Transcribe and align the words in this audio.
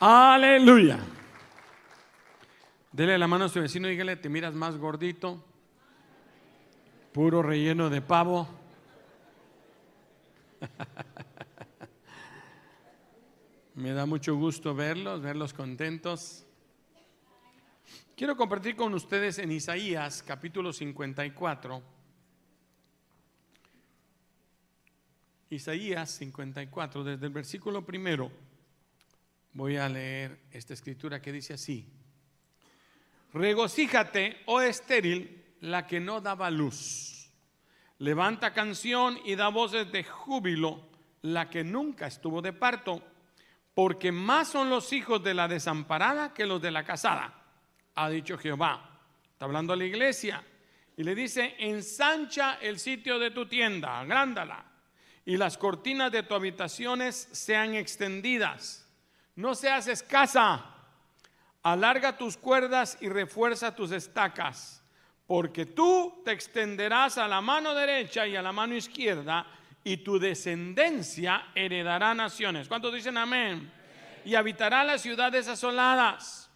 Aleluya. 0.00 0.98
Dele 2.92 3.18
la 3.18 3.26
mano 3.26 3.44
a 3.44 3.48
su 3.48 3.60
vecino 3.60 3.88
y 3.88 3.92
dígale, 3.92 4.16
te 4.16 4.28
miras 4.28 4.54
más 4.54 4.76
gordito, 4.78 5.44
puro 7.12 7.42
relleno 7.42 7.90
de 7.90 8.00
pavo. 8.00 8.48
Me 13.74 13.92
da 13.92 14.06
mucho 14.06 14.34
gusto 14.36 14.74
verlos, 14.74 15.20
verlos 15.20 15.52
contentos. 15.52 16.46
Quiero 18.16 18.34
compartir 18.34 18.76
con 18.76 18.94
ustedes 18.94 19.38
en 19.38 19.52
Isaías 19.52 20.22
capítulo 20.22 20.72
54. 20.72 21.82
Isaías 25.50 26.10
54, 26.12 27.04
desde 27.04 27.26
el 27.26 27.32
versículo 27.32 27.84
primero, 27.84 28.30
voy 29.56 29.78
a 29.78 29.88
leer 29.88 30.38
esta 30.50 30.74
escritura 30.74 31.22
que 31.22 31.32
dice 31.32 31.54
así. 31.54 31.88
Regocíjate, 33.32 34.42
oh 34.44 34.60
estéril, 34.60 35.56
la 35.60 35.86
que 35.86 35.98
no 35.98 36.20
daba 36.20 36.50
luz. 36.50 37.30
Levanta 37.98 38.52
canción 38.52 39.18
y 39.24 39.34
da 39.34 39.48
voces 39.48 39.90
de 39.90 40.04
júbilo, 40.04 40.86
la 41.22 41.48
que 41.48 41.64
nunca 41.64 42.06
estuvo 42.06 42.42
de 42.42 42.52
parto, 42.52 43.02
porque 43.72 44.12
más 44.12 44.48
son 44.48 44.68
los 44.68 44.92
hijos 44.92 45.24
de 45.24 45.32
la 45.32 45.48
desamparada 45.48 46.34
que 46.34 46.44
los 46.44 46.60
de 46.60 46.70
la 46.70 46.84
casada 46.84 47.42
ha 47.94 48.10
dicho 48.10 48.36
Jehová. 48.36 49.00
Está 49.32 49.46
hablando 49.46 49.72
a 49.72 49.76
la 49.76 49.86
iglesia 49.86 50.44
y 50.98 51.02
le 51.02 51.14
dice, 51.14 51.54
ensancha 51.58 52.58
el 52.60 52.78
sitio 52.78 53.18
de 53.18 53.30
tu 53.30 53.46
tienda, 53.46 54.00
agrándala, 54.00 54.66
y 55.24 55.38
las 55.38 55.56
cortinas 55.56 56.12
de 56.12 56.24
tu 56.24 56.34
habitaciones 56.34 57.16
sean 57.32 57.74
extendidas. 57.74 58.85
No 59.36 59.54
seas 59.54 59.86
escasa, 59.86 60.64
alarga 61.62 62.16
tus 62.16 62.36
cuerdas 62.36 62.98
y 63.00 63.08
refuerza 63.08 63.74
tus 63.74 63.92
estacas, 63.92 64.82
porque 65.26 65.66
tú 65.66 66.22
te 66.24 66.32
extenderás 66.32 67.18
a 67.18 67.28
la 67.28 67.40
mano 67.40 67.74
derecha 67.74 68.26
y 68.26 68.34
a 68.34 68.42
la 68.42 68.52
mano 68.52 68.74
izquierda, 68.74 69.46
y 69.84 69.98
tu 69.98 70.18
descendencia 70.18 71.48
heredará 71.54 72.12
naciones. 72.12 72.66
¿Cuántos 72.66 72.92
dicen 72.92 73.16
amén? 73.16 73.72
Y 74.24 74.34
habitará 74.34 74.82
las 74.82 75.02
ciudades 75.02 75.46
asoladas 75.46 76.46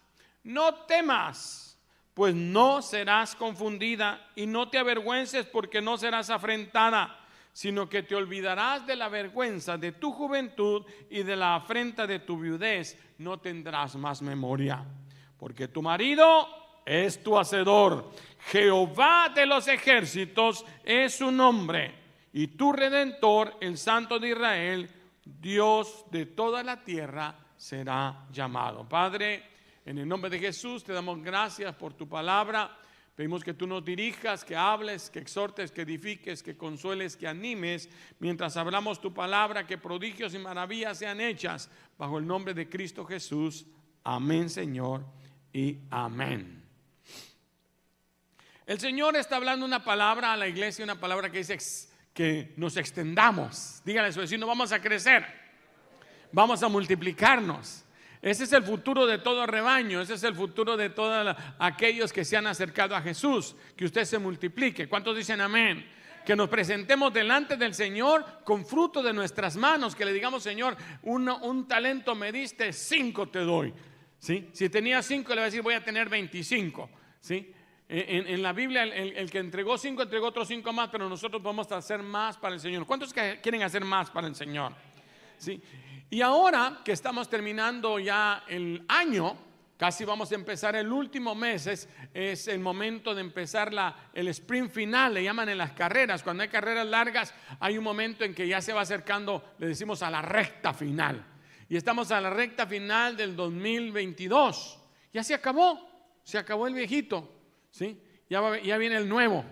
no 0.43 0.73
temas, 0.85 1.77
pues 2.13 2.33
no 2.33 2.81
serás 2.81 3.35
confundida 3.35 4.27
y 4.35 4.45
no 4.47 4.69
te 4.69 4.77
avergüences 4.77 5.45
porque 5.45 5.81
no 5.81 5.97
serás 5.97 6.29
afrentada, 6.29 7.17
sino 7.53 7.89
que 7.89 8.03
te 8.03 8.15
olvidarás 8.15 8.85
de 8.85 8.95
la 8.95 9.09
vergüenza 9.09 9.77
de 9.77 9.93
tu 9.93 10.11
juventud 10.11 10.85
y 11.09 11.23
de 11.23 11.35
la 11.35 11.55
afrenta 11.55 12.07
de 12.07 12.19
tu 12.19 12.39
viudez, 12.39 12.97
no 13.17 13.39
tendrás 13.39 13.95
más 13.95 14.21
memoria, 14.21 14.85
porque 15.37 15.67
tu 15.67 15.81
marido 15.81 16.47
es 16.85 17.21
tu 17.21 17.37
hacedor, 17.37 18.11
Jehová 18.47 19.31
de 19.33 19.45
los 19.45 19.67
ejércitos 19.67 20.65
es 20.83 21.15
su 21.17 21.31
nombre, 21.31 21.93
y 22.33 22.47
tu 22.47 22.71
redentor, 22.71 23.57
el 23.59 23.77
Santo 23.77 24.17
de 24.17 24.29
Israel, 24.29 24.89
Dios 25.23 26.05
de 26.09 26.25
toda 26.27 26.63
la 26.63 26.83
tierra, 26.83 27.35
será 27.57 28.25
llamado. 28.31 28.87
Padre, 28.87 29.43
en 29.85 29.97
el 29.97 30.07
nombre 30.07 30.29
de 30.29 30.39
Jesús 30.39 30.83
te 30.83 30.93
damos 30.93 31.21
gracias 31.21 31.75
por 31.75 31.93
tu 31.93 32.07
palabra. 32.07 32.77
Pedimos 33.15 33.43
que 33.43 33.53
tú 33.53 33.67
nos 33.67 33.83
dirijas, 33.83 34.45
que 34.45 34.55
hables, 34.55 35.09
que 35.09 35.19
exhortes, 35.19 35.71
que 35.71 35.81
edifiques, 35.81 36.41
que 36.41 36.55
consueles, 36.55 37.17
que 37.17 37.27
animes, 37.27 37.89
mientras 38.19 38.55
hablamos 38.55 39.01
tu 39.01 39.13
palabra, 39.13 39.67
que 39.67 39.77
prodigios 39.77 40.33
y 40.33 40.39
maravillas 40.39 40.97
sean 40.97 41.19
hechas 41.19 41.69
bajo 41.97 42.17
el 42.17 42.25
nombre 42.25 42.53
de 42.53 42.69
Cristo 42.69 43.05
Jesús. 43.05 43.65
Amén, 44.03 44.49
Señor, 44.49 45.05
y 45.51 45.79
amén. 45.89 46.63
El 48.65 48.79
Señor 48.79 49.17
está 49.17 49.35
hablando 49.35 49.65
una 49.65 49.83
palabra 49.83 50.31
a 50.31 50.37
la 50.37 50.47
iglesia, 50.47 50.85
una 50.85 50.99
palabra 50.99 51.29
que 51.29 51.39
dice 51.39 51.57
que 52.13 52.53
nos 52.55 52.77
extendamos. 52.77 53.81
Dígale 53.83 54.07
a 54.07 54.11
su 54.13 54.21
vecino, 54.21 54.47
vamos 54.47 54.71
a 54.71 54.81
crecer, 54.81 55.25
vamos 56.31 56.63
a 56.63 56.69
multiplicarnos. 56.69 57.80
Ese 58.21 58.43
es 58.43 58.53
el 58.53 58.63
futuro 58.63 59.07
de 59.07 59.17
todo 59.17 59.47
rebaño, 59.47 60.01
ese 60.01 60.13
es 60.13 60.23
el 60.23 60.35
futuro 60.35 60.77
de 60.77 60.89
todos 60.89 61.35
aquellos 61.57 62.13
que 62.13 62.23
se 62.23 62.37
han 62.37 62.45
acercado 62.45 62.95
a 62.95 63.01
Jesús, 63.01 63.55
que 63.75 63.85
usted 63.85 64.05
se 64.05 64.19
multiplique. 64.19 64.87
¿Cuántos 64.87 65.17
dicen 65.17 65.41
amén? 65.41 65.89
Que 66.23 66.35
nos 66.35 66.47
presentemos 66.47 67.11
delante 67.11 67.57
del 67.57 67.73
Señor 67.73 68.43
con 68.43 68.63
fruto 68.63 69.01
de 69.01 69.11
nuestras 69.11 69.57
manos, 69.57 69.95
que 69.95 70.05
le 70.05 70.13
digamos, 70.13 70.43
Señor, 70.43 70.77
un 71.01 71.67
talento 71.67 72.13
me 72.13 72.31
diste, 72.31 72.71
cinco 72.73 73.27
te 73.27 73.39
doy. 73.39 73.73
¿Sí? 74.21 74.49
Si 74.53 74.69
tenía 74.69 75.01
cinco, 75.01 75.29
le 75.29 75.37
voy 75.37 75.41
a 75.41 75.45
decir, 75.45 75.63
voy 75.63 75.73
a 75.73 75.83
tener 75.83 76.07
veinticinco. 76.07 76.91
¿Sí? 77.19 77.51
En, 77.89 78.41
la 78.41 78.53
Biblia, 78.53 78.83
el, 78.83 79.17
el, 79.17 79.31
que 79.31 79.39
entregó 79.39 79.77
cinco, 79.77 80.03
entregó 80.03 80.27
otros 80.27 80.47
cinco 80.47 80.71
más, 80.71 80.89
pero 80.89 81.09
nosotros 81.09 81.41
vamos 81.41 81.69
a 81.71 81.77
hacer 81.77 82.03
más 82.03 82.37
para 82.37 82.53
el 82.53 82.61
Señor. 82.61 82.85
¿Cuántos 82.85 83.11
quieren 83.13 83.63
hacer 83.63 83.83
más 83.83 84.11
para 84.11 84.27
el 84.27 84.35
Señor? 84.35 84.73
¿Sí? 85.37 85.61
Y 86.13 86.21
ahora 86.21 86.81
que 86.83 86.91
estamos 86.91 87.29
terminando 87.29 87.97
ya 87.97 88.43
el 88.49 88.83
año, 88.89 89.37
casi 89.77 90.03
vamos 90.03 90.29
a 90.33 90.35
empezar 90.35 90.75
el 90.75 90.91
último 90.91 91.33
mes, 91.35 91.87
es, 92.13 92.47
el 92.49 92.59
momento 92.59 93.15
de 93.15 93.21
empezar 93.21 93.71
la, 93.71 94.09
el 94.13 94.27
sprint 94.27 94.71
final, 94.71 95.13
le 95.13 95.23
llaman 95.23 95.47
en 95.47 95.57
las 95.57 95.71
carreras. 95.71 96.21
Cuando 96.21 96.43
hay 96.43 96.49
carreras 96.49 96.85
largas, 96.85 97.33
hay 97.61 97.77
un 97.77 97.85
momento 97.85 98.25
en 98.25 98.35
que 98.35 98.45
ya 98.45 98.59
se 98.59 98.73
va 98.73 98.81
acercando, 98.81 99.53
le 99.57 99.67
decimos 99.67 100.03
a 100.03 100.11
la 100.11 100.21
recta 100.21 100.73
final. 100.73 101.25
Y 101.69 101.77
estamos 101.77 102.11
a 102.11 102.19
la 102.19 102.29
recta 102.29 102.67
final 102.67 103.15
del 103.15 103.33
2022. 103.33 104.79
Ya 105.13 105.23
se 105.23 105.33
acabó, 105.33 105.79
se 106.25 106.37
acabó 106.37 106.67
el 106.67 106.73
viejito, 106.73 107.33
¿sí? 107.69 107.97
Ya, 108.29 108.59
ya 108.59 108.77
viene 108.77 108.97
el 108.97 109.07
nuevo. 109.07 109.45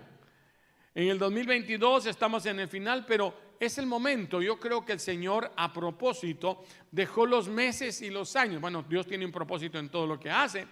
En 0.94 1.08
el 1.08 1.18
2022 1.18 2.04
estamos 2.04 2.44
en 2.44 2.60
el 2.60 2.68
final, 2.68 3.06
pero 3.06 3.49
es 3.60 3.76
el 3.76 3.86
momento. 3.86 4.40
Yo 4.40 4.58
creo 4.58 4.84
que 4.84 4.92
el 4.92 5.00
Señor 5.00 5.52
a 5.54 5.70
propósito 5.72 6.64
dejó 6.90 7.26
los 7.26 7.48
meses 7.48 8.00
y 8.00 8.08
los 8.08 8.34
años. 8.34 8.60
Bueno, 8.60 8.82
Dios 8.88 9.06
tiene 9.06 9.26
un 9.26 9.30
propósito 9.30 9.78
en 9.78 9.90
todo 9.90 10.06
lo 10.06 10.18
que 10.18 10.30
hace. 10.30 10.66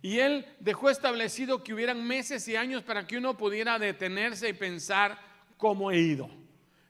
Y 0.00 0.20
Él 0.20 0.46
dejó 0.60 0.88
establecido 0.88 1.62
que 1.64 1.74
hubieran 1.74 2.06
meses 2.06 2.46
y 2.46 2.54
años 2.54 2.84
para 2.84 3.06
que 3.06 3.18
uno 3.18 3.36
pudiera 3.36 3.78
detenerse 3.78 4.48
y 4.48 4.52
pensar 4.52 5.18
cómo 5.58 5.90
he 5.90 5.98
ido. 5.98 6.30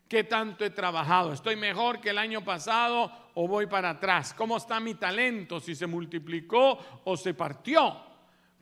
¿Qué 0.07 0.25
tanto 0.25 0.67
he 0.67 0.71
trabajado? 0.71 1.33
¿Estoy 1.33 1.57
mejor 1.57 2.03
que 2.03 2.11
el 2.11 2.19
año 2.19 2.45
pasado 2.45 3.11
o 3.35 3.49
voy 3.49 3.67
para 3.67 3.91
atrás? 3.91 4.35
¿Cómo 4.35 4.59
está 4.59 4.79
mi 4.81 4.95
talento? 4.95 5.59
¿Si 5.59 5.75
se 5.75 5.87
multiplicó 5.87 6.79
o 7.05 7.17
se 7.17 7.33
partió? 7.33 8.12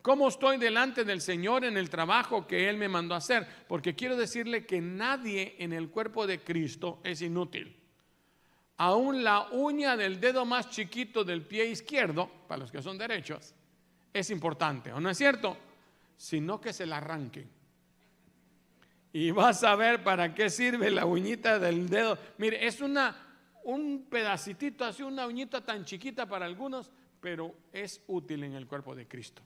¿Cómo 0.01 0.29
estoy 0.29 0.57
delante 0.57 1.03
del 1.03 1.21
Señor 1.21 1.63
en 1.63 1.77
el 1.77 1.89
trabajo 1.89 2.47
que 2.47 2.69
Él 2.69 2.77
me 2.77 2.89
mandó 2.89 3.13
a 3.13 3.19
hacer? 3.19 3.47
Porque 3.67 3.95
quiero 3.95 4.15
decirle 4.15 4.65
que 4.65 4.81
nadie 4.81 5.55
en 5.59 5.73
el 5.73 5.89
cuerpo 5.89 6.25
de 6.25 6.43
Cristo 6.43 6.99
es 7.03 7.21
inútil. 7.21 7.77
Aún 8.77 9.23
la 9.23 9.49
uña 9.51 9.95
del 9.95 10.19
dedo 10.19 10.43
más 10.43 10.71
chiquito 10.71 11.23
del 11.23 11.43
pie 11.43 11.67
izquierdo, 11.67 12.31
para 12.47 12.61
los 12.61 12.71
que 12.71 12.81
son 12.81 12.97
derechos, 12.97 13.53
es 14.11 14.31
importante, 14.31 14.91
¿o 14.91 14.99
no 14.99 15.09
es 15.09 15.17
cierto? 15.19 15.55
Sino 16.17 16.59
que 16.59 16.73
se 16.73 16.87
la 16.87 16.97
arranquen. 16.97 17.47
Y 19.13 19.29
vas 19.29 19.63
a 19.63 19.75
ver 19.75 20.03
para 20.03 20.33
qué 20.33 20.49
sirve 20.49 20.89
la 20.89 21.05
uñita 21.05 21.59
del 21.59 21.89
dedo. 21.89 22.17
Mire, 22.39 22.65
es 22.65 22.81
una, 22.81 23.15
un 23.65 24.07
pedacitito, 24.09 24.83
así 24.83 25.03
una 25.03 25.27
uñita 25.27 25.63
tan 25.63 25.85
chiquita 25.85 26.27
para 26.27 26.45
algunos, 26.45 26.89
pero 27.19 27.53
es 27.71 28.01
útil 28.07 28.43
en 28.45 28.53
el 28.53 28.65
cuerpo 28.65 28.95
de 28.95 29.07
Cristo. 29.07 29.43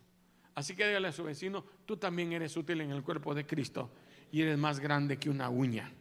Así 0.56 0.74
que 0.74 0.88
dígale 0.88 1.10
a 1.10 1.12
su 1.12 1.24
vecino, 1.26 1.64
tú 1.86 1.98
también 1.98 2.32
eres 2.32 2.56
útil 2.56 2.80
en 2.80 2.92
el 2.92 3.04
cuerpo 3.04 3.36
de 3.36 3.46
Cristo 3.46 3.92
y 4.32 4.42
eres 4.42 4.58
más 4.58 4.80
grande 4.80 5.18
que 5.18 5.30
una 5.30 5.50
uña. 5.50 5.92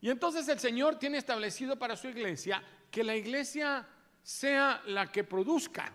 Y 0.00 0.10
entonces 0.10 0.46
el 0.48 0.60
Señor 0.60 0.98
tiene 0.98 1.18
establecido 1.18 1.78
para 1.78 1.96
su 1.96 2.08
iglesia 2.08 2.62
que 2.90 3.02
la 3.02 3.16
iglesia 3.16 3.86
sea 4.22 4.82
la 4.86 5.10
que 5.10 5.24
produzca. 5.24 5.92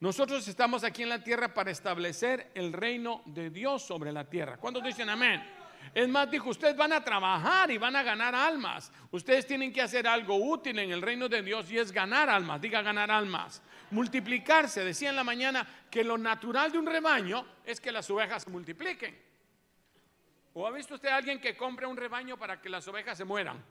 Nosotros 0.00 0.46
estamos 0.46 0.84
aquí 0.84 1.02
en 1.02 1.08
la 1.08 1.24
tierra 1.24 1.54
para 1.54 1.70
establecer 1.70 2.50
el 2.54 2.74
reino 2.74 3.22
de 3.24 3.48
Dios 3.48 3.82
sobre 3.82 4.12
la 4.12 4.28
tierra. 4.28 4.58
¿Cuántos 4.58 4.84
dicen 4.84 5.08
amén? 5.08 5.42
Es 5.94 6.08
más, 6.08 6.30
dijo, 6.30 6.50
ustedes 6.50 6.76
van 6.76 6.92
a 6.92 7.02
trabajar 7.02 7.70
y 7.70 7.78
van 7.78 7.96
a 7.96 8.02
ganar 8.02 8.34
almas. 8.34 8.92
Ustedes 9.10 9.46
tienen 9.46 9.72
que 9.72 9.80
hacer 9.80 10.06
algo 10.06 10.36
útil 10.36 10.78
en 10.78 10.90
el 10.90 11.00
reino 11.00 11.28
de 11.28 11.42
Dios 11.42 11.70
y 11.70 11.78
es 11.78 11.90
ganar 11.90 12.28
almas. 12.28 12.60
Diga 12.60 12.82
ganar 12.82 13.10
almas 13.10 13.62
multiplicarse. 13.90 14.84
Decía 14.84 15.10
en 15.10 15.16
la 15.16 15.24
mañana 15.24 15.66
que 15.90 16.04
lo 16.04 16.18
natural 16.18 16.72
de 16.72 16.78
un 16.78 16.86
rebaño 16.86 17.46
es 17.64 17.80
que 17.80 17.92
las 17.92 18.08
ovejas 18.10 18.42
se 18.42 18.50
multipliquen. 18.50 19.18
¿O 20.54 20.66
ha 20.66 20.70
visto 20.70 20.94
usted 20.94 21.08
a 21.08 21.16
alguien 21.16 21.40
que 21.40 21.56
compra 21.56 21.86
un 21.86 21.96
rebaño 21.96 22.38
para 22.38 22.60
que 22.60 22.68
las 22.68 22.86
ovejas 22.88 23.18
se 23.18 23.24
mueran? 23.24 23.62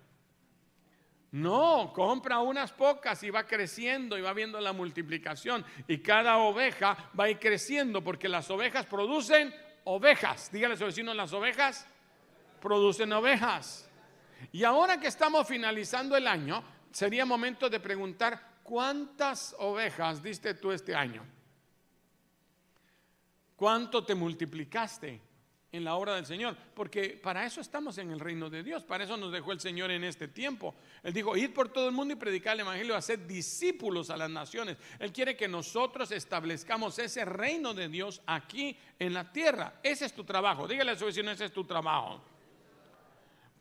No, 1.32 1.92
compra 1.94 2.40
unas 2.40 2.72
pocas 2.72 3.22
y 3.24 3.30
va 3.30 3.46
creciendo 3.46 4.18
y 4.18 4.22
va 4.22 4.32
viendo 4.34 4.62
la 4.62 4.72
multiplicación. 4.72 5.66
Y 5.88 5.98
cada 5.98 6.38
oveja 6.38 7.12
va 7.20 7.26
a 7.26 7.30
ir 7.30 7.40
creciendo 7.40 8.04
porque 8.04 8.30
las 8.30 8.50
ovejas 8.50 8.86
producen 8.86 9.54
ovejas. 9.84 10.52
Dígale 10.52 10.76
a 10.76 10.78
su 10.78 10.86
vecino, 10.86 11.14
las 11.14 11.34
ovejas 11.34 11.88
producen 12.62 13.12
ovejas. 13.12 13.90
Y 14.52 14.64
ahora 14.64 15.00
que 15.00 15.08
estamos 15.08 15.48
finalizando 15.48 16.16
el 16.16 16.28
año, 16.28 16.64
sería 16.92 17.26
momento 17.26 17.70
de 17.70 17.80
preguntar, 17.80 18.55
¿cuántas 18.66 19.56
ovejas 19.60 20.22
diste 20.22 20.56
tú 20.56 20.72
este 20.72 20.96
año? 20.96 21.24
¿Cuánto 23.56 24.04
te 24.04 24.16
multiplicaste 24.16 25.22
en 25.72 25.84
la 25.84 25.96
obra 25.96 26.16
del 26.16 26.26
Señor? 26.26 26.58
Porque 26.74 27.10
para 27.22 27.46
eso 27.46 27.62
estamos 27.62 28.00
en 28.00 28.10
el 28.10 28.20
reino 28.20 28.50
de 28.50 28.64
Dios, 28.64 28.84
para 28.84 29.04
eso 29.04 29.16
nos 29.16 29.32
dejó 29.32 29.52
el 29.52 29.60
Señor 29.60 29.92
en 29.92 30.04
este 30.04 30.28
tiempo. 30.28 30.74
Él 31.04 31.14
dijo, 31.14 31.38
ir 31.38 31.54
por 31.54 31.70
todo 31.70 31.88
el 31.88 31.94
mundo 31.94 32.16
y 32.16 32.18
predicar 32.18 32.56
el 32.56 32.62
Evangelio, 32.62 32.96
hacer 32.96 33.28
discípulos 33.28 34.10
a 34.10 34.18
las 34.18 34.32
naciones. 34.32 34.78
Él 34.98 35.14
quiere 35.14 35.38
que 35.38 35.48
nosotros 35.48 36.12
establezcamos 36.12 36.98
ese 36.98 37.24
reino 37.24 37.74
de 37.76 37.88
Dios 37.88 38.22
aquí 38.26 38.76
en 38.98 39.14
la 39.14 39.32
tierra. 39.32 39.76
Ese 39.84 40.06
es 40.06 40.14
tu 40.14 40.24
trabajo. 40.24 40.68
Dígale 40.68 40.92
a 40.92 40.96
su 40.98 41.06
vecino, 41.06 41.30
ese 41.30 41.46
es 41.46 41.54
tu 41.54 41.64
trabajo. 41.66 42.22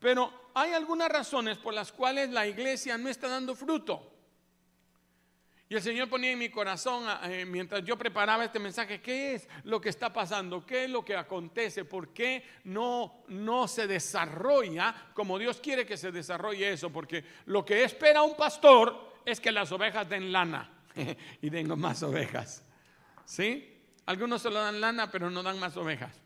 Pero 0.01 0.49
hay 0.55 0.73
algunas 0.73 1.11
razones 1.11 1.59
por 1.59 1.75
las 1.75 1.93
cuales 1.93 2.31
la 2.31 2.47
iglesia 2.47 2.97
no 2.97 3.11
está 3.11 3.29
dando 3.29 3.55
fruto. 3.55 4.14
Y 5.75 5.77
el 5.77 5.83
Señor 5.83 6.09
ponía 6.09 6.31
en 6.31 6.39
mi 6.39 6.51
corazón, 6.51 7.05
eh, 7.25 7.45
mientras 7.45 7.85
yo 7.85 7.99
preparaba 7.99 8.45
este 8.45 8.61
mensaje, 8.61 9.01
¿qué 9.01 9.35
es 9.35 9.49
lo 9.65 9.81
que 9.81 9.89
está 9.89 10.13
pasando? 10.13 10.65
¿Qué 10.65 10.85
es 10.85 10.91
lo 10.91 11.05
que 11.05 11.17
acontece? 11.17 11.85
¿Por 11.85 12.11
qué 12.11 12.45
no, 12.63 13.25
no 13.27 13.67
se 13.67 13.89
desarrolla 13.89 14.95
como 15.15 15.37
Dios 15.37 15.59
quiere 15.61 15.85
que 15.85 15.97
se 15.97 16.13
desarrolle 16.13 16.73
eso? 16.73 16.91
Porque 16.91 17.25
lo 17.47 17.65
que 17.65 17.83
espera 17.83 18.23
un 18.23 18.37
pastor 18.37 19.15
es 19.27 19.41
que 19.41 19.51
las 19.51 19.73
ovejas 19.73 20.09
den 20.09 20.31
lana 20.31 20.71
y 21.43 21.51
den 21.51 21.77
más 21.77 22.05
ovejas. 22.05 22.65
¿Sí? 23.25 23.77
Algunos 24.07 24.43
solo 24.43 24.61
dan 24.61 24.81
lana, 24.81 25.11
pero 25.11 25.29
no 25.29 25.43
dan 25.43 25.59
más 25.59 25.77
ovejas. 25.77 26.23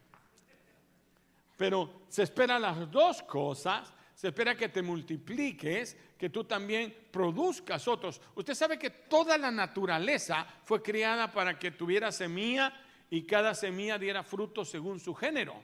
Pero 1.57 2.03
se 2.11 2.23
esperan 2.23 2.61
las 2.61 2.91
dos 2.91 3.23
cosas. 3.23 3.95
Se 4.19 4.27
espera 4.27 4.57
que 4.57 4.69
te 4.69 4.83
multipliques, 4.83 5.97
que 6.19 6.29
tú 6.29 6.43
también 6.43 6.93
produzcas 7.13 7.87
otros. 7.87 8.21
Usted 8.35 8.53
sabe 8.55 8.77
que 8.77 8.91
toda 8.91 9.39
la 9.39 9.53
naturaleza 9.53 10.45
fue 10.65 10.83
creada 10.83 11.31
para 11.31 11.57
que 11.57 11.71
tuviera 11.71 12.11
semilla 12.11 12.73
y 13.11 13.23
cada 13.23 13.55
semilla 13.55 13.97
diera 13.97 14.25
fruto 14.25 14.65
según 14.65 14.99
su 14.99 15.15
género. 15.15 15.63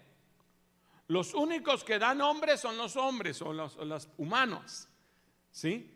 Los 1.08 1.34
únicos 1.34 1.82
que 1.82 1.98
dan 1.98 2.20
hombres 2.20 2.60
son 2.60 2.76
los 2.76 2.94
hombres 2.94 3.42
o 3.42 3.52
los, 3.52 4.08
humanos. 4.18 4.88
¿Sí? 5.50 5.90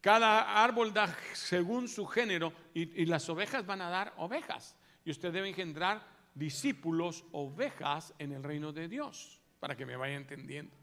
Cada 0.00 0.64
árbol 0.64 0.94
da 0.94 1.14
según 1.34 1.88
su 1.88 2.06
género 2.06 2.54
y, 2.72 3.02
y 3.02 3.04
las 3.04 3.28
ovejas 3.28 3.66
van 3.66 3.82
a 3.82 3.90
dar 3.90 4.14
ovejas. 4.16 4.76
Y 5.04 5.10
usted 5.10 5.30
debe 5.30 5.50
engendrar 5.50 6.06
discípulos, 6.34 7.26
ovejas 7.32 8.14
en 8.18 8.32
el 8.32 8.42
reino 8.42 8.72
de 8.72 8.88
Dios, 8.88 9.42
para 9.60 9.76
que 9.76 9.84
me 9.84 9.96
vaya 9.96 10.14
entendiendo. 10.14 10.81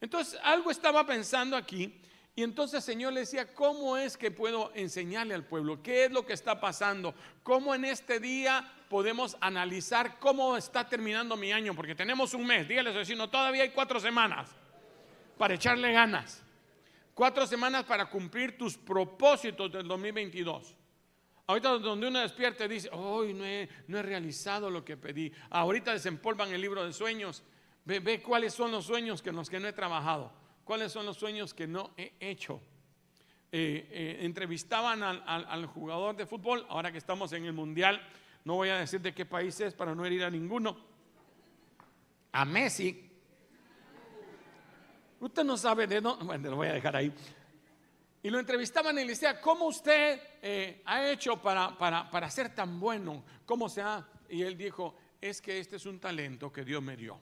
Entonces, 0.00 0.38
algo 0.42 0.70
estaba 0.70 1.06
pensando 1.06 1.56
aquí 1.56 2.00
y 2.38 2.42
entonces 2.42 2.74
el 2.74 2.82
Señor 2.82 3.14
le 3.14 3.20
decía, 3.20 3.54
¿cómo 3.54 3.96
es 3.96 4.18
que 4.18 4.30
puedo 4.30 4.70
enseñarle 4.74 5.32
al 5.32 5.46
pueblo? 5.46 5.82
¿Qué 5.82 6.04
es 6.04 6.12
lo 6.12 6.26
que 6.26 6.34
está 6.34 6.60
pasando? 6.60 7.14
¿Cómo 7.42 7.74
en 7.74 7.86
este 7.86 8.20
día 8.20 8.70
podemos 8.90 9.38
analizar 9.40 10.18
cómo 10.18 10.54
está 10.54 10.86
terminando 10.86 11.34
mi 11.38 11.50
año? 11.50 11.74
Porque 11.74 11.94
tenemos 11.94 12.34
un 12.34 12.46
mes, 12.46 12.68
dígale 12.68 12.90
a 12.90 13.04
su 13.04 13.28
todavía 13.28 13.62
hay 13.62 13.70
cuatro 13.70 13.98
semanas 13.98 14.50
para 15.38 15.54
echarle 15.54 15.90
ganas. 15.92 16.42
Cuatro 17.14 17.46
semanas 17.46 17.84
para 17.84 18.10
cumplir 18.10 18.58
tus 18.58 18.76
propósitos 18.76 19.72
del 19.72 19.88
2022. 19.88 20.76
Ahorita 21.46 21.70
donde 21.78 22.08
uno 22.08 22.20
despierta 22.20 22.66
y 22.66 22.68
dice, 22.68 22.90
hoy 22.92 23.32
no, 23.32 23.46
he, 23.46 23.66
no 23.88 23.96
he 23.96 24.02
realizado 24.02 24.68
lo 24.68 24.84
que 24.84 24.98
pedí. 24.98 25.32
Ahorita 25.48 25.94
desempolvan 25.94 26.52
el 26.52 26.60
libro 26.60 26.84
de 26.84 26.92
sueños 26.92 27.42
Ve, 27.86 28.20
cuáles 28.20 28.52
son 28.52 28.72
los 28.72 28.84
sueños 28.84 29.22
que 29.22 29.30
los 29.30 29.48
que 29.48 29.60
no 29.60 29.68
he 29.68 29.72
trabajado, 29.72 30.32
cuáles 30.64 30.90
son 30.90 31.06
los 31.06 31.16
sueños 31.16 31.54
que 31.54 31.68
no 31.68 31.92
he 31.96 32.14
hecho. 32.18 32.60
Eh, 33.52 33.88
eh, 33.92 34.16
entrevistaban 34.22 35.04
al, 35.04 35.66
jugador 35.66 36.16
de 36.16 36.26
fútbol, 36.26 36.66
ahora 36.68 36.90
que 36.90 36.98
estamos 36.98 37.32
en 37.32 37.44
el 37.44 37.52
mundial, 37.52 38.04
no 38.44 38.56
voy 38.56 38.70
a 38.70 38.78
decir 38.78 39.00
de 39.00 39.14
qué 39.14 39.24
país 39.24 39.60
es 39.60 39.72
para 39.72 39.94
no 39.94 40.04
herir 40.04 40.24
a 40.24 40.30
ninguno, 40.30 40.76
a 42.32 42.44
Messi. 42.44 43.08
Usted 45.20 45.44
no 45.44 45.56
sabe 45.56 45.86
de 45.86 46.00
no, 46.00 46.16
bueno, 46.16 46.50
lo 46.50 46.56
voy 46.56 46.66
a 46.66 46.72
dejar 46.72 46.96
ahí. 46.96 47.12
Y 48.20 48.30
lo 48.30 48.40
entrevistaban 48.40 48.98
y 48.98 49.02
le 49.02 49.10
decía, 49.10 49.40
¿cómo 49.40 49.66
usted 49.66 50.20
eh, 50.42 50.82
ha 50.86 51.08
hecho 51.08 51.40
para, 51.40 51.78
para, 51.78 52.10
para 52.10 52.28
ser 52.30 52.52
tan 52.52 52.80
bueno? 52.80 53.24
¿Cómo 53.44 53.68
se 53.68 53.80
ha? 53.80 54.04
Y 54.28 54.42
él 54.42 54.56
dijo, 54.56 54.96
es 55.20 55.40
que 55.40 55.60
este 55.60 55.76
es 55.76 55.86
un 55.86 56.00
talento 56.00 56.52
que 56.52 56.64
Dios 56.64 56.82
me 56.82 56.96
dio. 56.96 57.20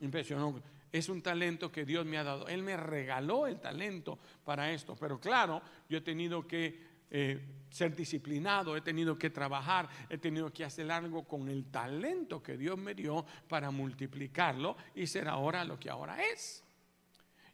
Impresionó. 0.00 0.60
Es 0.90 1.08
un 1.08 1.20
talento 1.20 1.70
que 1.70 1.84
Dios 1.84 2.06
me 2.06 2.18
ha 2.18 2.24
dado. 2.24 2.48
Él 2.48 2.62
me 2.62 2.76
regaló 2.76 3.46
el 3.46 3.60
talento 3.60 4.18
para 4.44 4.72
esto. 4.72 4.96
Pero 4.96 5.20
claro, 5.20 5.60
yo 5.88 5.98
he 5.98 6.00
tenido 6.00 6.46
que 6.46 6.88
eh, 7.10 7.40
ser 7.70 7.94
disciplinado, 7.94 8.76
he 8.76 8.80
tenido 8.80 9.18
que 9.18 9.30
trabajar, 9.30 9.88
he 10.08 10.18
tenido 10.18 10.52
que 10.52 10.64
hacer 10.64 10.90
algo 10.90 11.24
con 11.24 11.48
el 11.48 11.66
talento 11.66 12.42
que 12.42 12.56
Dios 12.56 12.78
me 12.78 12.94
dio 12.94 13.24
para 13.48 13.70
multiplicarlo 13.70 14.76
y 14.94 15.06
ser 15.06 15.28
ahora 15.28 15.64
lo 15.64 15.78
que 15.78 15.90
ahora 15.90 16.22
es. 16.32 16.64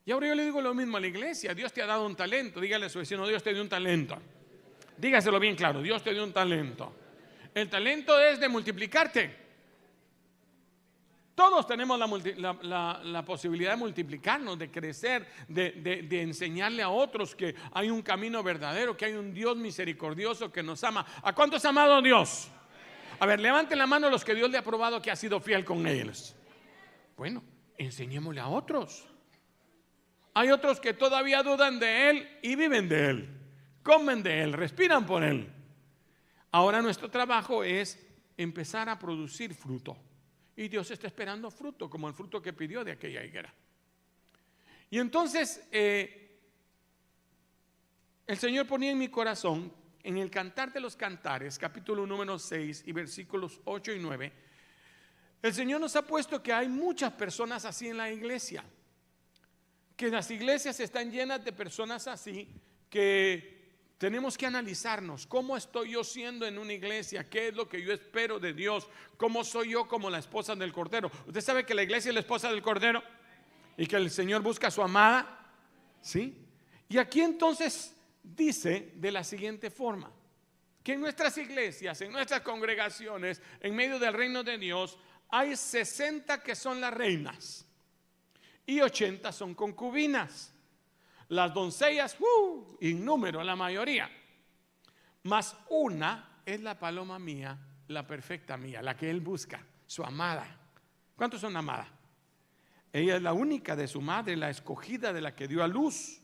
Y 0.06 0.12
ahora 0.12 0.28
yo 0.28 0.34
le 0.34 0.44
digo 0.44 0.60
lo 0.60 0.74
mismo 0.74 0.96
a 0.96 1.00
la 1.00 1.06
iglesia. 1.06 1.54
Dios 1.54 1.72
te 1.72 1.82
ha 1.82 1.86
dado 1.86 2.04
un 2.06 2.14
talento. 2.14 2.60
Dígale 2.60 2.86
a 2.86 2.88
su 2.88 2.98
vecino, 2.98 3.26
Dios 3.26 3.42
te 3.42 3.52
dio 3.52 3.62
un 3.62 3.68
talento. 3.68 4.18
Dígaselo 4.96 5.40
bien 5.40 5.56
claro, 5.56 5.82
Dios 5.82 6.02
te 6.02 6.12
dio 6.12 6.22
un 6.22 6.32
talento. 6.32 6.94
El 7.54 7.68
talento 7.68 8.20
es 8.20 8.38
de 8.38 8.48
multiplicarte. 8.48 9.43
Todos 11.34 11.66
tenemos 11.66 11.98
la, 11.98 13.24
posibilidad 13.24 13.72
de 13.72 13.76
multiplicarnos, 13.76 14.56
de 14.56 14.70
crecer, 14.70 15.26
de, 15.48 16.22
enseñarle 16.22 16.82
a 16.82 16.90
otros 16.90 17.34
que 17.34 17.56
hay 17.72 17.90
un 17.90 18.02
camino 18.02 18.42
verdadero, 18.42 18.96
que 18.96 19.06
hay 19.06 19.14
un 19.14 19.34
Dios 19.34 19.56
misericordioso 19.56 20.52
que 20.52 20.62
nos 20.62 20.84
ama. 20.84 21.04
¿A 21.22 21.34
cuántos 21.34 21.64
amado 21.64 22.00
Dios? 22.00 22.48
A 23.18 23.26
ver, 23.26 23.40
levanten 23.40 23.78
la 23.78 23.86
mano 23.86 24.08
los 24.10 24.24
que 24.24 24.34
Dios 24.34 24.48
le 24.48 24.58
ha 24.58 24.62
probado 24.62 25.02
que 25.02 25.10
ha 25.10 25.16
sido 25.16 25.40
fiel 25.40 25.64
con 25.64 25.84
ellos. 25.88 26.36
Bueno, 27.16 27.42
enseñémosle 27.78 28.40
a 28.40 28.46
otros. 28.46 29.04
Hay 30.34 30.50
otros 30.50 30.78
que 30.78 30.94
todavía 30.94 31.42
dudan 31.42 31.80
de 31.80 32.10
Él 32.10 32.28
y 32.42 32.54
viven 32.54 32.88
de 32.88 33.06
Él, 33.10 33.40
comen 33.82 34.22
de 34.22 34.42
Él, 34.42 34.52
respiran 34.52 35.04
por 35.04 35.24
Él. 35.24 35.52
Ahora 36.52 36.80
nuestro 36.80 37.10
trabajo 37.10 37.64
es 37.64 38.04
empezar 38.36 38.88
a 38.88 38.98
producir 39.00 39.52
fruto. 39.52 39.96
Y 40.56 40.68
Dios 40.68 40.90
está 40.90 41.06
esperando 41.06 41.50
fruto, 41.50 41.90
como 41.90 42.08
el 42.08 42.14
fruto 42.14 42.40
que 42.40 42.52
pidió 42.52 42.84
de 42.84 42.92
aquella 42.92 43.24
higuera. 43.24 43.52
Y 44.90 44.98
entonces 44.98 45.66
eh, 45.72 46.38
el 48.26 48.38
Señor 48.38 48.66
ponía 48.66 48.92
en 48.92 48.98
mi 48.98 49.08
corazón, 49.08 49.72
en 50.02 50.18
el 50.18 50.30
Cantar 50.30 50.72
de 50.72 50.80
los 50.80 50.96
Cantares, 50.96 51.58
capítulo 51.58 52.06
número 52.06 52.38
6 52.38 52.84
y 52.86 52.92
versículos 52.92 53.60
8 53.64 53.92
y 53.92 53.98
9, 53.98 54.32
el 55.42 55.52
Señor 55.52 55.80
nos 55.80 55.96
ha 55.96 56.06
puesto 56.06 56.42
que 56.42 56.52
hay 56.52 56.68
muchas 56.68 57.12
personas 57.12 57.64
así 57.64 57.88
en 57.88 57.96
la 57.96 58.10
iglesia, 58.10 58.64
que 59.96 60.08
las 60.08 60.30
iglesias 60.30 60.80
están 60.80 61.10
llenas 61.10 61.44
de 61.44 61.52
personas 61.52 62.06
así 62.06 62.48
que 62.88 63.53
tenemos 64.04 64.36
que 64.36 64.44
analizarnos 64.44 65.26
cómo 65.26 65.56
estoy 65.56 65.92
yo 65.92 66.04
siendo 66.04 66.46
en 66.46 66.58
una 66.58 66.74
iglesia, 66.74 67.24
qué 67.24 67.48
es 67.48 67.54
lo 67.54 67.66
que 67.66 67.80
yo 67.80 67.90
espero 67.90 68.38
de 68.38 68.52
Dios, 68.52 68.86
cómo 69.16 69.42
soy 69.44 69.70
yo 69.70 69.88
como 69.88 70.10
la 70.10 70.18
esposa 70.18 70.54
del 70.54 70.74
Cordero. 70.74 71.10
¿Usted 71.26 71.40
sabe 71.40 71.64
que 71.64 71.72
la 71.72 71.84
iglesia 71.84 72.10
es 72.10 72.14
la 72.14 72.20
esposa 72.20 72.50
del 72.50 72.60
Cordero 72.60 73.02
y 73.78 73.86
que 73.86 73.96
el 73.96 74.10
Señor 74.10 74.42
busca 74.42 74.66
a 74.66 74.70
su 74.70 74.82
amada? 74.82 75.48
¿Sí? 76.02 76.36
Y 76.86 76.98
aquí 76.98 77.22
entonces 77.22 77.96
dice 78.22 78.92
de 78.94 79.10
la 79.10 79.24
siguiente 79.24 79.70
forma, 79.70 80.12
que 80.82 80.92
en 80.92 81.00
nuestras 81.00 81.38
iglesias, 81.38 81.98
en 82.02 82.12
nuestras 82.12 82.42
congregaciones, 82.42 83.40
en 83.58 83.74
medio 83.74 83.98
del 83.98 84.12
reino 84.12 84.44
de 84.44 84.58
Dios, 84.58 84.98
hay 85.30 85.56
60 85.56 86.42
que 86.42 86.54
son 86.54 86.78
las 86.78 86.92
reinas 86.92 87.64
y 88.66 88.82
80 88.82 89.32
son 89.32 89.54
concubinas. 89.54 90.53
Las 91.34 91.52
doncellas, 91.52 92.16
uh, 92.20 92.76
innúmero, 92.80 93.42
la 93.42 93.56
mayoría. 93.56 94.08
Más 95.24 95.56
una 95.68 96.42
es 96.46 96.60
la 96.60 96.78
paloma 96.78 97.18
mía, 97.18 97.58
la 97.88 98.06
perfecta 98.06 98.56
mía, 98.56 98.80
la 98.82 98.96
que 98.96 99.10
él 99.10 99.20
busca, 99.20 99.60
su 99.84 100.04
amada. 100.04 100.46
¿Cuántos 101.16 101.40
son 101.40 101.56
amadas? 101.56 101.88
Ella 102.92 103.16
es 103.16 103.22
la 103.22 103.32
única 103.32 103.74
de 103.74 103.88
su 103.88 104.00
madre, 104.00 104.36
la 104.36 104.48
escogida 104.48 105.12
de 105.12 105.20
la 105.20 105.34
que 105.34 105.48
dio 105.48 105.64
a 105.64 105.66
luz. 105.66 106.22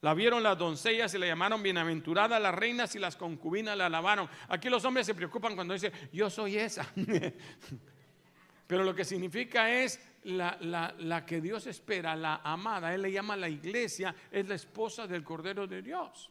La 0.00 0.14
vieron 0.14 0.44
las 0.44 0.56
doncellas 0.56 1.12
y 1.14 1.18
la 1.18 1.26
llamaron 1.26 1.60
bienaventurada, 1.60 2.38
las 2.38 2.54
reinas 2.54 2.94
y 2.94 3.00
las 3.00 3.16
concubinas 3.16 3.76
la 3.76 3.86
alabaron. 3.86 4.28
Aquí 4.48 4.70
los 4.70 4.84
hombres 4.84 5.06
se 5.06 5.14
preocupan 5.16 5.56
cuando 5.56 5.74
dicen, 5.74 5.92
yo 6.12 6.30
soy 6.30 6.56
esa. 6.56 6.86
Pero 8.68 8.84
lo 8.84 8.94
que 8.94 9.04
significa 9.04 9.68
es 9.72 10.00
la, 10.26 11.24
que 11.24 11.40
Dios 11.40 11.66
espera, 11.66 12.16
la 12.16 12.40
amada, 12.42 12.92
Él 12.92 13.02
le 13.02 13.12
llama 13.12 13.36
la 13.36 13.48
iglesia, 13.48 14.14
es 14.30 14.48
la 14.48 14.56
esposa 14.56 15.06
del 15.06 15.22
Cordero 15.22 15.66
de 15.66 15.82
Dios. 15.82 16.30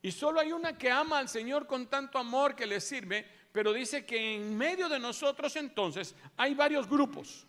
Y 0.00 0.12
solo 0.12 0.40
hay 0.40 0.52
una 0.52 0.78
que 0.78 0.90
ama 0.90 1.18
al 1.18 1.28
Señor 1.28 1.66
con 1.66 1.88
tanto 1.88 2.18
amor 2.18 2.54
que 2.54 2.66
le 2.66 2.80
sirve, 2.80 3.26
pero 3.50 3.72
dice 3.72 4.06
que 4.06 4.36
en 4.36 4.56
medio 4.56 4.88
de 4.88 5.00
nosotros 5.00 5.56
entonces 5.56 6.14
hay 6.36 6.54
varios 6.54 6.88
grupos. 6.88 7.44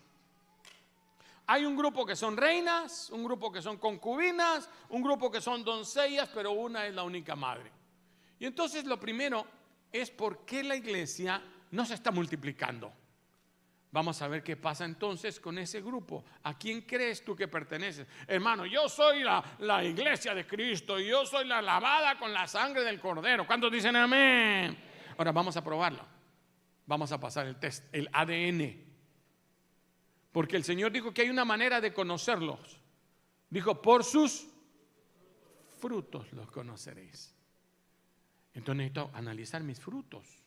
Hay 1.46 1.64
un 1.64 1.76
grupo 1.76 2.04
que 2.04 2.16
son 2.16 2.36
reinas, 2.36 3.10
un 3.10 3.24
grupo 3.24 3.52
que 3.52 3.62
son 3.62 3.76
concubinas, 3.76 4.68
un 4.88 5.02
grupo 5.02 5.30
que 5.30 5.40
son 5.40 5.64
doncellas, 5.64 6.28
pero 6.34 6.52
una 6.52 6.86
es 6.86 6.94
la 6.94 7.02
única 7.02 7.36
madre. 7.36 7.70
Y 8.38 8.46
entonces 8.46 8.84
lo 8.84 8.98
primero 8.98 9.46
es 9.92 10.10
por 10.10 10.44
qué 10.44 10.64
la 10.64 10.76
iglesia 10.76 11.42
no 11.70 11.84
se 11.84 11.94
está 11.94 12.10
multiplicando. 12.10 12.92
Vamos 13.92 14.22
a 14.22 14.28
ver 14.28 14.44
qué 14.44 14.56
pasa 14.56 14.84
entonces 14.84 15.40
con 15.40 15.58
ese 15.58 15.80
grupo. 15.80 16.24
¿A 16.44 16.56
quién 16.56 16.82
crees 16.82 17.24
tú 17.24 17.34
que 17.34 17.48
perteneces? 17.48 18.06
Hermano, 18.28 18.64
yo 18.64 18.88
soy 18.88 19.24
la, 19.24 19.42
la 19.58 19.84
iglesia 19.84 20.32
de 20.32 20.46
Cristo 20.46 21.00
y 21.00 21.08
yo 21.08 21.26
soy 21.26 21.46
la 21.46 21.60
lavada 21.60 22.16
con 22.16 22.32
la 22.32 22.46
sangre 22.46 22.82
del 22.82 23.00
cordero. 23.00 23.46
¿Cuántos 23.46 23.72
dicen 23.72 23.96
amén? 23.96 24.78
Ahora 25.18 25.32
vamos 25.32 25.56
a 25.56 25.64
probarlo. 25.64 26.06
Vamos 26.86 27.10
a 27.10 27.18
pasar 27.18 27.46
el 27.46 27.56
test, 27.58 27.84
el 27.92 28.08
ADN. 28.12 28.90
Porque 30.30 30.56
el 30.56 30.62
Señor 30.62 30.92
dijo 30.92 31.12
que 31.12 31.22
hay 31.22 31.30
una 31.30 31.44
manera 31.44 31.80
de 31.80 31.92
conocerlos. 31.92 32.80
Dijo, 33.48 33.82
por 33.82 34.04
sus 34.04 34.46
frutos 35.80 36.32
los 36.32 36.48
conoceréis. 36.50 37.34
Entonces 38.54 38.76
necesito 38.76 39.10
analizar 39.14 39.62
mis 39.62 39.80
frutos. 39.80 40.39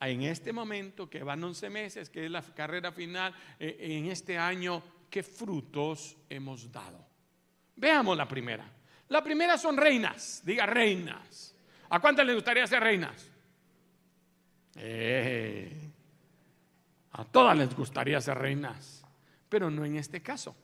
En 0.00 0.22
este 0.22 0.52
momento, 0.52 1.08
que 1.10 1.22
van 1.22 1.42
11 1.44 1.70
meses, 1.70 2.10
que 2.10 2.24
es 2.24 2.30
la 2.30 2.42
carrera 2.42 2.90
final, 2.92 3.34
eh, 3.58 3.76
en 3.80 4.06
este 4.06 4.38
año, 4.38 4.82
¿qué 5.10 5.22
frutos 5.22 6.16
hemos 6.28 6.72
dado? 6.72 7.06
Veamos 7.76 8.16
la 8.16 8.26
primera. 8.26 8.64
La 9.08 9.22
primera 9.22 9.58
son 9.58 9.76
reinas, 9.76 10.42
diga 10.44 10.66
reinas. 10.66 11.54
¿A 11.90 12.00
cuántas 12.00 12.24
les 12.24 12.34
gustaría 12.34 12.66
ser 12.66 12.82
reinas? 12.82 13.30
Eh, 14.76 15.90
a 17.12 17.24
todas 17.24 17.58
les 17.58 17.74
gustaría 17.74 18.20
ser 18.20 18.38
reinas 18.38 19.00
pero 19.50 19.68
no 19.68 19.84
en 19.84 19.96
este 19.96 20.22
caso. 20.22 20.56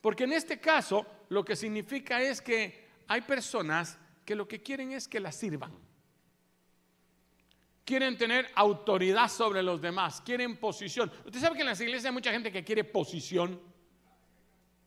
Porque 0.00 0.24
en 0.24 0.34
este 0.34 0.60
caso 0.60 1.04
lo 1.30 1.44
que 1.44 1.56
significa 1.56 2.22
es 2.22 2.40
que 2.40 2.88
hay 3.08 3.22
personas 3.22 3.98
que 4.24 4.36
lo 4.36 4.46
que 4.46 4.62
quieren 4.62 4.92
es 4.92 5.08
que 5.08 5.18
las 5.18 5.34
sirvan. 5.34 5.72
Quieren 7.84 8.16
tener 8.16 8.50
autoridad 8.54 9.28
sobre 9.28 9.62
los 9.62 9.80
demás, 9.80 10.20
quieren 10.20 10.56
posición. 10.56 11.10
Usted 11.24 11.40
sabe 11.40 11.56
que 11.56 11.62
en 11.62 11.68
las 11.68 11.80
iglesias 11.80 12.06
hay 12.06 12.12
mucha 12.12 12.30
gente 12.30 12.52
que 12.52 12.62
quiere 12.62 12.84
posición, 12.84 13.60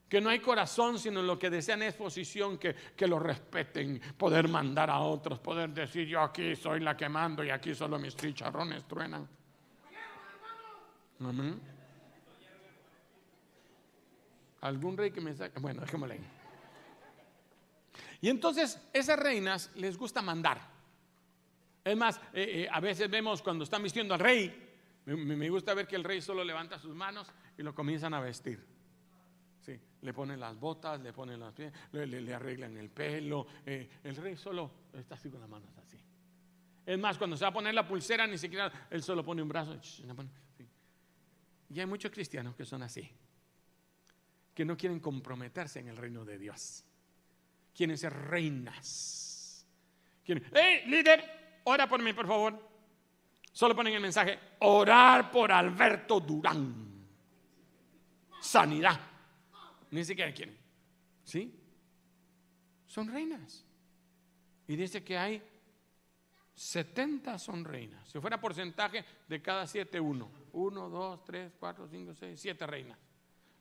que 0.08 0.22
no 0.22 0.30
hay 0.30 0.40
corazón, 0.40 1.00
sino 1.00 1.22
lo 1.22 1.38
que 1.38 1.50
desean 1.50 1.82
es 1.82 1.96
posición, 1.96 2.58
que, 2.58 2.76
que 2.96 3.08
lo 3.08 3.20
respeten, 3.20 4.00
poder 4.18 4.48
mandar 4.48 4.90
a 4.90 5.00
otros, 5.00 5.40
poder 5.40 5.72
decir 5.72 6.08
yo 6.08 6.22
aquí 6.22 6.56
soy 6.56 6.80
la 6.80 6.96
que 6.96 7.10
mando 7.10 7.44
y 7.44 7.50
aquí 7.50 7.74
solo 7.74 7.98
mis 7.98 8.16
chicharrones 8.16 8.86
truenan. 8.88 9.28
Amén. 11.20 11.60
Algún 14.62 14.96
rey 14.98 15.12
que 15.12 15.20
me 15.20 15.34
saque. 15.34 15.60
Bueno, 15.60 15.82
dejémosle 15.82 16.16
ahí. 16.16 16.26
Y 18.22 18.30
entonces, 18.30 18.80
esas 18.94 19.20
reinas 19.20 19.72
les 19.76 19.98
gusta 19.98 20.22
mandar. 20.22 20.73
Es 21.84 21.98
más, 21.98 22.18
eh, 22.34 22.64
eh, 22.64 22.68
a 22.72 22.80
veces 22.80 23.10
vemos 23.10 23.42
cuando 23.42 23.64
están 23.64 23.84
vistiendo 23.84 24.14
al 24.14 24.20
rey, 24.20 24.72
me, 25.06 25.50
gusta 25.50 25.74
ver 25.74 25.86
que 25.86 25.98
el 25.98 26.04
rey 26.04 26.22
solo 26.22 26.44
levanta 26.44 26.80
sus 26.80 26.96
manos 26.96 27.30
y 27.58 27.64
lo 27.64 27.76
comienzan 27.76 28.14
a 28.14 28.22
vestir. 28.22 28.66
Sí, 29.60 29.78
le 30.02 30.14
ponen 30.14 30.40
las 30.40 30.58
botas, 30.58 31.02
le 31.02 31.12
ponen 31.12 31.40
las 31.40 31.54
pies, 31.54 31.74
le, 31.92 32.34
arreglan 32.34 32.78
el 32.78 32.90
pelo. 32.90 33.48
Eh, 33.66 33.90
el 34.04 34.16
rey 34.16 34.38
solo 34.38 34.72
está 34.94 35.16
así 35.16 35.30
con 35.30 35.42
las 35.42 35.50
manos 35.50 35.70
así. 35.78 35.98
Es 36.86 37.00
más, 37.00 37.18
cuando 37.18 37.36
se 37.36 37.44
va 37.44 37.50
a 37.50 37.54
poner 37.54 37.74
la 37.74 37.88
pulsera, 37.88 38.28
ni 38.28 38.38
siquiera 38.38 38.88
él 38.90 39.04
solo 39.04 39.24
pone 39.24 39.42
un 39.42 39.50
brazo. 39.50 39.78
Y 41.70 41.80
hay 41.80 41.86
muchos 41.86 42.12
cristianos 42.12 42.56
que 42.56 42.66
son 42.66 42.84
así 42.84 43.10
que 44.54 44.66
no 44.66 44.78
quieren 44.78 45.00
comprometerse 45.00 45.80
en 45.80 45.88
el 45.88 45.98
reino 45.98 46.24
de 46.24 46.38
Dios. 46.38 46.84
Quieren 47.76 47.98
ser 47.98 48.14
reinas. 48.14 49.66
Quieren, 50.24 50.44
¡Hey, 50.54 50.84
líder! 50.88 51.43
Ora 51.66 51.88
por 51.88 52.02
mí, 52.02 52.14
por 52.14 52.28
favor. 52.28 52.74
Solo 53.52 53.76
ponen 53.76 53.94
el 53.94 54.02
mensaje, 54.02 54.40
orar 54.60 55.32
por 55.32 55.52
Alberto 55.52 56.20
Durán. 56.20 57.06
Sanidad. 58.42 59.00
Ni 59.92 60.04
siquiera 60.04 60.34
quieren. 60.34 60.58
¿Sí? 61.24 61.60
Son 62.88 63.08
reinas. 63.08 63.64
Y 64.68 64.76
dice 64.76 65.04
que 65.04 65.18
hay 65.18 65.42
70 66.56 67.40
son 67.40 67.66
reinas. 67.66 68.08
Si 68.08 68.20
fuera 68.20 68.40
porcentaje 68.40 69.04
de 69.28 69.42
cada 69.42 69.66
siete, 69.68 70.00
uno. 70.00 70.30
Uno, 70.54 70.90
dos, 70.90 71.24
tres, 71.24 71.52
cuatro, 71.60 71.88
cinco, 71.88 72.14
seis, 72.14 72.40
siete 72.40 72.66
reinas. 72.68 72.98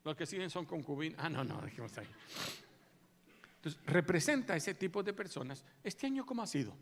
Los 0.04 0.16
que 0.16 0.26
siguen 0.26 0.50
son 0.50 0.66
concubinas. 0.66 1.18
Ah, 1.22 1.28
no, 1.28 1.44
no, 1.44 1.60
dejemos 1.60 1.96
ahí. 1.96 2.08
Entonces, 3.56 3.80
representa 3.86 4.56
ese 4.56 4.74
tipo 4.74 5.02
de 5.02 5.12
personas. 5.12 5.64
¿Este 5.82 6.06
año 6.06 6.26
cómo 6.26 6.42
ha 6.42 6.46
sido? 6.46 6.74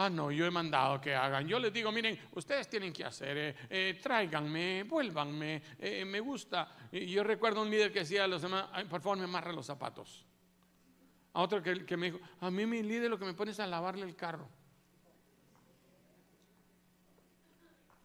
Ah, 0.00 0.08
no, 0.08 0.30
yo 0.30 0.46
he 0.46 0.50
mandado 0.50 1.00
que 1.00 1.12
hagan. 1.12 1.48
Yo 1.48 1.58
les 1.58 1.72
digo, 1.72 1.90
miren, 1.90 2.16
ustedes 2.34 2.68
tienen 2.68 2.92
que 2.92 3.04
hacer, 3.04 3.36
eh, 3.36 3.56
eh, 3.68 3.98
tráiganme, 4.00 4.84
vuélvanme, 4.84 5.60
eh, 5.76 6.04
me 6.04 6.20
gusta. 6.20 6.88
Y 6.92 7.06
yo 7.06 7.24
recuerdo 7.24 7.62
un 7.62 7.68
líder 7.68 7.92
que 7.92 7.98
decía 8.00 8.22
a 8.22 8.28
los 8.28 8.42
demás, 8.42 8.68
por 8.88 9.00
favor, 9.00 9.18
me 9.18 9.24
amarre 9.24 9.52
los 9.52 9.66
zapatos. 9.66 10.24
A 11.32 11.42
otro 11.42 11.60
que, 11.60 11.96
me 11.96 12.12
dijo, 12.12 12.20
a 12.40 12.48
mí 12.48 12.64
mi 12.64 12.82
líder 12.84 13.10
lo 13.10 13.18
que 13.18 13.24
me 13.24 13.34
pone 13.34 13.50
es 13.50 13.58
a 13.58 13.66
lavarle 13.66 14.04
el 14.06 14.14
carro. 14.14 14.48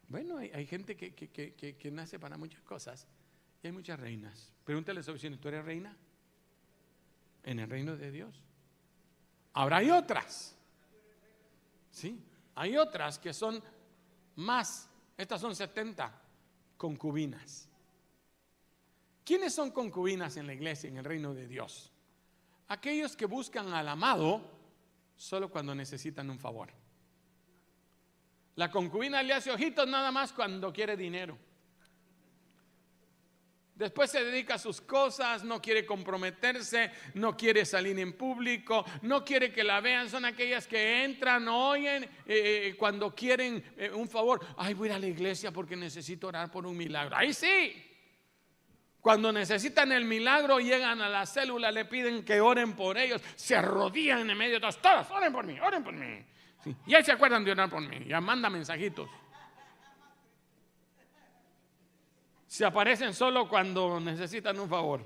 Bueno, 0.07 0.37
hay, 0.37 0.65
gente 0.65 0.97
que, 0.97 1.13
que 1.13 1.91
nace 1.91 2.17
para 2.17 2.37
muchas 2.37 2.63
cosas 2.63 3.07
hay 3.67 3.71
muchas 3.71 3.99
reinas. 3.99 4.51
Pregúntale 4.63 4.99
a 4.99 5.03
su 5.03 5.13
vecino, 5.13 5.37
¿tú 5.37 5.47
eres 5.47 5.63
reina? 5.63 5.95
En 7.43 7.59
el 7.59 7.69
reino 7.69 7.95
de 7.95 8.11
Dios. 8.11 8.41
Ahora 9.53 9.77
hay 9.77 9.91
otras. 9.91 10.57
Sí, 11.93 12.19
hay 12.55 12.75
otras 12.75 13.19
que 13.19 13.33
son 13.33 13.63
más. 14.35 14.89
Estas 15.15 15.39
son 15.39 15.55
70 15.55 16.11
concubinas. 16.75 17.69
¿Quiénes 19.23 19.53
son 19.53 19.69
concubinas 19.69 20.35
en 20.37 20.47
la 20.47 20.53
iglesia, 20.53 20.89
en 20.89 20.97
el 20.97 21.05
reino 21.05 21.35
de 21.35 21.47
Dios? 21.47 21.91
Aquellos 22.67 23.15
que 23.15 23.27
buscan 23.27 23.71
al 23.73 23.87
amado 23.87 24.41
solo 25.15 25.49
cuando 25.51 25.75
necesitan 25.75 26.29
un 26.31 26.39
favor. 26.39 26.69
La 28.55 28.71
concubina 28.71 29.21
le 29.21 29.33
hace 29.33 29.51
ojitos 29.51 29.87
nada 29.87 30.11
más 30.11 30.33
cuando 30.33 30.73
quiere 30.73 30.97
dinero. 30.97 31.37
Después 33.75 34.11
se 34.11 34.23
dedica 34.23 34.55
a 34.55 34.59
sus 34.59 34.81
cosas, 34.81 35.43
no 35.43 35.59
quiere 35.59 35.83
comprometerse, 35.83 36.91
no 37.15 37.35
quiere 37.35 37.65
salir 37.65 37.97
en 37.97 38.13
público, 38.13 38.85
no 39.01 39.25
quiere 39.25 39.51
que 39.51 39.63
la 39.63 39.81
vean. 39.81 40.09
Son 40.09 40.25
aquellas 40.25 40.67
que 40.67 41.03
entran, 41.03 41.47
oyen, 41.47 42.03
eh, 42.03 42.09
eh, 42.27 42.75
cuando 42.77 43.15
quieren 43.15 43.63
eh, 43.75 43.89
un 43.89 44.07
favor. 44.07 44.45
Ay, 44.57 44.75
voy 44.75 44.89
a 44.89 44.91
ir 44.91 44.95
a 44.97 44.99
la 44.99 45.07
iglesia 45.07 45.51
porque 45.51 45.75
necesito 45.75 46.27
orar 46.27 46.51
por 46.51 46.67
un 46.67 46.77
milagro. 46.77 47.15
Ahí 47.15 47.33
sí. 47.33 47.89
Cuando 49.01 49.31
necesitan 49.33 49.91
el 49.91 50.05
milagro, 50.05 50.59
llegan 50.59 51.01
a 51.01 51.09
la 51.09 51.25
célula, 51.25 51.71
le 51.71 51.85
piden 51.85 52.23
que 52.23 52.39
oren 52.39 52.73
por 52.73 52.97
ellos, 52.97 53.21
se 53.35 53.55
arrodillan 53.55 54.29
en 54.29 54.37
medio 54.37 54.53
de 54.53 54.59
todos. 54.61 54.81
Todos, 54.81 55.09
oren 55.11 55.33
por 55.33 55.45
mí, 55.45 55.59
oren 55.59 55.83
por 55.83 55.93
mí. 55.93 56.23
Y 56.85 56.93
ahí 56.93 57.03
se 57.03 57.11
acuerdan 57.11 57.43
de 57.43 57.51
orar 57.51 57.69
por 57.69 57.81
mí, 57.81 58.05
ya 58.07 58.21
manda 58.21 58.49
mensajitos. 58.49 59.09
Se 62.53 62.63
aparecen 62.63 63.15
solo 63.15 63.49
cuando 63.49 63.99
necesitan 63.99 64.59
un 64.59 64.69
favor. 64.69 65.03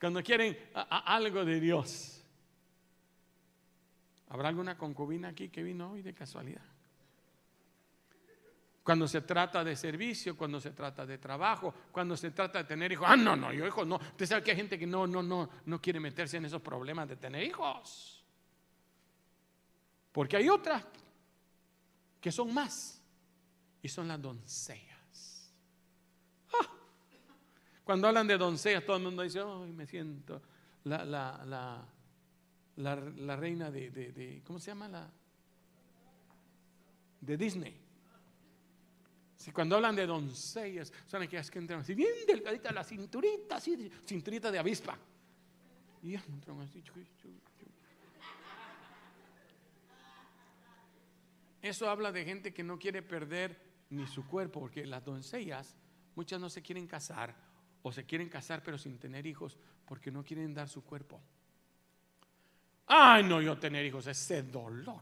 Cuando 0.00 0.20
quieren 0.24 0.58
algo 0.74 1.44
de 1.44 1.60
Dios. 1.60 2.20
¿Habrá 4.30 4.48
alguna 4.48 4.76
concubina 4.76 5.28
aquí 5.28 5.50
que 5.50 5.62
vino 5.62 5.92
hoy 5.92 6.02
de 6.02 6.12
casualidad? 6.12 6.64
Cuando 8.82 9.06
se 9.06 9.20
trata 9.20 9.62
de 9.62 9.76
servicio, 9.76 10.36
cuando 10.36 10.60
se 10.60 10.72
trata 10.72 11.06
de 11.06 11.16
trabajo, 11.18 11.72
cuando 11.92 12.16
se 12.16 12.32
trata 12.32 12.58
de 12.58 12.64
tener 12.64 12.90
hijos. 12.90 13.06
Ah, 13.08 13.16
no, 13.16 13.36
no, 13.36 13.52
yo 13.52 13.64
hijos 13.64 13.86
no. 13.86 13.94
Usted 13.98 14.26
sabe 14.26 14.42
que 14.42 14.50
hay 14.50 14.56
gente 14.56 14.76
que 14.76 14.86
no, 14.88 15.06
no, 15.06 15.22
no, 15.22 15.48
no 15.64 15.80
quiere 15.80 16.00
meterse 16.00 16.38
en 16.38 16.46
esos 16.46 16.60
problemas 16.60 17.08
de 17.08 17.14
tener 17.14 17.44
hijos. 17.44 18.24
Porque 20.10 20.38
hay 20.38 20.48
otras 20.48 20.84
que 22.20 22.32
son 22.32 22.52
más 22.52 23.01
y 23.82 23.88
son 23.88 24.08
las 24.08 24.22
doncellas. 24.22 25.52
¡Ah! 26.52 26.68
Cuando 27.84 28.08
hablan 28.08 28.26
de 28.26 28.38
doncellas, 28.38 28.86
todo 28.86 28.96
el 28.96 29.02
mundo 29.02 29.22
dice, 29.22 29.40
ay, 29.40 29.72
me 29.72 29.86
siento 29.86 30.40
la, 30.84 31.04
la, 31.04 31.86
la, 32.76 33.36
reina 33.36 33.70
de, 33.70 34.42
¿cómo 34.44 34.58
se 34.58 34.70
llama? 34.70 34.88
La, 34.88 35.10
de 37.20 37.36
Disney. 37.36 37.76
Si 39.36 39.50
cuando 39.50 39.74
hablan 39.76 39.96
de 39.96 40.06
doncellas, 40.06 40.92
son 41.08 41.22
aquellas 41.22 41.50
que 41.50 41.58
entran 41.58 41.80
así, 41.80 41.94
bien 41.94 42.14
delgadita 42.26 42.70
la 42.70 42.84
cinturita, 42.84 43.56
así, 43.56 43.90
cinturita 44.06 44.52
de 44.52 44.58
avispa. 44.58 44.96
Y 46.02 46.14
entran 46.14 46.60
así, 46.60 46.82
Eso 51.60 51.88
habla 51.88 52.10
de 52.10 52.24
gente 52.24 52.52
que 52.52 52.64
no 52.64 52.76
quiere 52.76 53.02
perder 53.02 53.71
ni 53.92 54.06
su 54.06 54.26
cuerpo, 54.26 54.60
porque 54.60 54.86
las 54.86 55.04
doncellas 55.04 55.76
muchas 56.14 56.40
no 56.40 56.48
se 56.48 56.62
quieren 56.62 56.86
casar 56.86 57.34
o 57.82 57.92
se 57.92 58.04
quieren 58.04 58.28
casar 58.28 58.62
pero 58.62 58.78
sin 58.78 58.98
tener 58.98 59.26
hijos 59.26 59.58
porque 59.86 60.10
no 60.10 60.24
quieren 60.24 60.54
dar 60.54 60.68
su 60.68 60.82
cuerpo. 60.82 61.20
Ay, 62.86 63.22
no, 63.22 63.40
yo 63.40 63.58
tener 63.58 63.84
hijos, 63.84 64.06
ese 64.06 64.42
dolor. 64.42 65.00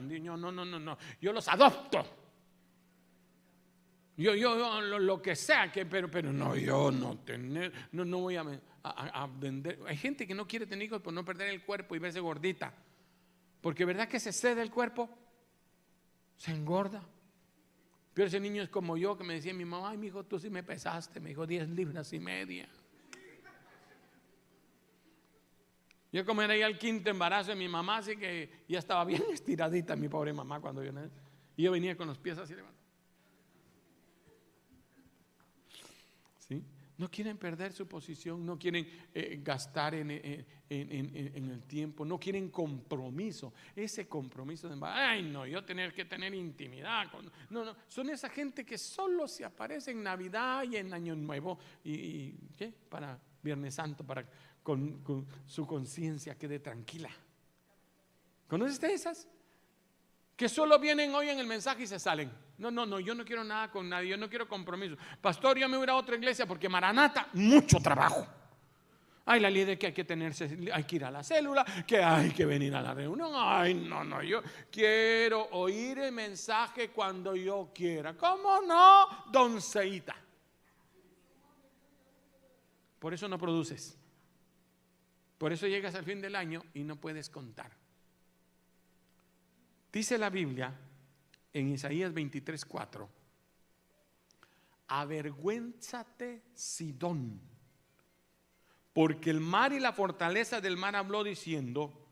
No, 0.00 0.36
no, 0.36 0.52
no, 0.52 0.64
no, 0.64 0.98
yo 1.20 1.32
los 1.32 1.48
adopto. 1.48 2.04
Yo, 4.16 4.34
yo, 4.34 4.80
lo, 4.80 5.20
que 5.20 5.36
sea, 5.36 5.70
que, 5.70 5.84
pero, 5.84 6.10
pero 6.10 6.32
no, 6.32 6.56
yo 6.56 6.90
no 6.90 7.18
tener, 7.18 7.70
no, 7.92 8.04
no 8.04 8.20
voy 8.20 8.36
a, 8.36 8.44
a, 8.82 9.26
vender. 9.26 9.78
Hay 9.86 9.96
gente 9.98 10.26
que 10.26 10.34
no 10.34 10.46
quiere 10.46 10.66
tener 10.66 10.86
hijos 10.86 11.02
por 11.02 11.12
no 11.12 11.22
perder 11.22 11.50
el 11.50 11.62
cuerpo 11.62 11.94
y 11.94 11.98
verse 11.98 12.20
gordita. 12.20 12.72
Porque 13.60 13.84
verdad 13.84 14.08
que 14.08 14.18
se 14.18 14.32
cede 14.32 14.62
el 14.62 14.70
cuerpo, 14.70 15.10
se 16.38 16.52
engorda. 16.52 17.02
Pero 18.16 18.28
ese 18.28 18.40
niño 18.40 18.62
es 18.62 18.70
como 18.70 18.96
yo 18.96 19.14
que 19.18 19.24
me 19.24 19.34
decía 19.34 19.52
mi 19.52 19.66
mamá, 19.66 19.90
ay, 19.90 19.98
mi 19.98 20.06
hijo, 20.06 20.24
tú 20.24 20.38
sí 20.38 20.48
me 20.48 20.62
pesaste, 20.62 21.20
me 21.20 21.28
dijo 21.28 21.46
10 21.46 21.68
libras 21.68 22.14
y 22.14 22.18
media. 22.18 22.66
Yo 26.10 26.24
como 26.24 26.40
era 26.40 26.56
ya 26.56 26.66
el 26.66 26.78
quinto 26.78 27.10
embarazo 27.10 27.50
de 27.50 27.56
mi 27.56 27.68
mamá, 27.68 27.98
así 27.98 28.16
que 28.16 28.64
ya 28.66 28.78
estaba 28.78 29.04
bien 29.04 29.22
estiradita 29.30 29.96
mi 29.96 30.08
pobre 30.08 30.32
mamá 30.32 30.62
cuando 30.62 30.82
yo 30.82 30.92
nací. 30.92 31.12
Y 31.58 31.64
yo 31.64 31.72
venía 31.72 31.94
con 31.94 32.08
los 32.08 32.16
pies 32.16 32.38
así 32.38 32.54
levantados. 32.54 32.88
¿Sí? 36.38 36.64
No 36.98 37.10
quieren 37.10 37.36
perder 37.36 37.72
su 37.72 37.86
posición, 37.86 38.44
no 38.44 38.58
quieren 38.58 38.88
eh, 39.12 39.40
gastar 39.42 39.94
en, 39.94 40.10
el 40.10 41.62
tiempo, 41.66 42.04
no 42.06 42.18
quieren 42.18 42.48
compromiso. 42.48 43.52
Ese 43.74 44.08
compromiso 44.08 44.68
de, 44.68 44.78
ay 44.82 45.22
no, 45.22 45.46
yo 45.46 45.62
tener 45.62 45.92
que 45.92 46.06
tener 46.06 46.34
intimidad. 46.34 47.06
no, 47.50 47.64
no, 47.64 47.76
son 47.86 48.08
esa 48.08 48.30
gente 48.30 48.64
que 48.64 48.78
solo 48.78 49.28
se 49.28 49.44
aparece 49.44 49.90
en 49.90 50.02
Navidad 50.02 50.64
y 50.64 50.76
en 50.76 50.94
Año 50.94 51.14
Nuevo 51.14 51.58
y, 51.84 52.32
¿qué? 52.56 52.72
Para 52.88 53.20
Viernes 53.42 53.74
Santo, 53.74 54.04
para 54.04 54.26
con, 54.62 55.02
con 55.02 55.26
su 55.44 55.66
conciencia 55.66 56.36
quede 56.36 56.60
tranquila. 56.60 57.10
¿Conoce 58.48 58.72
usted 58.72 58.90
esas? 58.90 59.28
Que 60.34 60.48
solo 60.48 60.78
vienen 60.78 61.14
hoy 61.14 61.28
en 61.28 61.38
el 61.38 61.46
mensaje 61.46 61.82
y 61.82 61.86
se 61.86 61.98
salen. 61.98 62.45
No, 62.58 62.70
no, 62.70 62.86
no, 62.86 62.98
yo 63.00 63.14
no 63.14 63.24
quiero 63.24 63.44
nada 63.44 63.70
con 63.70 63.88
nadie, 63.88 64.08
yo 64.08 64.16
no 64.16 64.30
quiero 64.30 64.48
compromiso. 64.48 64.96
Pastor, 65.20 65.58
yo 65.58 65.68
me 65.68 65.76
voy 65.76 65.88
a 65.88 65.94
otra 65.94 66.16
iglesia 66.16 66.46
porque 66.46 66.68
Maranata, 66.68 67.28
mucho 67.34 67.78
trabajo. 67.80 68.26
Hay 69.28 69.40
la 69.40 69.50
de 69.50 69.76
que 69.76 69.88
hay 69.88 69.92
que 69.92 70.04
tenerse, 70.04 70.70
hay 70.72 70.84
que 70.84 70.96
ir 70.96 71.04
a 71.04 71.10
la 71.10 71.24
célula, 71.24 71.64
que 71.84 72.02
hay 72.02 72.30
que 72.30 72.46
venir 72.46 72.74
a 72.76 72.80
la 72.80 72.94
reunión. 72.94 73.32
Ay, 73.34 73.74
no, 73.74 74.04
no, 74.04 74.22
yo 74.22 74.40
quiero 74.70 75.48
oír 75.50 75.98
el 75.98 76.12
mensaje 76.12 76.90
cuando 76.90 77.34
yo 77.34 77.72
quiera. 77.74 78.14
¿Cómo 78.16 78.60
no, 78.62 79.24
donceita? 79.32 80.14
Por 83.00 83.14
eso 83.14 83.26
no 83.26 83.36
produces. 83.36 83.98
Por 85.38 85.52
eso 85.52 85.66
llegas 85.66 85.96
al 85.96 86.04
fin 86.04 86.20
del 86.20 86.36
año 86.36 86.62
y 86.72 86.84
no 86.84 86.96
puedes 86.96 87.28
contar. 87.28 87.72
Dice 89.92 90.18
la 90.18 90.30
Biblia 90.30 90.72
en 91.52 91.68
Isaías 91.68 92.12
23:4, 92.12 93.08
avergüénzate 94.88 96.42
Sidón, 96.54 97.40
porque 98.92 99.30
el 99.30 99.40
mar 99.40 99.72
y 99.72 99.80
la 99.80 99.92
fortaleza 99.92 100.60
del 100.60 100.76
mar 100.76 100.96
habló 100.96 101.24
diciendo, 101.24 102.06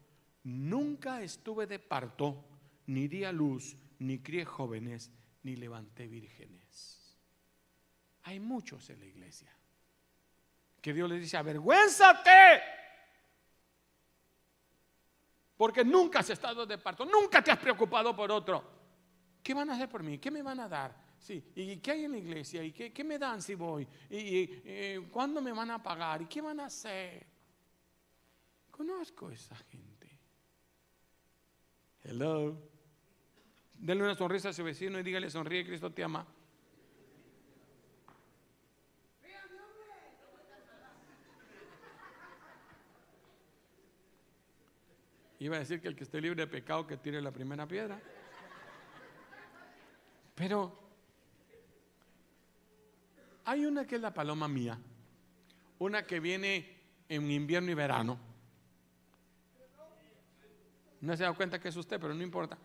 nunca 0.44 1.22
estuve 1.22 1.66
de 1.66 1.78
parto, 1.78 2.44
ni 2.86 3.08
di 3.08 3.24
a 3.24 3.32
luz, 3.32 3.76
ni 3.98 4.18
crié 4.18 4.44
jóvenes, 4.44 5.10
ni 5.42 5.56
levanté 5.56 6.06
vírgenes. 6.06 7.16
Hay 8.24 8.40
muchos 8.40 8.88
en 8.90 9.00
la 9.00 9.06
iglesia 9.06 9.50
que 10.80 10.92
Dios 10.92 11.08
les 11.08 11.20
dice, 11.20 11.36
avergüénzate 11.36 12.62
porque 15.56 15.84
nunca 15.84 16.18
has 16.18 16.30
estado 16.30 16.66
de 16.66 16.78
parto, 16.78 17.04
nunca 17.04 17.42
te 17.42 17.50
has 17.50 17.58
preocupado 17.58 18.14
por 18.14 18.30
otro. 18.30 18.83
¿Qué 19.44 19.52
van 19.52 19.68
a 19.68 19.74
hacer 19.74 19.90
por 19.90 20.02
mí? 20.02 20.16
¿Qué 20.18 20.30
me 20.30 20.42
van 20.42 20.58
a 20.58 20.66
dar? 20.66 20.96
Sí, 21.18 21.52
¿y 21.54 21.76
qué 21.76 21.90
hay 21.90 22.04
en 22.04 22.12
la 22.12 22.18
iglesia? 22.18 22.64
¿Y 22.64 22.72
qué, 22.72 23.04
me 23.04 23.18
dan 23.18 23.42
si 23.42 23.54
voy? 23.54 23.86
¿Y, 24.08 24.48
eh, 24.64 25.06
cuándo 25.12 25.42
me 25.42 25.52
van 25.52 25.70
a 25.70 25.82
pagar? 25.82 26.22
¿Y 26.22 26.26
qué 26.26 26.40
van 26.40 26.60
a 26.60 26.64
hacer? 26.64 27.26
Conozco 28.70 29.28
a 29.28 29.34
esa 29.34 29.54
gente. 29.54 30.18
Hello. 32.02 32.56
Denle 33.74 34.04
una 34.04 34.14
sonrisa 34.14 34.48
a 34.48 34.52
su 34.54 34.64
vecino 34.64 34.98
y 34.98 35.02
dígale, 35.02 35.28
sonríe, 35.28 35.66
Cristo 35.66 35.92
te 35.92 36.02
ama. 36.02 36.26
Iba 45.38 45.56
a 45.56 45.58
decir 45.58 45.82
que 45.82 45.88
el 45.88 45.96
que 45.96 46.04
esté 46.04 46.22
libre 46.22 46.46
de 46.46 46.50
pecado 46.50 46.86
que 46.86 46.96
tire 46.96 47.20
la 47.20 47.30
primera 47.30 47.68
piedra. 47.68 48.00
Pero 50.34 50.84
hay 53.44 53.66
una 53.66 53.86
que 53.86 53.96
es 53.96 54.00
la 54.00 54.14
paloma 54.14 54.48
mía, 54.48 54.78
una 55.78 56.06
que 56.06 56.20
viene 56.20 56.74
en 57.08 57.30
invierno 57.30 57.70
y 57.70 57.74
verano. 57.74 58.18
No 61.00 61.16
se 61.16 61.24
da 61.24 61.32
cuenta 61.34 61.60
que 61.60 61.68
es 61.68 61.76
usted, 61.76 62.00
pero 62.00 62.14
no 62.14 62.22
importa. 62.22 62.56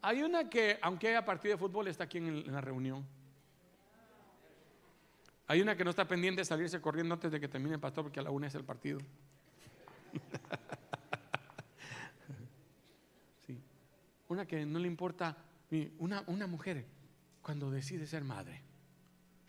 Hay 0.00 0.22
una 0.22 0.48
que, 0.48 0.78
aunque 0.80 1.08
haya 1.08 1.24
partido 1.24 1.54
de 1.54 1.58
fútbol, 1.58 1.88
está 1.88 2.04
aquí 2.04 2.18
en, 2.18 2.50
la 2.50 2.60
reunión. 2.60 3.06
Hay 5.46 5.60
una 5.60 5.76
que 5.76 5.84
no 5.84 5.90
está 5.90 6.08
pendiente 6.08 6.40
de 6.40 6.46
salirse 6.46 6.80
corriendo 6.80 7.14
antes 7.14 7.30
de 7.30 7.38
que 7.38 7.48
termine 7.48 7.74
el 7.74 7.80
pastor, 7.80 8.04
porque 8.04 8.20
a 8.20 8.22
la 8.22 8.30
una 8.30 8.46
es 8.46 8.54
el 8.54 8.64
partido. 8.64 9.00
una 14.28 14.46
que 14.46 14.64
no 14.64 14.78
le 14.78 14.88
importa, 14.88 15.36
una, 15.98 16.22
una 16.26 16.46
mujer 16.46 16.86
cuando 17.40 17.70
decide 17.70 18.06
ser 18.06 18.24
madre, 18.24 18.62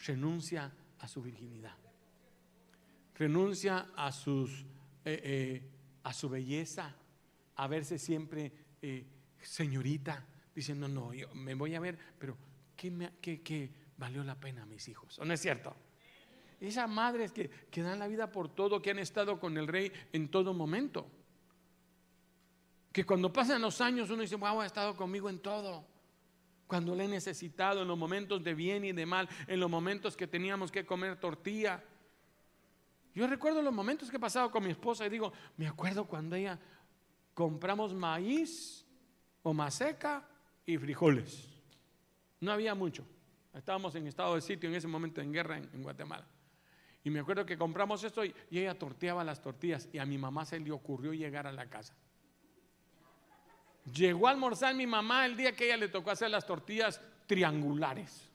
renuncia 0.06 0.72
a 1.00 1.08
su 1.08 1.22
virginidad, 1.22 1.78
renuncia 3.16 3.92
a, 3.96 4.12
sus, 4.12 4.62
eh, 5.06 5.22
eh, 5.24 5.70
a 6.04 6.14
su 6.14 6.30
belleza, 6.30 6.96
a 7.56 7.68
verse 7.68 8.00
siempre 8.00 8.52
eh, 8.82 9.06
señorita, 9.42 10.26
diciendo, 10.56 10.88
no, 10.88 11.14
yo 11.14 11.34
me 11.34 11.56
voy 11.56 11.76
a 11.76 11.80
ver, 11.80 11.98
pero 12.18 12.38
¿qué, 12.76 12.90
me, 12.90 13.12
qué, 13.22 13.72
valió 13.98 14.24
la 14.24 14.40
pena 14.40 14.66
mis 14.66 14.88
hijos? 14.88 15.20
¿O 15.20 15.26
no 15.26 15.34
es 15.34 15.42
cierto? 15.42 15.76
Esas 16.60 16.90
madres 16.90 17.32
que, 17.32 17.50
que 17.50 17.82
dan 17.82 18.00
la 18.00 18.08
vida 18.08 18.32
por 18.32 18.48
todo, 18.54 18.82
que 18.82 18.92
han 18.92 19.00
estado 19.00 19.40
con 19.40 19.58
el 19.58 19.68
rey 19.68 19.92
en 20.14 20.30
todo 20.30 20.54
momento 20.54 21.10
que 22.94 23.04
cuando 23.04 23.34
pasan 23.34 23.60
los 23.60 23.82
años 23.82 24.12
uno 24.12 24.22
dice, 24.22 24.36
wow, 24.36 24.62
ha 24.62 24.68
estado 24.68 24.96
conmigo 24.96 25.28
en 25.28 25.40
todo. 25.40 25.84
Cuando 26.74 26.96
le 26.96 27.06
he 27.06 27.08
necesitado, 27.08 27.84
en 27.84 27.88
los 27.88 27.96
momentos 27.96 28.44
de 28.44 28.56
bien 28.56 28.84
y 28.84 28.94
de 28.94 29.06
mal, 29.06 29.30
en 29.46 29.60
los 29.60 29.70
momentos 29.70 30.18
que 30.18 30.26
teníamos 30.26 30.72
que 30.72 30.84
comer 30.84 31.20
tortilla. 31.20 31.84
Yo 33.14 33.28
recuerdo 33.28 33.62
los 33.62 33.72
momentos 33.72 34.10
que 34.10 34.18
he 34.18 34.20
pasado 34.20 34.50
con 34.50 34.64
mi 34.64 34.72
esposa 34.72 35.06
y 35.06 35.10
digo, 35.10 35.32
me 35.56 35.68
acuerdo 35.68 36.06
cuando 36.06 36.36
ella 36.36 36.60
compramos 37.36 37.94
maíz 37.94 38.88
o 39.44 39.54
maseca 39.54 40.28
y 40.66 40.76
frijoles. 40.80 41.48
No 42.40 42.52
había 42.52 42.74
mucho. 42.74 43.06
Estábamos 43.54 43.94
en 43.94 44.08
estado 44.08 44.34
de 44.34 44.42
sitio 44.42 44.68
en 44.68 44.74
ese 44.74 44.88
momento 44.88 45.22
en 45.22 45.32
guerra 45.32 45.58
en, 45.58 45.84
Guatemala. 45.84 46.26
Y 47.04 47.12
me 47.12 47.20
acuerdo 47.20 47.46
que 47.46 47.56
compramos 47.56 48.04
esto 48.04 48.26
y, 48.26 48.34
y 48.50 48.58
ella 48.58 48.74
torteaba 48.80 49.24
las 49.24 49.44
tortillas 49.44 49.88
y 49.94 50.00
a 50.00 50.08
mi 50.08 50.18
mamá 50.18 50.44
se 50.44 50.60
le 50.60 50.72
ocurrió 50.72 51.14
llegar 51.14 51.46
a 51.46 51.52
la 51.52 51.70
casa. 51.70 51.94
Llegó 53.92 54.28
a 54.28 54.32
almorzar 54.32 54.74
mi 54.76 54.88
mamá 54.88 55.26
el 55.26 55.36
día 55.36 55.56
que 55.56 55.66
ella 55.66 55.78
le 55.78 55.90
tocó 55.90 56.12
hacer 56.12 56.30
las 56.30 56.46
tortillas 56.46 57.02
triangulares. 57.28 58.30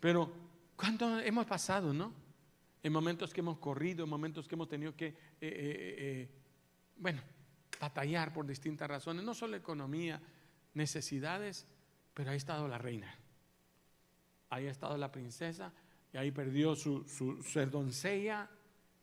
Pero, 0.00 0.32
¿cuánto 0.76 1.18
hemos 1.20 1.46
pasado, 1.46 1.92
no? 1.92 2.12
En 2.82 2.92
momentos 2.92 3.32
que 3.32 3.40
hemos 3.40 3.58
corrido, 3.58 4.04
en 4.04 4.10
momentos 4.10 4.46
que 4.46 4.54
hemos 4.54 4.68
tenido 4.68 4.94
que, 4.94 5.06
eh, 5.06 5.14
eh, 5.40 5.96
eh, 5.98 6.28
bueno, 6.96 7.20
batallar 7.80 8.32
por 8.32 8.46
distintas 8.46 8.88
razones, 8.88 9.24
no 9.24 9.34
solo 9.34 9.56
economía, 9.56 10.20
necesidades, 10.74 11.66
pero 12.14 12.30
ahí 12.30 12.34
ha 12.34 12.36
estado 12.36 12.68
la 12.68 12.78
reina. 12.78 13.12
Ahí 14.50 14.66
ha 14.66 14.70
estado 14.70 14.96
la 14.96 15.10
princesa, 15.10 15.72
y 16.12 16.16
ahí 16.16 16.30
perdió 16.30 16.74
su, 16.74 17.06
su 17.08 17.42
ser 17.42 17.70
doncella, 17.70 18.48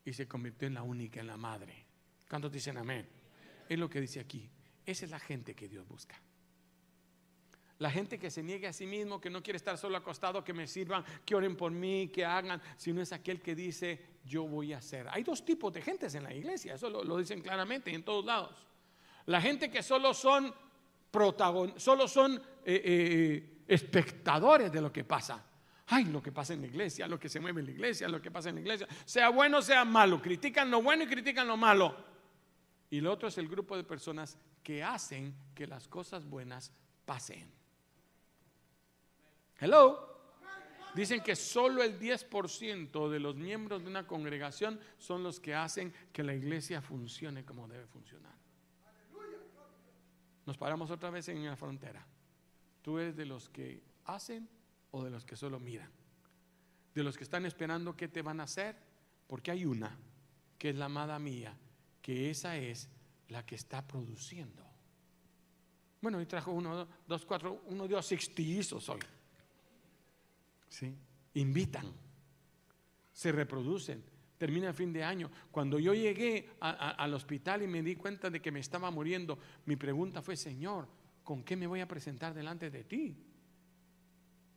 y 0.06 0.14
se 0.14 0.28
convirtió 0.28 0.68
en 0.68 0.76
la 0.76 0.84
única, 0.84 1.20
en 1.20 1.28
la 1.28 1.36
madre. 1.36 1.86
¿Cuántos 2.30 2.52
dicen 2.52 2.78
amén? 2.78 3.08
Es 3.68 3.78
lo 3.78 3.90
que 3.90 4.00
dice 4.00 4.20
aquí. 4.20 4.48
Esa 4.86 5.06
es 5.06 5.12
la 5.12 5.20
gente 5.20 5.56
que 5.56 5.68
Dios 5.68 5.88
busca. 5.88 6.16
La 7.80 7.92
gente 7.92 8.18
que 8.18 8.32
se 8.32 8.42
niegue 8.42 8.68
a 8.68 8.74
sí 8.74 8.86
mismo, 8.86 9.20
que 9.20 9.30
no 9.30 9.44
quiere 9.44 9.58
estar 9.58 9.78
solo 9.78 9.98
acostado, 9.98 10.44
que 10.44 10.54
me 10.54 10.68
sirvan, 10.68 11.04
que 11.26 11.36
oren 11.36 11.58
por 11.58 11.72
mí, 11.72 12.08
que 12.08 12.24
hagan, 12.24 12.62
sino 12.78 13.02
es 13.02 13.12
aquel 13.12 13.42
que 13.42 13.54
dice, 13.54 14.20
yo 14.24 14.48
voy 14.48 14.72
a 14.72 14.78
hacer. 14.78 15.08
Hay 15.10 15.24
dos 15.24 15.44
tipos 15.44 15.74
de 15.74 15.82
gentes 15.82 16.16
en 16.16 16.24
la 16.24 16.34
iglesia, 16.34 16.76
eso 16.76 16.90
lo, 16.90 17.18
dicen 17.18 17.42
claramente 17.42 17.94
en 17.94 18.04
todos 18.04 18.24
lados. 18.24 18.56
La 19.26 19.42
gente 19.42 19.70
que 19.70 19.84
solo 19.84 20.14
son 20.14 20.54
solo 21.78 22.10
son 22.10 22.36
eh, 22.36 22.42
eh, 22.66 23.64
espectadores 23.68 24.70
de 24.70 24.82
lo 24.82 24.92
que 24.92 25.06
pasa. 25.06 25.44
Ay, 25.88 26.06
lo 26.06 26.22
que 26.22 26.32
pasa 26.32 26.54
en 26.54 26.62
la 26.62 26.68
iglesia, 26.68 27.08
lo 27.08 27.20
que 27.20 27.30
se 27.30 27.40
mueve 27.40 27.60
en 27.60 27.68
la 27.68 27.72
iglesia, 27.72 28.08
lo 28.08 28.22
que 28.22 28.32
pasa 28.32 28.50
en 28.50 28.56
la 28.56 28.62
iglesia, 28.62 28.88
sea 29.06 29.30
bueno, 29.30 29.62
sea 29.62 29.86
malo, 29.86 30.22
critican 30.22 30.72
lo 30.72 30.82
bueno 30.82 31.04
y 31.04 31.08
critican 31.08 31.48
lo 31.48 31.58
malo. 31.58 31.96
Y 32.90 33.02
lo 33.02 33.12
otro 33.12 33.28
es 33.28 33.38
el 33.38 33.48
grupo 33.48 33.78
de 33.78 33.84
personas 33.84 34.38
que 34.64 34.84
hacen 34.84 35.36
que 35.54 35.68
las 35.68 35.88
cosas 35.88 36.26
buenas 36.26 36.72
pasen. 37.06 37.52
Hello. 39.60 40.14
Dicen 40.96 41.22
que 41.22 41.36
solo 41.36 41.84
el 41.84 42.00
10% 42.00 43.10
de 43.10 43.20
los 43.20 43.36
miembros 43.36 43.84
de 43.84 43.90
una 43.90 44.08
congregación 44.08 44.80
son 44.98 45.24
los 45.24 45.40
que 45.42 45.54
hacen 45.54 45.94
que 46.14 46.24
la 46.24 46.34
iglesia 46.34 46.82
funcione 46.82 47.44
como 47.44 47.68
debe 47.68 47.86
funcionar. 47.86 48.34
Nos 50.46 50.58
paramos 50.58 50.90
otra 50.92 51.10
vez 51.10 51.28
en 51.28 51.46
la 51.46 51.56
frontera. 51.58 52.06
¿Tú 52.82 52.98
eres 52.98 53.16
de 53.16 53.26
los 53.26 53.50
que 53.50 53.84
hacen 54.06 54.48
o 54.96 55.04
de 55.04 55.10
los 55.10 55.26
que 55.26 55.36
solo 55.36 55.60
miran? 55.60 55.90
De 56.94 57.04
los 57.04 57.18
que 57.18 57.26
están 57.26 57.46
esperando 57.46 57.98
qué 57.98 58.08
te 58.08 58.22
van 58.22 58.40
a 58.40 58.44
hacer, 58.44 58.78
porque 59.28 59.52
hay 59.52 59.66
una, 59.66 59.98
que 60.58 60.70
es 60.70 60.76
la 60.78 60.86
amada 60.86 61.20
mía, 61.20 61.54
que 62.02 62.30
esa 62.30 62.56
es 62.58 62.88
la 63.28 63.46
que 63.46 63.56
está 63.56 63.86
produciendo. 63.86 64.64
Bueno, 66.02 66.20
hoy 66.20 66.26
trajo 66.26 66.54
uno, 66.54 66.88
dos, 67.06 67.26
cuatro, 67.26 67.64
uno 67.68 67.88
dio 67.90 68.02
sextillizos 68.02 68.88
hoy. 68.88 69.02
¿Sí? 70.70 70.96
Invitan, 71.34 71.92
se 73.12 73.34
reproducen, 73.34 74.02
termina 74.38 74.70
el 74.70 74.76
fin 74.76 74.94
de 74.94 75.04
año. 75.04 75.30
Cuando 75.52 75.78
yo 75.78 75.94
llegué 75.94 76.52
al 76.62 77.14
hospital 77.14 77.64
y 77.64 77.68
me 77.68 77.84
di 77.84 77.98
cuenta 77.98 78.30
de 78.30 78.42
que 78.42 78.52
me 78.52 78.62
estaba 78.62 78.90
muriendo, 78.92 79.38
mi 79.66 79.76
pregunta 79.76 80.22
fue, 80.22 80.38
Señor, 80.38 80.88
¿con 81.22 81.44
qué 81.44 81.58
me 81.58 81.68
voy 81.68 81.82
a 81.82 81.88
presentar 81.88 82.34
delante 82.34 82.70
de 82.70 82.86
ti? 82.86 83.18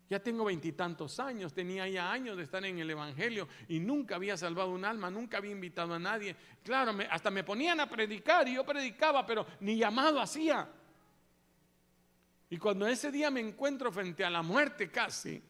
Ya 0.09 0.21
tengo 0.21 0.45
veintitantos 0.45 1.21
años, 1.21 1.53
tenía 1.53 1.87
ya 1.87 2.11
años 2.11 2.37
de 2.37 2.45
estar 2.45 2.65
en 2.65 2.79
el 2.79 2.91
Evangelio 2.91 3.47
y 3.69 3.79
nunca 3.79 4.17
había 4.17 4.37
salvado 4.39 4.71
un 4.71 4.85
alma, 4.85 5.11
nunca 5.11 5.37
había 5.37 5.51
invitado 5.51 5.93
a 5.93 5.99
nadie. 5.99 6.35
Claro, 6.63 6.93
hasta 7.11 7.31
me 7.31 7.45
ponían 7.45 7.79
a 7.81 7.89
predicar 7.89 8.49
y 8.49 8.55
yo 8.55 8.65
predicaba, 8.65 9.27
pero 9.27 9.47
ni 9.61 9.77
llamado 9.77 10.19
hacía. 10.21 10.67
Y 12.51 12.57
cuando 12.57 12.87
ese 12.87 13.13
día 13.13 13.31
me 13.31 13.41
encuentro 13.41 13.93
frente 13.93 14.25
a 14.25 14.31
la 14.31 14.43
muerte 14.43 14.91
casi, 14.91 15.43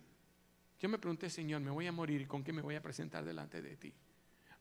yo 0.80 0.88
me 0.88 0.98
pregunté, 0.98 1.30
Señor, 1.30 1.60
me 1.60 1.70
voy 1.70 1.86
a 1.86 1.92
morir 1.92 2.20
y 2.20 2.26
con 2.26 2.42
qué 2.42 2.52
me 2.52 2.62
voy 2.62 2.74
a 2.74 2.82
presentar 2.82 3.24
delante 3.24 3.62
de 3.62 3.76
ti. 3.76 3.94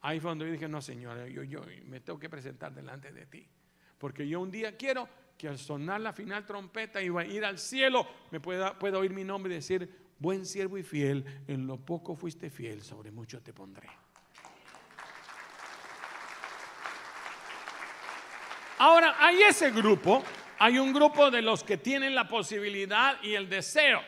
Ahí 0.02 0.20
fue 0.20 0.30
donde 0.30 0.46
yo 0.46 0.52
dije, 0.52 0.68
no, 0.68 0.80
Señor, 0.80 1.26
yo, 1.28 1.42
yo 1.42 1.62
me 1.86 2.02
tengo 2.02 2.20
que 2.20 2.30
presentar 2.30 2.72
delante 2.72 3.12
de 3.12 3.26
ti. 3.26 3.48
Porque 3.98 4.28
yo 4.28 4.40
un 4.40 4.52
día 4.52 4.78
quiero 4.78 5.10
que 5.38 5.48
al 5.48 5.58
sonar 5.58 6.02
la 6.02 6.14
final 6.14 6.46
trompeta 6.46 7.02
y 7.02 7.08
ir 7.08 7.46
al 7.46 7.60
cielo, 7.60 8.08
me 8.32 8.40
pueda 8.40 8.98
oír 8.98 9.14
mi 9.14 9.24
nombre 9.24 9.54
y 9.54 9.58
decir, 9.58 9.90
buen 10.20 10.46
siervo 10.46 10.78
y 10.78 10.84
fiel, 10.84 11.24
en 11.48 11.68
lo 11.68 11.78
poco 11.78 12.16
fuiste 12.16 12.50
fiel, 12.50 12.82
sobre 12.82 13.12
mucho 13.12 13.42
te 13.42 13.54
pondré. 13.54 13.90
Ahora, 18.80 19.16
hay 19.20 19.42
ese 19.42 19.72
grupo, 19.72 20.24
hay 20.60 20.78
un 20.78 20.94
grupo 20.94 21.32
de 21.32 21.42
los 21.42 21.64
que 21.64 21.78
tienen 21.78 22.14
la 22.14 22.28
posibilidad 22.28 23.22
y 23.24 23.34
el 23.34 23.50
deseo, 23.50 24.02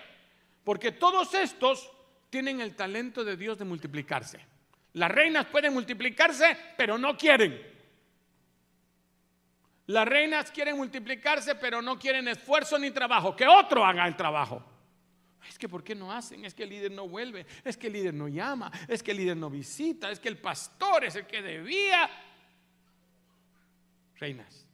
porque 0.64 0.92
todos 0.92 1.34
estos 1.34 1.92
tienen 2.30 2.62
el 2.62 2.76
talento 2.76 3.24
de 3.24 3.36
Dios 3.36 3.58
de 3.58 3.66
multiplicarse. 3.66 4.40
Las 4.94 5.12
reinas 5.12 5.46
pueden 5.48 5.74
multiplicarse, 5.74 6.58
pero 6.78 6.98
no 6.98 7.18
quieren. 7.18 7.79
Las 9.90 10.08
reinas 10.08 10.52
quieren 10.52 10.78
multiplicarse, 10.78 11.56
pero 11.56 11.82
no 11.82 11.98
quieren 11.98 12.28
esfuerzo 12.28 12.78
ni 12.78 12.92
trabajo. 12.92 13.36
Que 13.36 13.48
otro 13.48 13.84
haga 13.84 14.06
el 14.06 14.16
trabajo. 14.16 14.64
Es 15.50 15.58
que 15.58 15.68
¿por 15.68 15.84
qué 15.84 15.96
no 15.96 16.12
hacen? 16.12 16.46
Es 16.46 16.54
que 16.54 16.62
el 16.62 16.70
líder 16.70 16.92
no 16.92 17.08
vuelve, 17.08 17.48
es 17.64 17.76
que 17.76 17.88
el 17.88 17.94
líder 17.94 18.14
no 18.14 18.28
llama, 18.28 18.72
es 18.88 19.02
que 19.02 19.10
el 19.10 19.18
líder 19.18 19.38
no 19.38 19.50
visita, 19.50 20.12
es 20.12 20.20
que 20.20 20.28
el 20.28 20.38
pastor 20.38 21.06
es 21.06 21.16
el 21.16 21.26
que 21.26 21.42
debía. 21.42 22.08
Reinas, 24.18 24.68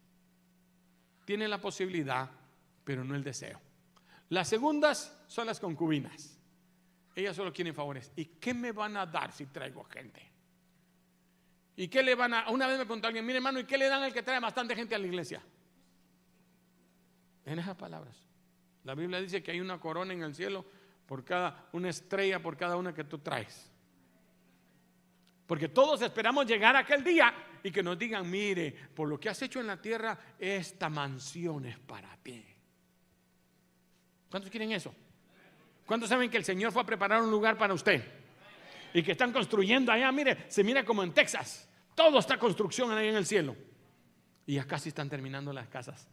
tienen 1.23 1.49
la 1.49 1.61
posibilidad, 1.61 2.29
pero 2.83 3.05
no 3.05 3.15
el 3.15 3.23
deseo. 3.23 3.61
Las 4.27 4.49
segundas 4.49 5.17
son 5.27 5.47
las 5.47 5.61
concubinas. 5.61 6.37
Ellas 7.15 7.37
solo 7.37 7.53
quieren 7.53 7.73
favores. 7.73 8.11
¿Y 8.17 8.25
qué 8.25 8.53
me 8.53 8.73
van 8.73 8.97
a 8.97 9.05
dar 9.05 9.31
si 9.31 9.45
traigo 9.45 9.85
gente? 9.85 10.34
¿Y 11.75 11.87
qué 11.87 12.01
le 12.03 12.15
van 12.15 12.33
a.? 12.33 12.49
Una 12.49 12.67
vez 12.67 12.77
me 12.77 12.85
preguntó 12.85 13.07
alguien, 13.07 13.25
mire 13.25 13.37
hermano, 13.37 13.59
¿y 13.59 13.65
qué 13.65 13.77
le 13.77 13.87
dan 13.87 14.03
al 14.03 14.13
que 14.13 14.23
trae 14.23 14.39
bastante 14.39 14.75
gente 14.75 14.95
a 14.95 14.99
la 14.99 15.07
iglesia? 15.07 15.41
En 17.45 17.59
esas 17.59 17.75
palabras. 17.75 18.15
La 18.83 18.95
Biblia 18.95 19.19
dice 19.19 19.43
que 19.43 19.51
hay 19.51 19.59
una 19.59 19.79
corona 19.79 20.13
en 20.13 20.21
el 20.21 20.33
cielo 20.33 20.65
por 21.05 21.23
cada, 21.23 21.67
una 21.73 21.89
estrella 21.89 22.41
por 22.41 22.55
cada 22.55 22.77
una 22.77 22.93
que 22.93 23.03
tú 23.03 23.19
traes. 23.19 23.71
Porque 25.45 25.69
todos 25.69 26.01
esperamos 26.01 26.45
llegar 26.45 26.75
aquel 26.75 27.03
día 27.03 27.33
y 27.63 27.71
que 27.71 27.83
nos 27.83 27.97
digan, 27.97 28.29
mire, 28.29 28.71
por 28.71 29.07
lo 29.07 29.19
que 29.19 29.29
has 29.29 29.41
hecho 29.41 29.59
en 29.59 29.67
la 29.67 29.81
tierra, 29.81 30.17
esta 30.39 30.89
mansión 30.89 31.65
es 31.65 31.77
para 31.79 32.15
ti. 32.17 32.43
¿Cuántos 34.29 34.49
quieren 34.49 34.71
eso? 34.71 34.93
¿Cuántos 35.85 36.09
saben 36.09 36.29
que 36.29 36.37
el 36.37 36.43
Señor 36.45 36.71
fue 36.71 36.81
a 36.81 36.85
preparar 36.85 37.21
un 37.21 37.29
lugar 37.29 37.57
para 37.57 37.73
usted? 37.73 38.24
Y 38.95 39.03
que 39.03 39.11
están 39.11 39.33
construyendo 39.33 39.91
allá, 39.91 40.09
mire, 40.13 40.45
se 40.47 40.63
mira 40.63 40.85
como 40.85 41.03
en 41.03 41.13
Texas. 41.13 41.67
Todo 41.95 42.17
está 42.17 42.39
construcción 42.39 42.89
ahí 42.93 43.09
en 43.09 43.17
el 43.17 43.25
cielo. 43.25 43.53
Y 44.45 44.55
ya 44.55 44.65
casi 44.65 44.87
están 44.87 45.09
terminando 45.09 45.51
las 45.51 45.67
casas. 45.67 46.07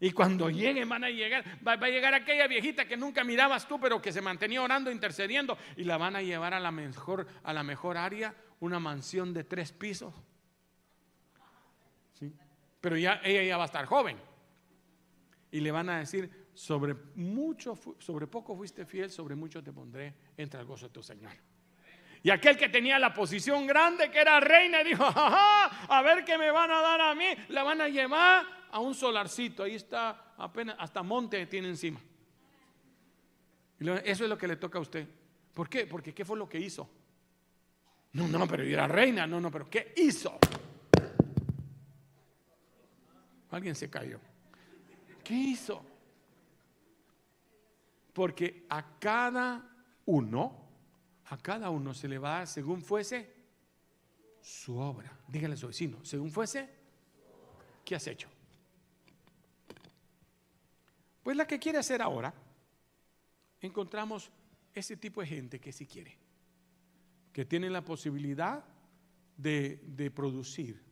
Y 0.00 0.10
cuando 0.10 0.50
lleguen 0.50 0.88
van 0.88 1.04
a 1.04 1.10
llegar, 1.10 1.44
va, 1.64 1.74
a 1.74 1.88
llegar 1.88 2.14
aquella 2.14 2.48
viejita 2.48 2.84
que 2.84 2.96
nunca 2.96 3.22
mirabas 3.22 3.68
tú, 3.68 3.78
pero 3.78 4.02
que 4.02 4.10
se 4.10 4.20
mantenía 4.20 4.60
orando, 4.60 4.90
intercediendo, 4.90 5.56
y 5.76 5.84
la 5.84 5.98
van 5.98 6.16
a 6.16 6.22
llevar 6.22 6.52
a 6.52 6.58
la 6.58 6.72
mejor, 6.72 7.28
a 7.44 7.52
la 7.52 7.62
mejor 7.62 7.96
área, 7.96 8.34
una 8.58 8.80
mansión 8.80 9.32
de 9.32 9.44
tres 9.44 9.70
pisos. 9.70 10.12
¿Sí? 12.14 12.34
Pero 12.80 12.96
ya 12.96 13.20
ella 13.22 13.44
ya 13.44 13.56
va 13.56 13.62
a 13.62 13.66
estar 13.66 13.86
joven. 13.86 14.16
Y 15.52 15.60
le 15.60 15.70
van 15.70 15.90
a 15.90 16.00
decir, 16.00 16.48
sobre 16.54 16.96
mucho, 17.14 17.78
sobre 18.00 18.26
poco 18.26 18.56
fuiste 18.56 18.84
fiel, 18.84 19.12
sobre 19.12 19.36
mucho 19.36 19.62
te 19.62 19.72
pondré, 19.72 20.12
entre 20.36 20.58
al 20.58 20.66
gozo 20.66 20.88
de 20.88 20.92
tu 20.92 21.04
Señor. 21.04 21.51
Y 22.24 22.30
aquel 22.30 22.56
que 22.56 22.68
tenía 22.68 22.98
la 22.98 23.12
posición 23.12 23.66
grande, 23.66 24.10
que 24.10 24.20
era 24.20 24.38
reina, 24.38 24.84
dijo, 24.84 25.04
a 25.04 26.02
ver 26.04 26.24
qué 26.24 26.38
me 26.38 26.50
van 26.52 26.70
a 26.70 26.80
dar 26.80 27.00
a 27.00 27.14
mí. 27.14 27.26
La 27.48 27.64
van 27.64 27.80
a 27.80 27.88
llevar 27.88 28.46
a 28.70 28.78
un 28.78 28.94
solarcito. 28.94 29.64
Ahí 29.64 29.74
está, 29.74 30.34
apenas, 30.36 30.76
hasta 30.78 31.02
monte 31.02 31.46
tiene 31.46 31.68
encima. 31.68 32.00
eso 33.80 34.24
es 34.24 34.30
lo 34.30 34.38
que 34.38 34.46
le 34.46 34.56
toca 34.56 34.78
a 34.78 34.82
usted. 34.82 35.08
¿Por 35.52 35.68
qué? 35.68 35.86
Porque 35.86 36.14
¿qué 36.14 36.24
fue 36.24 36.38
lo 36.38 36.48
que 36.48 36.60
hizo? 36.60 36.88
No, 38.12 38.28
no, 38.28 38.46
pero 38.46 38.62
era 38.62 38.86
reina. 38.86 39.26
No, 39.26 39.40
no, 39.40 39.50
pero 39.50 39.68
¿qué 39.68 39.92
hizo? 39.96 40.38
Alguien 43.50 43.74
se 43.74 43.90
cayó. 43.90 44.20
¿Qué 45.24 45.34
hizo? 45.34 45.84
Porque 48.12 48.64
a 48.68 48.98
cada 48.98 49.68
uno 50.06 50.61
a 51.32 51.38
cada 51.38 51.70
uno 51.70 51.94
se 51.94 52.08
le 52.08 52.18
va 52.18 52.34
a 52.34 52.38
dar 52.40 52.46
según 52.46 52.82
fuese 52.82 53.32
su 54.42 54.76
obra. 54.76 55.18
Dígale 55.26 55.54
a 55.54 55.56
su 55.56 55.66
vecino, 55.66 56.04
según 56.04 56.30
fuese, 56.30 56.68
¿qué 57.82 57.94
has 57.94 58.06
hecho? 58.06 58.28
Pues 61.22 61.34
la 61.34 61.46
que 61.46 61.58
quiere 61.58 61.78
hacer 61.78 62.02
ahora, 62.02 62.34
encontramos 63.62 64.30
ese 64.74 64.98
tipo 64.98 65.22
de 65.22 65.26
gente 65.26 65.58
que 65.58 65.72
sí 65.72 65.86
quiere, 65.86 66.18
que 67.32 67.46
tiene 67.46 67.70
la 67.70 67.82
posibilidad 67.82 68.62
de, 69.34 70.12
producir, 70.14 70.82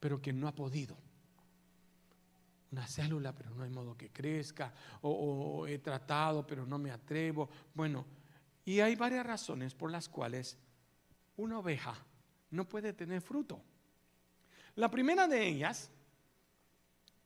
pero 0.00 0.20
que 0.20 0.32
no 0.32 0.48
ha 0.48 0.54
podido. 0.56 0.96
Una 2.72 2.84
célula, 2.88 3.32
pero 3.32 3.50
no 3.50 3.62
hay 3.62 3.70
modo 3.70 3.96
que 3.96 4.10
crezca, 4.10 4.74
o 5.02 5.68
he 5.68 5.78
tratado, 5.78 6.44
pero 6.44 6.66
no 6.66 6.80
me 6.80 6.90
atrevo. 6.90 7.48
Bueno, 7.72 8.04
y 8.64 8.80
hay 8.80 8.96
varias 8.96 9.26
razones 9.26 9.74
por 9.74 9.90
las 9.90 10.08
cuales 10.08 10.58
una 11.36 11.58
oveja 11.58 11.94
no 12.50 12.68
puede 12.68 12.92
tener 12.92 13.20
fruto. 13.20 13.60
La 14.76 14.90
primera 14.90 15.28
de 15.28 15.46
ellas 15.46 15.90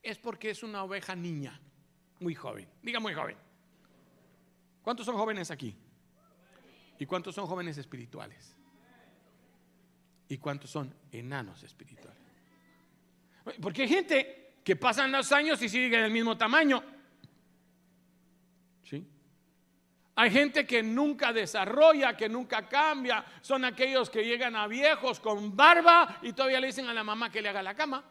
es 0.01 0.17
porque 0.17 0.49
es 0.49 0.63
una 0.63 0.83
oveja 0.83 1.15
niña, 1.15 1.59
muy 2.19 2.35
joven. 2.35 2.67
Diga 2.81 2.99
muy 2.99 3.13
joven. 3.13 3.37
¿Cuántos 4.81 5.05
son 5.05 5.15
jóvenes 5.15 5.51
aquí? 5.51 5.75
¿Y 6.97 7.05
cuántos 7.05 7.35
son 7.35 7.47
jóvenes 7.47 7.77
espirituales? 7.77 8.55
¿Y 10.27 10.37
cuántos 10.37 10.69
son 10.69 10.93
enanos 11.11 11.63
espirituales? 11.63 12.21
Porque 13.61 13.83
hay 13.83 13.87
gente 13.87 14.59
que 14.63 14.75
pasan 14.75 15.11
los 15.11 15.31
años 15.31 15.61
y 15.61 15.69
sigue 15.69 15.97
del 15.97 16.11
mismo 16.11 16.37
tamaño. 16.37 16.83
Hay 20.21 20.31
gente 20.31 20.67
que 20.67 20.83
nunca 20.83 21.31
desarrolla, 21.31 22.17
que 22.17 22.27
nunca 22.27 22.67
cambia. 22.67 23.23
Son 23.39 23.63
aquellos 23.63 24.09
que 24.09 24.25
llegan 24.25 24.53
a 24.53 24.67
viejos 24.67 25.17
con 25.21 25.55
barba 25.55 26.19
y 26.21 26.33
todavía 26.33 26.59
le 26.59 26.67
dicen 26.67 26.87
a 26.87 26.93
la 26.93 27.05
mamá 27.05 27.31
que 27.31 27.41
le 27.41 27.47
haga 27.47 27.63
la 27.63 27.73
cama. 27.73 28.03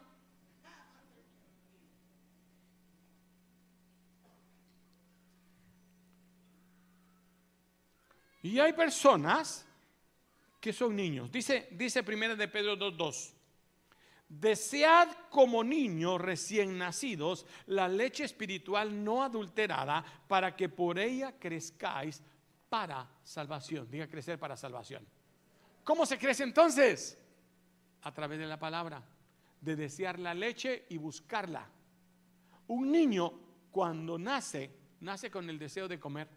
Y 8.41 8.57
hay 8.57 8.73
personas 8.73 9.67
que 10.59 10.73
son 10.73 10.95
niños. 10.95 11.31
Dice, 11.31 11.67
dice 11.73 12.01
primera 12.01 12.33
de 12.33 12.47
Pedro 12.47 12.75
2.2. 12.75 13.38
Desead 14.29 15.09
como 15.31 15.63
niños 15.63 16.21
recién 16.21 16.77
nacidos 16.77 17.47
la 17.65 17.87
leche 17.87 18.23
espiritual 18.23 19.03
no 19.03 19.23
adulterada 19.23 20.05
para 20.27 20.55
que 20.55 20.69
por 20.69 20.99
ella 20.99 21.33
crezcáis 21.39 22.21
para 22.69 23.09
salvación. 23.23 23.89
Diga 23.89 24.07
crecer 24.07 24.37
para 24.37 24.55
salvación. 24.55 25.03
¿Cómo 25.83 26.05
se 26.05 26.19
crece 26.19 26.43
entonces? 26.43 27.17
A 28.03 28.13
través 28.13 28.37
de 28.37 28.45
la 28.45 28.59
palabra, 28.59 29.01
de 29.59 29.75
desear 29.75 30.19
la 30.19 30.35
leche 30.35 30.85
y 30.89 30.97
buscarla. 30.97 31.67
Un 32.67 32.91
niño 32.91 33.33
cuando 33.71 34.19
nace, 34.19 34.69
nace 34.99 35.31
con 35.31 35.49
el 35.49 35.57
deseo 35.57 35.87
de 35.87 35.99
comer. 35.99 36.29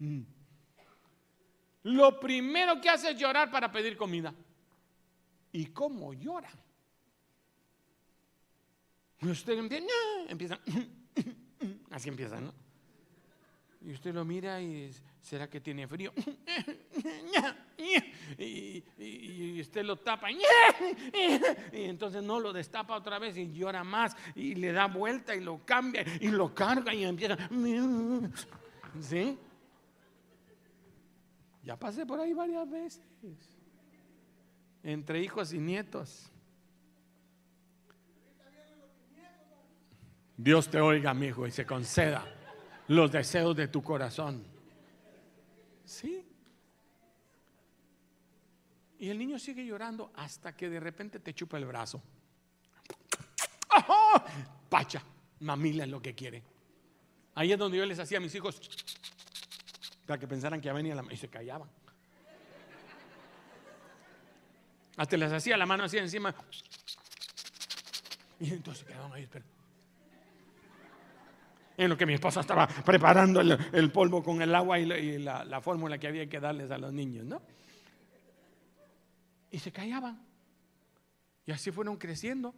Mm. 0.00 0.22
Lo 1.84 2.18
primero 2.18 2.80
que 2.80 2.90
hace 2.90 3.12
es 3.12 3.16
llorar 3.16 3.52
para 3.52 3.70
pedir 3.70 3.96
comida. 3.96 4.34
¿Y 5.52 5.66
cómo 5.66 6.12
llora? 6.12 6.50
Usted 9.30 9.58
empieza, 10.28 10.60
así 11.90 12.08
empieza, 12.08 12.40
¿no? 12.40 12.52
Y 13.82 13.92
usted 13.92 14.14
lo 14.14 14.24
mira 14.24 14.60
y 14.60 14.90
¿será 15.20 15.48
que 15.48 15.60
tiene 15.60 15.86
frío? 15.86 16.12
Y, 18.38 19.60
usted 19.60 19.84
lo 19.84 19.96
tapa 19.96 20.30
y 20.30 20.38
entonces 21.72 22.22
no 22.22 22.40
lo 22.40 22.52
destapa 22.52 22.96
otra 22.96 23.18
vez 23.18 23.36
y 23.36 23.52
llora 23.52 23.84
más 23.84 24.16
y 24.34 24.54
le 24.54 24.72
da 24.72 24.86
vuelta 24.86 25.34
y 25.34 25.40
lo 25.40 25.64
cambia 25.64 26.04
y 26.20 26.28
lo 26.28 26.54
carga 26.54 26.92
y 26.94 27.04
empieza. 27.04 27.36
¿Sí? 29.00 29.38
Ya 31.62 31.76
pasé 31.76 32.06
por 32.06 32.20
ahí 32.20 32.32
varias 32.32 32.68
veces. 32.68 33.02
Entre 34.82 35.20
hijos 35.22 35.52
y 35.52 35.58
nietos. 35.58 36.30
Dios 40.36 40.68
te 40.68 40.80
oiga, 40.80 41.14
mi 41.14 41.26
hijo, 41.26 41.46
y 41.46 41.50
se 41.50 41.64
conceda 41.64 42.26
los 42.88 43.10
deseos 43.10 43.56
de 43.56 43.68
tu 43.68 43.82
corazón. 43.82 44.44
Sí. 45.84 46.24
Y 48.98 49.08
el 49.08 49.18
niño 49.18 49.38
sigue 49.38 49.64
llorando 49.64 50.12
hasta 50.16 50.54
que 50.56 50.68
de 50.68 50.80
repente 50.80 51.20
te 51.20 51.34
chupa 51.34 51.56
el 51.58 51.66
brazo. 51.66 52.02
Pacha, 54.68 55.02
mamila 55.40 55.84
es 55.84 55.90
lo 55.90 56.00
que 56.00 56.14
quiere. 56.14 56.42
Ahí 57.34 57.52
es 57.52 57.58
donde 57.58 57.78
yo 57.78 57.86
les 57.86 57.98
hacía 57.98 58.18
a 58.18 58.20
mis 58.20 58.34
hijos 58.34 58.60
para 60.06 60.18
que 60.18 60.26
pensaran 60.26 60.60
que 60.60 60.66
ya 60.66 60.72
venía 60.72 60.94
la 60.94 61.02
mano 61.02 61.14
y 61.14 61.18
se 61.18 61.28
callaban. 61.28 61.68
Hasta 64.96 65.16
les 65.16 65.32
hacía 65.32 65.56
la 65.56 65.66
mano 65.66 65.84
así 65.84 65.98
encima. 65.98 66.34
Y 68.40 68.52
entonces 68.52 68.84
quedaban 68.84 69.12
ahí, 69.12 69.26
pero 69.30 69.44
en 71.76 71.88
lo 71.90 71.96
que 71.96 72.06
mi 72.06 72.14
esposa 72.14 72.40
estaba 72.40 72.66
preparando 72.66 73.40
el, 73.40 73.92
polvo 73.92 74.22
con 74.22 74.40
el 74.42 74.54
agua 74.54 74.78
y, 74.78 75.18
la, 75.18 75.60
fórmula 75.60 75.98
que 75.98 76.08
había 76.08 76.28
que 76.28 76.40
darles 76.40 76.70
a 76.70 76.78
los 76.78 76.92
niños, 76.92 77.24
¿no? 77.24 77.42
Y 79.50 79.58
se 79.58 79.72
callaban. 79.72 80.20
Y 81.46 81.52
así 81.52 81.70
fueron 81.70 81.96
creciendo. 81.96 82.54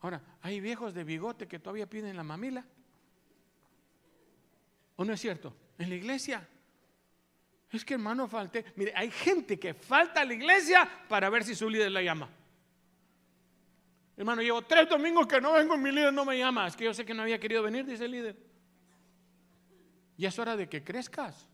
Ahora, 0.00 0.22
hay 0.42 0.60
viejos 0.60 0.94
de 0.94 1.04
bigote 1.04 1.46
que 1.46 1.58
todavía 1.58 1.88
piden 1.88 2.16
la 2.16 2.22
mamila. 2.22 2.64
¿O 4.96 5.04
no 5.04 5.12
es 5.12 5.20
cierto? 5.20 5.54
En 5.78 5.90
la 5.90 5.94
iglesia. 5.94 6.48
Es 7.70 7.84
que 7.84 7.94
hermano 7.94 8.26
falté. 8.28 8.64
Mire, 8.76 8.92
hay 8.94 9.10
gente 9.10 9.58
que 9.58 9.74
falta 9.74 10.22
a 10.22 10.24
la 10.24 10.34
iglesia 10.34 10.88
para 11.08 11.28
ver 11.28 11.44
si 11.44 11.54
su 11.54 11.68
líder 11.68 11.92
la 11.92 12.02
llama. 12.02 12.28
Hermano, 14.16 14.40
llevo 14.40 14.62
tres 14.62 14.88
domingos 14.88 15.26
que 15.26 15.40
no 15.40 15.52
vengo, 15.52 15.76
mi 15.76 15.92
líder 15.92 16.12
no 16.12 16.24
me 16.24 16.38
llama. 16.38 16.66
Es 16.66 16.76
que 16.76 16.84
yo 16.84 16.94
sé 16.94 17.04
que 17.04 17.12
no 17.12 17.22
había 17.22 17.38
querido 17.38 17.62
venir, 17.62 17.84
dice 17.84 18.06
el 18.06 18.12
líder. 18.12 18.36
Y 20.16 20.24
es 20.24 20.38
hora 20.38 20.56
de 20.56 20.68
que 20.68 20.82
crezcas. 20.82 21.48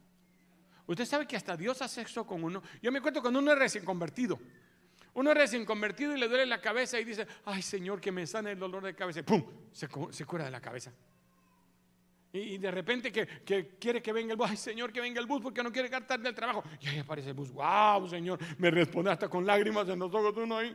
Usted 0.87 1.05
sabe 1.05 1.27
que 1.27 1.37
hasta 1.37 1.57
Dios 1.57 1.83
hace 1.83 1.96
sexo 1.96 2.25
con 2.25 2.44
uno. 2.44 2.62
Yo 2.81 2.92
me 2.92 3.01
cuento 3.01 3.20
cuando 3.20 3.40
uno 3.40 3.53
es 3.53 3.59
recién 3.59 3.85
convertido. 3.85 4.38
Uno 5.14 5.31
es 5.31 5.37
recién 5.37 5.64
convertido 5.64 6.16
y 6.16 6.20
le 6.20 6.29
duele 6.29 6.46
la 6.46 6.61
cabeza 6.61 6.98
y 6.98 7.05
dice, 7.05 7.27
ay 7.44 7.62
Señor, 7.62 8.01
que 8.01 8.12
me 8.12 8.27
sane 8.27 8.53
el 8.53 8.59
dolor 8.59 8.85
de 8.85 8.94
cabeza. 8.94 9.20
Y 9.20 9.22
¡Pum! 9.22 9.44
Se, 9.72 9.88
cura 10.25 10.44
de 10.44 10.51
la 10.51 10.61
cabeza. 10.61 10.92
Y, 12.33 12.57
de 12.57 12.70
repente 12.70 13.12
que, 13.12 13.77
quiere 13.79 14.01
que 14.01 14.12
venga 14.12 14.33
el 14.33 14.38
bus, 14.38 14.51
ay 14.51 14.57
Señor, 14.57 14.90
que 14.90 15.03
venga 15.03 15.20
el 15.20 15.27
bus 15.27 15.42
porque 15.42 15.62
no 15.62 15.70
quiere 15.70 15.88
llegar 15.88 16.07
tarde 16.07 16.29
al 16.29 16.35
trabajo. 16.35 16.62
Y 16.81 16.88
ahí 16.88 16.98
aparece 16.98 17.29
el 17.29 17.35
bus, 17.35 17.51
wow 17.51 18.09
Señor, 18.09 18.38
me 18.57 18.70
responde 18.70 19.11
hasta 19.11 19.29
con 19.29 19.44
lágrimas 19.44 19.87
en 19.88 19.98
los 19.98 20.14
ojos 20.14 20.35
uno 20.37 20.57
ahí. 20.57 20.75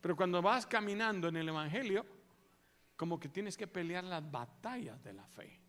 Pero 0.00 0.16
cuando 0.16 0.40
vas 0.40 0.66
caminando 0.66 1.28
en 1.28 1.36
el 1.36 1.48
Evangelio, 1.48 2.06
como 2.96 3.18
que 3.18 3.28
tienes 3.28 3.56
que 3.56 3.66
pelear 3.66 4.04
las 4.04 4.28
batallas 4.28 5.02
de 5.02 5.12
la 5.12 5.24
fe. 5.24 5.60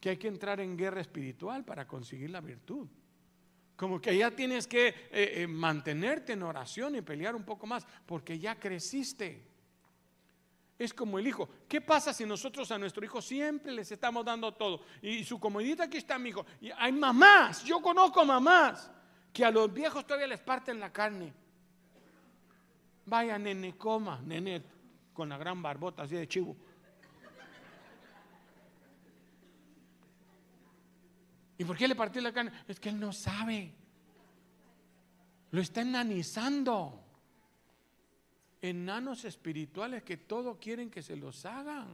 Que 0.00 0.10
hay 0.10 0.16
que 0.16 0.28
entrar 0.28 0.60
en 0.60 0.76
guerra 0.76 1.00
espiritual 1.00 1.64
para 1.64 1.86
conseguir 1.86 2.30
la 2.30 2.40
virtud. 2.40 2.88
Como 3.76 4.00
que 4.00 4.16
ya 4.16 4.30
tienes 4.30 4.66
que 4.66 4.88
eh, 4.88 4.94
eh, 5.10 5.46
mantenerte 5.46 6.32
en 6.32 6.42
oración 6.42 6.96
y 6.96 7.02
pelear 7.02 7.34
un 7.34 7.44
poco 7.44 7.66
más, 7.66 7.86
porque 8.06 8.38
ya 8.38 8.58
creciste. 8.58 9.46
Es 10.78 10.94
como 10.94 11.18
el 11.18 11.26
hijo. 11.26 11.48
¿Qué 11.68 11.80
pasa 11.80 12.12
si 12.12 12.24
nosotros 12.24 12.70
a 12.70 12.78
nuestro 12.78 13.04
hijo 13.04 13.20
siempre 13.20 13.72
les 13.72 13.90
estamos 13.90 14.24
dando 14.24 14.54
todo? 14.54 14.82
Y 15.02 15.24
su 15.24 15.40
comodita 15.40 15.84
aquí 15.84 15.96
está 15.96 16.18
mi 16.18 16.28
hijo. 16.28 16.46
Y 16.60 16.70
hay 16.70 16.92
mamás, 16.92 17.64
yo 17.64 17.82
conozco 17.82 18.24
mamás, 18.24 18.90
que 19.32 19.44
a 19.44 19.50
los 19.50 19.72
viejos 19.72 20.06
todavía 20.06 20.28
les 20.28 20.40
parten 20.40 20.78
la 20.78 20.92
carne. 20.92 21.32
Vaya, 23.08 23.38
nene, 23.38 23.74
coma, 23.76 24.20
nene, 24.20 24.62
con 25.14 25.30
la 25.30 25.38
gran 25.38 25.62
barbota 25.62 26.02
así 26.02 26.14
de 26.14 26.28
chivo. 26.28 26.54
¿Y 31.56 31.64
por 31.64 31.76
qué 31.76 31.88
le 31.88 31.96
partió 31.96 32.20
la 32.20 32.32
carne? 32.32 32.52
Es 32.68 32.78
que 32.78 32.90
él 32.90 33.00
no 33.00 33.12
sabe. 33.12 33.72
Lo 35.50 35.60
está 35.60 35.80
enanizando. 35.80 37.02
Enanos 38.60 39.24
espirituales 39.24 40.02
que 40.02 40.18
todo 40.18 40.58
quieren 40.58 40.90
que 40.90 41.02
se 41.02 41.16
los 41.16 41.46
hagan. 41.46 41.88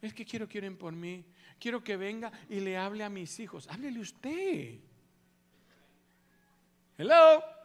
Es 0.00 0.14
que 0.14 0.24
quiero 0.24 0.48
quieren 0.48 0.76
por 0.78 0.94
mí. 0.94 1.24
Quiero 1.60 1.84
que 1.84 1.96
venga 1.96 2.32
y 2.48 2.60
le 2.60 2.78
hable 2.78 3.04
a 3.04 3.10
mis 3.10 3.38
hijos. 3.40 3.68
Háblele 3.68 4.00
usted. 4.00 4.80
Hello. 6.96 7.57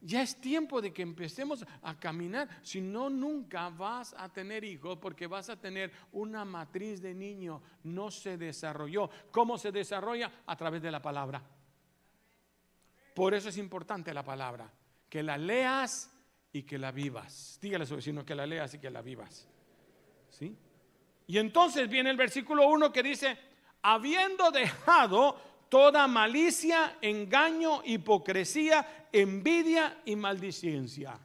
Ya 0.00 0.22
es 0.22 0.40
tiempo 0.40 0.80
de 0.80 0.92
que 0.92 1.02
empecemos 1.02 1.64
a 1.82 1.98
caminar. 1.98 2.48
Si 2.62 2.80
no, 2.80 3.10
nunca 3.10 3.68
vas 3.68 4.14
a 4.16 4.28
tener 4.28 4.62
hijos 4.62 4.98
porque 4.98 5.26
vas 5.26 5.50
a 5.50 5.60
tener 5.60 5.92
una 6.12 6.44
matriz 6.44 7.02
de 7.02 7.14
niño. 7.14 7.60
No 7.82 8.10
se 8.10 8.36
desarrolló. 8.36 9.10
¿Cómo 9.32 9.58
se 9.58 9.72
desarrolla? 9.72 10.30
A 10.46 10.56
través 10.56 10.82
de 10.82 10.90
la 10.90 11.02
palabra. 11.02 11.42
Por 13.14 13.34
eso 13.34 13.48
es 13.48 13.56
importante 13.56 14.14
la 14.14 14.24
palabra. 14.24 14.72
Que 15.08 15.22
la 15.22 15.36
leas 15.36 16.12
y 16.52 16.62
que 16.62 16.78
la 16.78 16.92
vivas. 16.92 17.58
Dígale 17.60 17.84
a 17.84 17.86
su 17.86 17.96
vecino 17.96 18.24
que 18.24 18.36
la 18.36 18.46
leas 18.46 18.74
y 18.74 18.78
que 18.78 18.90
la 18.90 19.02
vivas. 19.02 19.48
¿Sí? 20.30 20.56
Y 21.26 21.38
entonces 21.38 21.88
viene 21.88 22.10
el 22.10 22.16
versículo 22.16 22.68
1 22.68 22.92
que 22.92 23.02
dice, 23.02 23.36
habiendo 23.82 24.50
dejado 24.50 25.40
toda 25.68 26.06
malicia, 26.06 26.98
engaño, 27.00 27.82
hipocresía, 27.84 29.06
envidia 29.12 30.02
y 30.04 30.16
maldicencia. 30.16 31.18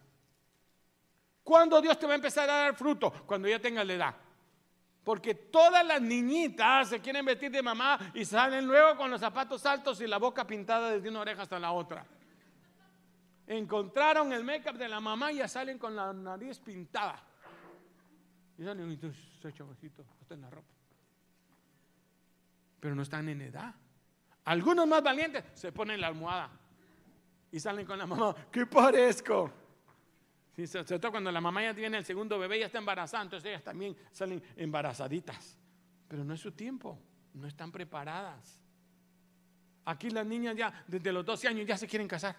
¿Cuándo 1.44 1.82
Dios 1.82 2.00
te 2.00 2.06
va 2.06 2.14
a 2.14 2.16
empezar 2.16 2.50
a 2.50 2.54
dar 2.54 2.76
fruto? 2.76 3.12
Cuando 3.26 3.48
ya 3.48 3.60
tengas 3.60 3.86
la 3.86 3.94
edad. 3.94 4.16
Porque 5.04 5.36
todas 5.36 5.86
las 5.86 6.02
niñitas 6.02 6.90
se 6.90 7.02
quieren 7.02 7.26
vestir 7.26 7.52
de 7.52 7.62
mamá 7.62 8.00
y 8.14 8.24
salen 8.24 8.66
luego 8.66 8.96
con 8.96 9.12
los 9.12 9.20
zapatos 9.20 9.66
altos 9.66 10.00
y 10.00 10.08
la 10.08 10.18
boca 10.18 10.48
pintada 10.48 10.92
desde 10.92 11.10
una 11.10 11.20
oreja 11.20 11.42
hasta 11.42 11.60
la 11.60 11.74
otra. 11.74 12.06
Encontraron 13.46 14.32
el 14.32 14.46
make-up 14.46 14.78
de 14.78 14.88
la 14.88 15.02
mamá 15.02 15.34
y 15.34 15.38
ya 15.38 15.50
salen 15.50 15.78
con 15.78 15.94
la 15.94 16.14
nariz 16.14 16.60
pintada. 16.60 17.22
Y 18.58 18.64
salen 18.64 18.90
y 18.90 18.98
se 18.98 19.10
hasta 19.50 20.34
en 20.34 20.42
la 20.42 20.50
ropa. 20.50 20.68
Pero 22.80 22.96
no 22.96 23.02
están 23.02 23.28
en 23.28 23.42
edad. 23.42 23.76
Algunos 24.46 24.88
más 24.88 25.02
valientes 25.02 25.44
se 25.54 25.72
ponen 25.72 26.02
la 26.02 26.08
almohada 26.08 26.50
y 27.52 27.60
salen 27.60 27.86
con 27.86 27.98
la 27.98 28.06
mamá. 28.06 28.36
¿Qué 28.52 28.66
parezco? 28.66 29.52
Sobre 30.68 31.00
todo 31.00 31.12
cuando 31.12 31.32
la 31.32 31.42
mamá 31.42 31.64
ya 31.64 31.74
tiene 31.74 31.98
el 31.98 32.06
segundo 32.06 32.38
bebé, 32.38 32.60
ya 32.60 32.68
está 32.68 32.78
embarazada, 32.78 33.24
entonces 33.24 33.50
ellas 33.50 33.64
también 33.64 33.96
salen 34.12 34.44
embarazaditas. 34.56 35.58
Pero 36.08 36.24
no 36.24 36.34
es 36.34 36.42
su 36.42 36.52
tiempo, 36.52 37.00
no 37.34 37.48
están 37.48 37.72
preparadas. 37.72 38.60
Aquí 39.86 40.10
las 40.10 40.26
niñas 40.26 40.56
ya 40.56 40.84
desde 40.88 41.12
los 41.12 41.26
12 41.26 41.48
años 41.48 41.68
ya 41.68 41.78
se 41.78 41.88
quieren 41.88 42.08
casar. 42.08 42.36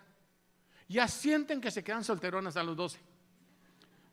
Ya 0.88 1.08
sienten 1.08 1.60
que 1.60 1.70
se 1.70 1.82
quedan 1.82 2.04
solteronas 2.04 2.56
a 2.56 2.62
los 2.62 2.76
12. 2.76 3.00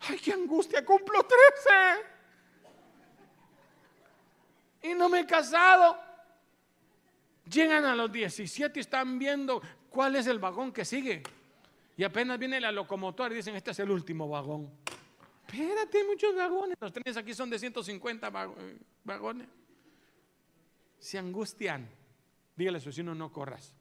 ¡Ay, 0.09 0.17
qué 0.17 0.33
angustia! 0.33 0.83
¡Cumplo 0.83 1.23
13! 1.23 2.19
Y 4.83 4.93
no 4.95 5.09
me 5.09 5.19
he 5.19 5.25
casado. 5.25 6.10
Llegan 7.45 7.85
a 7.85 7.95
los 7.95 8.11
17 8.11 8.79
y 8.79 8.81
están 8.81 9.17
viendo 9.17 9.61
cuál 9.89 10.15
es 10.15 10.27
el 10.27 10.39
vagón 10.39 10.71
que 10.71 10.85
sigue. 10.85 11.23
Y 11.97 12.03
apenas 12.03 12.39
viene 12.39 12.59
la 12.59 12.71
locomotora 12.71 13.33
y 13.33 13.37
dicen, 13.37 13.55
este 13.55 13.71
es 13.71 13.79
el 13.79 13.91
último 13.91 14.27
vagón. 14.27 14.71
Espérate, 15.47 15.97
hay 15.97 16.03
muchos 16.05 16.35
vagones. 16.35 16.77
Los 16.79 16.93
trenes 16.93 17.17
aquí 17.17 17.33
son 17.33 17.49
de 17.49 17.59
150 17.59 18.27
eh, 18.27 18.77
vagones. 19.03 19.47
Se 20.97 21.17
angustian. 21.17 21.89
Dígale 22.55 22.77
a 22.77 22.81
su 22.81 22.89
vecino, 22.89 23.13
no 23.13 23.31
corras. 23.31 23.73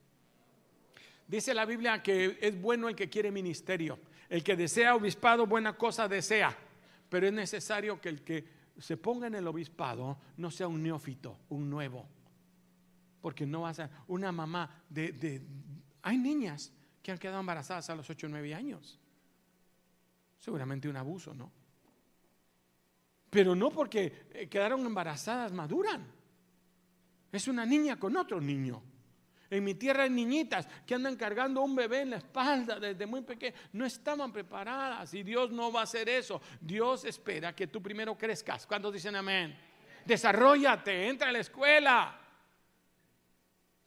Dice 1.29 1.55
la 1.55 1.65
Biblia 1.65 2.03
que 2.03 2.39
es 2.41 2.61
bueno 2.61 2.89
el 2.89 2.97
que 2.97 3.09
quiere 3.09 3.31
ministerio. 3.31 3.99
El 4.29 4.43
que 4.43 4.57
desea 4.57 4.97
obispado, 4.97 5.47
buena 5.47 5.77
cosa 5.77 6.09
desea. 6.09 6.57
Pero 7.09 7.27
es 7.27 7.33
necesario 7.33 8.01
que 8.01 8.09
el 8.09 8.23
que 8.23 8.45
se 8.79 8.97
ponga 8.97 9.27
en 9.27 9.35
el 9.35 9.47
obispado 9.47 10.19
no 10.39 10.51
sea 10.51 10.67
un 10.67 10.83
neófito, 10.83 11.39
un 11.51 11.71
nuevo. 11.71 12.09
Porque 13.21 13.47
no 13.47 13.63
va 13.63 13.71
a 13.71 13.75
ser 13.75 13.91
una 14.09 14.33
mamá 14.33 14.83
de, 14.89 15.43
Hay 16.03 16.19
niñas 16.19 16.73
que 17.03 17.13
han 17.13 17.19
quedado 17.19 17.41
embarazadas 17.41 17.91
a 17.91 17.95
los 17.95 18.09
8 18.09 18.27
o 18.27 18.31
9 18.31 18.55
años. 18.55 18.99
Seguramente 20.39 20.89
un 20.89 20.97
abuso, 20.97 21.35
¿no? 21.35 21.51
Pero 23.29 23.55
no 23.55 23.71
porque 23.71 24.27
eh, 24.33 24.49
quedaron 24.49 24.85
embarazadas 24.85 25.53
maduran. 25.53 26.05
Es 27.31 27.47
una 27.47 27.65
niña 27.65 27.97
con 27.97 28.17
otro 28.17 28.41
niño. 28.41 28.83
En 29.51 29.65
mi 29.65 29.75
tierra 29.75 30.05
hay 30.05 30.11
niñitas 30.11 30.69
que 30.87 30.95
andan 30.95 31.17
cargando 31.17 31.61
un 31.63 31.75
bebé 31.75 32.03
en 32.03 32.11
la 32.11 32.17
espalda 32.19 32.79
desde 32.79 33.05
muy 33.05 33.23
pequeño. 33.23 33.55
No 33.73 33.85
estaban 33.85 34.33
preparadas 34.33 35.13
y 35.15 35.25
Dios 35.25 35.51
no 35.51 35.73
va 35.73 35.81
a 35.81 35.85
hacer 35.85 36.09
eso. 36.09 36.41
Dios 36.61 37.05
espera 37.05 37.55
que 37.55 37.67
tú 37.67 37.83
primero 37.83 38.17
crezcas. 38.17 38.67
¿Cuántos 38.67 38.93
dicen 38.93 39.17
amén? 39.17 39.57
Desarrollate, 40.05 41.09
entra 41.09 41.29
a 41.29 41.33
la 41.33 41.41
escuela. 41.41 42.20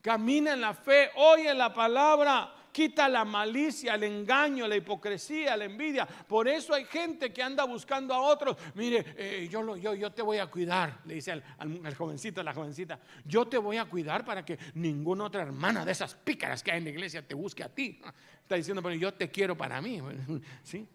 Camina 0.03 0.53
en 0.53 0.61
la 0.61 0.75
fe, 0.75 1.09
oye 1.15 1.51
la 1.55 1.73
palabra 1.73 2.53
quita 2.73 3.07
la 3.07 3.23
malicia, 3.23 3.93
el 3.93 4.03
engaño, 4.03 4.67
la 4.67 4.75
hipocresía, 4.75 5.55
la 5.55 5.65
envidia. 5.65 6.05
Por 6.05 6.49
eso 6.49 6.73
hay 6.73 6.83
gente 6.85 7.31
que 7.31 7.41
anda 7.41 7.63
buscando 7.63 8.13
a 8.13 8.19
otros. 8.19 8.57
Mire, 8.73 9.05
eh, 9.15 9.47
yo, 9.49 9.77
yo, 9.77 9.93
yo 9.93 10.11
te 10.11 10.21
voy 10.21 10.39
a 10.39 10.47
cuidar, 10.47 10.99
le 11.05 11.13
dice 11.13 11.31
al, 11.31 11.95
jovencito, 11.95 12.41
a 12.41 12.43
la 12.43 12.53
jovencita. 12.53 12.99
Yo 13.23 13.47
te 13.47 13.57
voy 13.57 13.77
a 13.77 13.85
cuidar 13.85 14.25
para 14.25 14.43
que 14.43 14.57
ninguna 14.73 15.25
otra 15.25 15.43
hermana 15.43 15.85
de 15.85 15.93
esas 15.93 16.15
pícaras 16.15 16.61
que 16.63 16.71
hay 16.71 16.79
en 16.79 16.85
la 16.85 16.89
iglesia 16.89 17.25
te 17.25 17.35
busque 17.35 17.63
a 17.63 17.69
ti. 17.69 18.01
Está 18.41 18.55
diciendo, 18.55 18.81
pero 18.81 18.95
yo 18.95 19.13
te 19.13 19.29
quiero 19.29 19.55
para 19.55 19.79
mí. 19.81 20.01
¿Sí? 20.63 20.85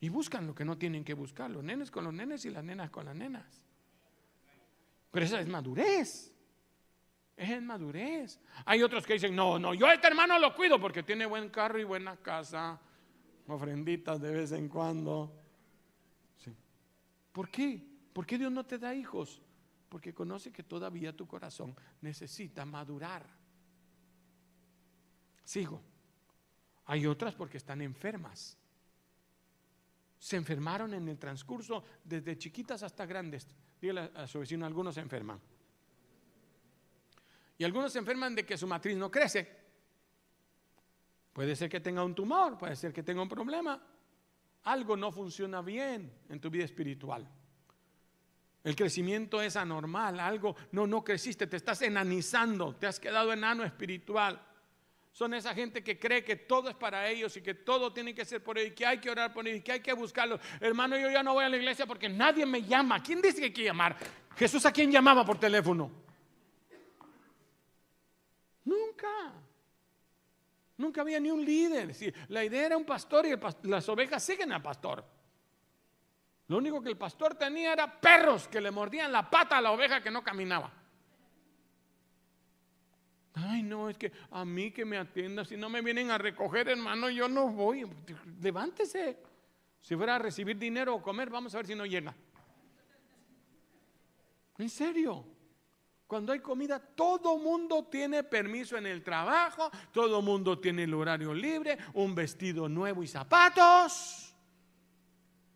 Y 0.00 0.08
buscan 0.10 0.46
lo 0.46 0.54
que 0.54 0.64
no 0.64 0.76
tienen 0.76 1.04
que 1.04 1.14
buscar, 1.14 1.50
los 1.50 1.64
nenes 1.64 1.90
con 1.90 2.04
los 2.04 2.12
nenes 2.12 2.44
y 2.44 2.50
las 2.50 2.62
nenas 2.62 2.90
con 2.90 3.06
las 3.06 3.16
nenas. 3.16 3.67
Pero 5.10 5.24
esa 5.24 5.40
es 5.40 5.48
madurez. 5.48 6.34
Es 7.36 7.62
madurez. 7.62 8.40
Hay 8.64 8.82
otros 8.82 9.06
que 9.06 9.14
dicen, 9.14 9.34
no, 9.34 9.58
no, 9.58 9.74
yo 9.74 9.86
a 9.86 9.94
este 9.94 10.08
hermano 10.08 10.38
lo 10.38 10.54
cuido 10.54 10.80
porque 10.80 11.02
tiene 11.02 11.24
buen 11.24 11.50
carro 11.50 11.78
y 11.78 11.84
buena 11.84 12.16
casa, 12.16 12.80
ofrenditas 13.46 14.20
de 14.20 14.32
vez 14.32 14.52
en 14.52 14.68
cuando. 14.68 15.32
¿Por 17.32 17.48
qué? 17.48 17.80
¿Por 18.12 18.26
qué 18.26 18.36
Dios 18.36 18.50
no 18.50 18.66
te 18.66 18.78
da 18.78 18.92
hijos? 18.92 19.40
Porque 19.88 20.12
conoce 20.12 20.50
que 20.50 20.64
todavía 20.64 21.16
tu 21.16 21.26
corazón 21.26 21.74
necesita 22.00 22.64
madurar. 22.64 23.24
Sigo. 25.44 25.80
Hay 26.86 27.06
otras 27.06 27.34
porque 27.34 27.58
están 27.58 27.80
enfermas. 27.80 28.58
Se 30.18 30.36
enfermaron 30.36 30.92
en 30.94 31.08
el 31.08 31.18
transcurso 31.18 31.84
desde 32.02 32.36
chiquitas 32.36 32.82
hasta 32.82 33.06
grandes. 33.06 33.46
Dígale 33.80 34.10
a 34.14 34.26
su 34.26 34.40
vecino, 34.40 34.66
algunos 34.66 34.94
se 34.94 35.00
enferman. 35.00 35.40
Y 37.58 37.64
algunos 37.64 37.92
se 37.92 37.98
enferman 37.98 38.34
de 38.34 38.46
que 38.46 38.56
su 38.56 38.66
matriz 38.66 38.96
no 38.96 39.10
crece. 39.10 39.56
Puede 41.32 41.54
ser 41.54 41.68
que 41.68 41.80
tenga 41.80 42.04
un 42.04 42.14
tumor, 42.14 42.58
puede 42.58 42.76
ser 42.76 42.92
que 42.92 43.02
tenga 43.02 43.22
un 43.22 43.28
problema. 43.28 43.80
Algo 44.64 44.96
no 44.96 45.12
funciona 45.12 45.62
bien 45.62 46.12
en 46.28 46.40
tu 46.40 46.50
vida 46.50 46.64
espiritual. 46.64 47.28
El 48.64 48.76
crecimiento 48.76 49.40
es 49.40 49.56
anormal, 49.56 50.20
algo 50.20 50.56
no 50.72 50.86
no 50.86 51.02
creciste, 51.02 51.46
te 51.46 51.56
estás 51.56 51.80
enanizando, 51.82 52.74
te 52.74 52.86
has 52.86 52.98
quedado 52.98 53.32
enano 53.32 53.64
espiritual. 53.64 54.47
Son 55.18 55.34
esa 55.34 55.52
gente 55.52 55.82
que 55.82 55.98
cree 55.98 56.22
que 56.22 56.36
todo 56.36 56.68
es 56.70 56.76
para 56.76 57.08
ellos 57.08 57.36
y 57.36 57.42
que 57.42 57.52
todo 57.52 57.92
tiene 57.92 58.14
que 58.14 58.24
ser 58.24 58.40
por 58.40 58.56
ellos, 58.56 58.70
y 58.70 58.74
que 58.76 58.86
hay 58.86 58.98
que 58.98 59.10
orar 59.10 59.32
por 59.32 59.48
ellos, 59.48 59.58
y 59.58 59.62
que 59.62 59.72
hay 59.72 59.80
que 59.80 59.92
buscarlos. 59.92 60.40
Hermano, 60.60 60.96
yo 60.96 61.10
ya 61.10 61.24
no 61.24 61.34
voy 61.34 61.44
a 61.44 61.48
la 61.48 61.56
iglesia 61.56 61.86
porque 61.86 62.08
nadie 62.08 62.46
me 62.46 62.62
llama. 62.62 63.02
¿Quién 63.02 63.20
dice 63.20 63.38
que 63.38 63.46
hay 63.46 63.52
que 63.52 63.64
llamar? 63.64 63.96
Jesús 64.36 64.64
a 64.64 64.72
quién 64.72 64.92
llamaba 64.92 65.24
por 65.24 65.36
teléfono. 65.36 65.90
Nunca. 68.64 69.32
Nunca 70.76 71.00
había 71.00 71.18
ni 71.18 71.32
un 71.32 71.44
líder. 71.44 71.96
La 72.28 72.44
idea 72.44 72.66
era 72.66 72.76
un 72.76 72.84
pastor 72.84 73.26
y 73.26 73.34
las 73.68 73.88
ovejas 73.88 74.22
siguen 74.22 74.52
al 74.52 74.62
pastor. 74.62 75.04
Lo 76.46 76.58
único 76.58 76.80
que 76.80 76.90
el 76.90 76.96
pastor 76.96 77.34
tenía 77.34 77.72
era 77.72 78.00
perros 78.00 78.46
que 78.46 78.60
le 78.60 78.70
mordían 78.70 79.10
la 79.10 79.28
pata 79.28 79.58
a 79.58 79.60
la 79.60 79.72
oveja 79.72 80.00
que 80.00 80.12
no 80.12 80.22
caminaba. 80.22 80.77
No, 83.68 83.88
es 83.90 83.98
que 83.98 84.10
a 84.30 84.44
mí 84.44 84.70
que 84.70 84.84
me 84.84 84.96
atienda, 84.96 85.44
si 85.44 85.56
no 85.56 85.68
me 85.68 85.82
vienen 85.82 86.10
a 86.10 86.18
recoger, 86.18 86.68
hermano, 86.68 87.10
yo 87.10 87.28
no 87.28 87.48
voy. 87.48 87.86
Levántese. 88.40 89.18
Si 89.80 89.94
fuera 89.94 90.16
a 90.16 90.18
recibir 90.18 90.58
dinero 90.58 90.94
o 90.94 91.02
comer, 91.02 91.30
vamos 91.30 91.54
a 91.54 91.58
ver 91.58 91.66
si 91.66 91.74
no 91.74 91.86
llega. 91.86 92.14
En 94.58 94.68
serio. 94.68 95.24
Cuando 96.08 96.32
hay 96.32 96.40
comida, 96.40 96.80
todo 96.80 97.36
mundo 97.36 97.84
tiene 97.84 98.24
permiso 98.24 98.78
en 98.78 98.86
el 98.86 99.02
trabajo, 99.02 99.70
todo 99.92 100.22
mundo 100.22 100.58
tiene 100.58 100.84
el 100.84 100.94
horario 100.94 101.34
libre, 101.34 101.76
un 101.92 102.14
vestido 102.14 102.66
nuevo 102.66 103.02
y 103.02 103.06
zapatos. 103.06 104.34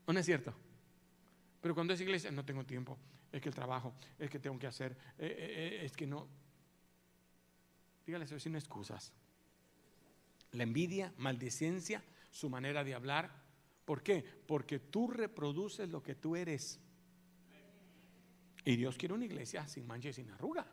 ¿No 0.07 0.18
es 0.18 0.27
cierto? 0.27 0.53
Pero 1.62 1.75
cuando 1.75 1.94
es 1.94 2.01
iglesia, 2.03 2.31
no 2.31 2.44
tengo 2.44 2.64
tiempo, 2.64 2.98
es 3.33 3.40
que 3.40 3.48
el 3.48 3.55
trabajo, 3.55 3.94
es 4.18 4.29
que 4.29 4.38
tengo 4.38 4.59
que 4.59 4.66
hacer, 4.66 4.92
eh, 5.18 5.27
eh, 5.27 5.79
eh, 5.81 5.85
es 5.87 5.96
que 5.96 6.07
no. 6.07 6.29
Dígale 8.07 8.25
eso 8.25 8.38
sin 8.38 8.57
excusas. 8.57 9.12
La 10.53 10.65
envidia, 10.65 11.12
maldicencia, 11.17 12.03
su 12.31 12.51
manera 12.51 12.85
de 12.85 12.95
hablar. 12.95 13.31
¿Por 13.85 14.03
qué? 14.03 14.25
Porque 14.47 14.79
tú 14.79 15.09
reproduces 15.09 15.88
lo 15.88 16.03
que 16.03 16.15
tú 16.15 16.37
eres. 16.37 16.81
Y 18.65 18.77
Dios 18.77 18.97
quiere 18.97 19.15
una 19.15 19.25
iglesia 19.25 19.67
sin 19.67 19.87
mancha 19.87 20.09
y 20.09 20.12
sin 20.12 20.31
arruga. 20.31 20.67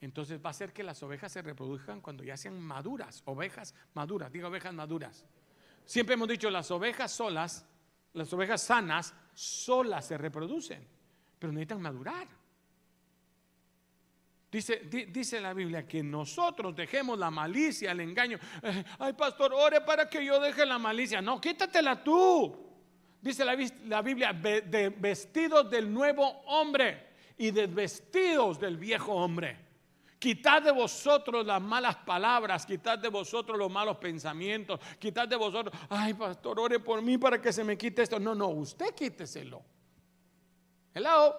Entonces 0.00 0.40
va 0.44 0.48
a 0.48 0.50
hacer 0.50 0.72
que 0.72 0.82
las 0.82 1.02
ovejas 1.02 1.30
se 1.30 1.42
reproduzcan 1.42 2.00
cuando 2.00 2.24
ya 2.24 2.36
sean 2.36 2.60
maduras, 2.60 3.22
ovejas 3.24 3.74
maduras, 3.94 4.32
digo 4.32 4.48
ovejas 4.48 4.74
maduras. 4.74 5.24
Siempre 5.84 6.14
hemos 6.14 6.28
dicho 6.28 6.50
las 6.50 6.70
ovejas 6.72 7.12
solas, 7.12 7.64
las 8.12 8.32
ovejas 8.32 8.62
sanas 8.62 9.14
solas 9.32 10.06
se 10.06 10.18
reproducen, 10.18 10.86
pero 11.38 11.52
necesitan 11.52 11.80
madurar. 11.80 12.28
Dice, 14.52 14.82
dice 15.08 15.40
la 15.40 15.54
Biblia 15.54 15.88
que 15.88 16.02
nosotros 16.02 16.76
dejemos 16.76 17.18
la 17.18 17.30
malicia, 17.30 17.90
el 17.92 18.00
engaño. 18.00 18.38
Eh, 18.62 18.84
ay, 18.98 19.14
pastor, 19.14 19.54
ore 19.54 19.80
para 19.80 20.10
que 20.10 20.22
yo 20.22 20.38
deje 20.38 20.66
la 20.66 20.78
malicia. 20.78 21.22
No, 21.22 21.40
quítatela 21.40 22.04
tú. 22.04 22.54
Dice 23.18 23.46
la, 23.46 24.02
Biblia, 24.02 24.34
de 24.34 24.94
vestidos 24.98 25.70
del 25.70 25.90
nuevo 25.90 26.42
hombre 26.48 27.12
y 27.38 27.50
de 27.50 27.66
vestidos 27.66 28.60
del 28.60 28.76
viejo 28.76 29.14
hombre. 29.14 29.58
Quitad 30.18 30.60
de 30.60 30.70
vosotros 30.70 31.46
las 31.46 31.62
malas 31.62 31.96
palabras, 31.96 32.66
quitad 32.66 32.98
de 32.98 33.08
vosotros 33.08 33.56
los 33.56 33.70
malos 33.70 33.96
pensamientos, 33.96 34.78
quitad 34.98 35.26
de 35.26 35.36
vosotros, 35.36 35.74
ay 35.88 36.12
pastor, 36.14 36.60
ore 36.60 36.78
por 36.78 37.00
mí 37.00 37.16
para 37.16 37.40
que 37.40 37.52
se 37.52 37.64
me 37.64 37.78
quite 37.78 38.02
esto. 38.02 38.20
No, 38.20 38.34
no, 38.34 38.48
usted 38.48 38.94
quíteselo. 38.94 39.62
Hello, 40.92 41.36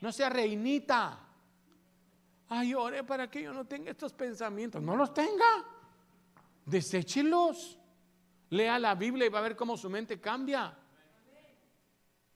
no 0.00 0.10
sea 0.10 0.28
reinita. 0.28 1.28
Ay, 2.54 2.74
ore 2.74 3.02
para 3.02 3.30
que 3.30 3.42
yo 3.42 3.54
no 3.54 3.64
tenga 3.64 3.90
estos 3.90 4.12
pensamientos. 4.12 4.82
No 4.82 4.94
los 4.94 5.14
tenga. 5.14 5.64
Deséchelos. 6.66 7.78
Lea 8.50 8.78
la 8.78 8.94
Biblia 8.94 9.24
y 9.24 9.30
va 9.30 9.38
a 9.38 9.42
ver 9.42 9.56
cómo 9.56 9.74
su 9.74 9.88
mente 9.88 10.20
cambia. 10.20 10.76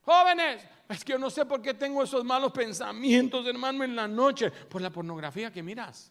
Jóvenes, 0.00 0.66
es 0.88 1.04
que 1.04 1.12
yo 1.12 1.18
no 1.18 1.28
sé 1.28 1.44
por 1.44 1.60
qué 1.60 1.74
tengo 1.74 2.02
esos 2.02 2.24
malos 2.24 2.50
pensamientos, 2.50 3.46
hermano, 3.46 3.84
en 3.84 3.94
la 3.94 4.08
noche. 4.08 4.50
Por 4.50 4.80
la 4.80 4.88
pornografía 4.88 5.52
que 5.52 5.62
miras. 5.62 6.10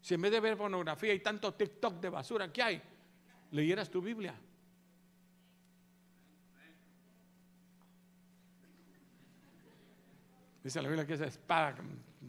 Si 0.00 0.14
en 0.14 0.20
vez 0.20 0.30
de 0.30 0.38
ver 0.38 0.56
pornografía 0.56 1.12
y 1.12 1.18
tanto 1.18 1.52
TikTok 1.52 1.94
de 1.94 2.10
basura 2.10 2.52
que 2.52 2.62
hay, 2.62 2.80
leyeras 3.50 3.90
tu 3.90 4.00
Biblia. 4.00 4.38
Dice 10.62 10.80
la 10.80 10.88
Biblia 10.88 11.04
que 11.04 11.14
esa 11.14 11.26
espada 11.26 11.74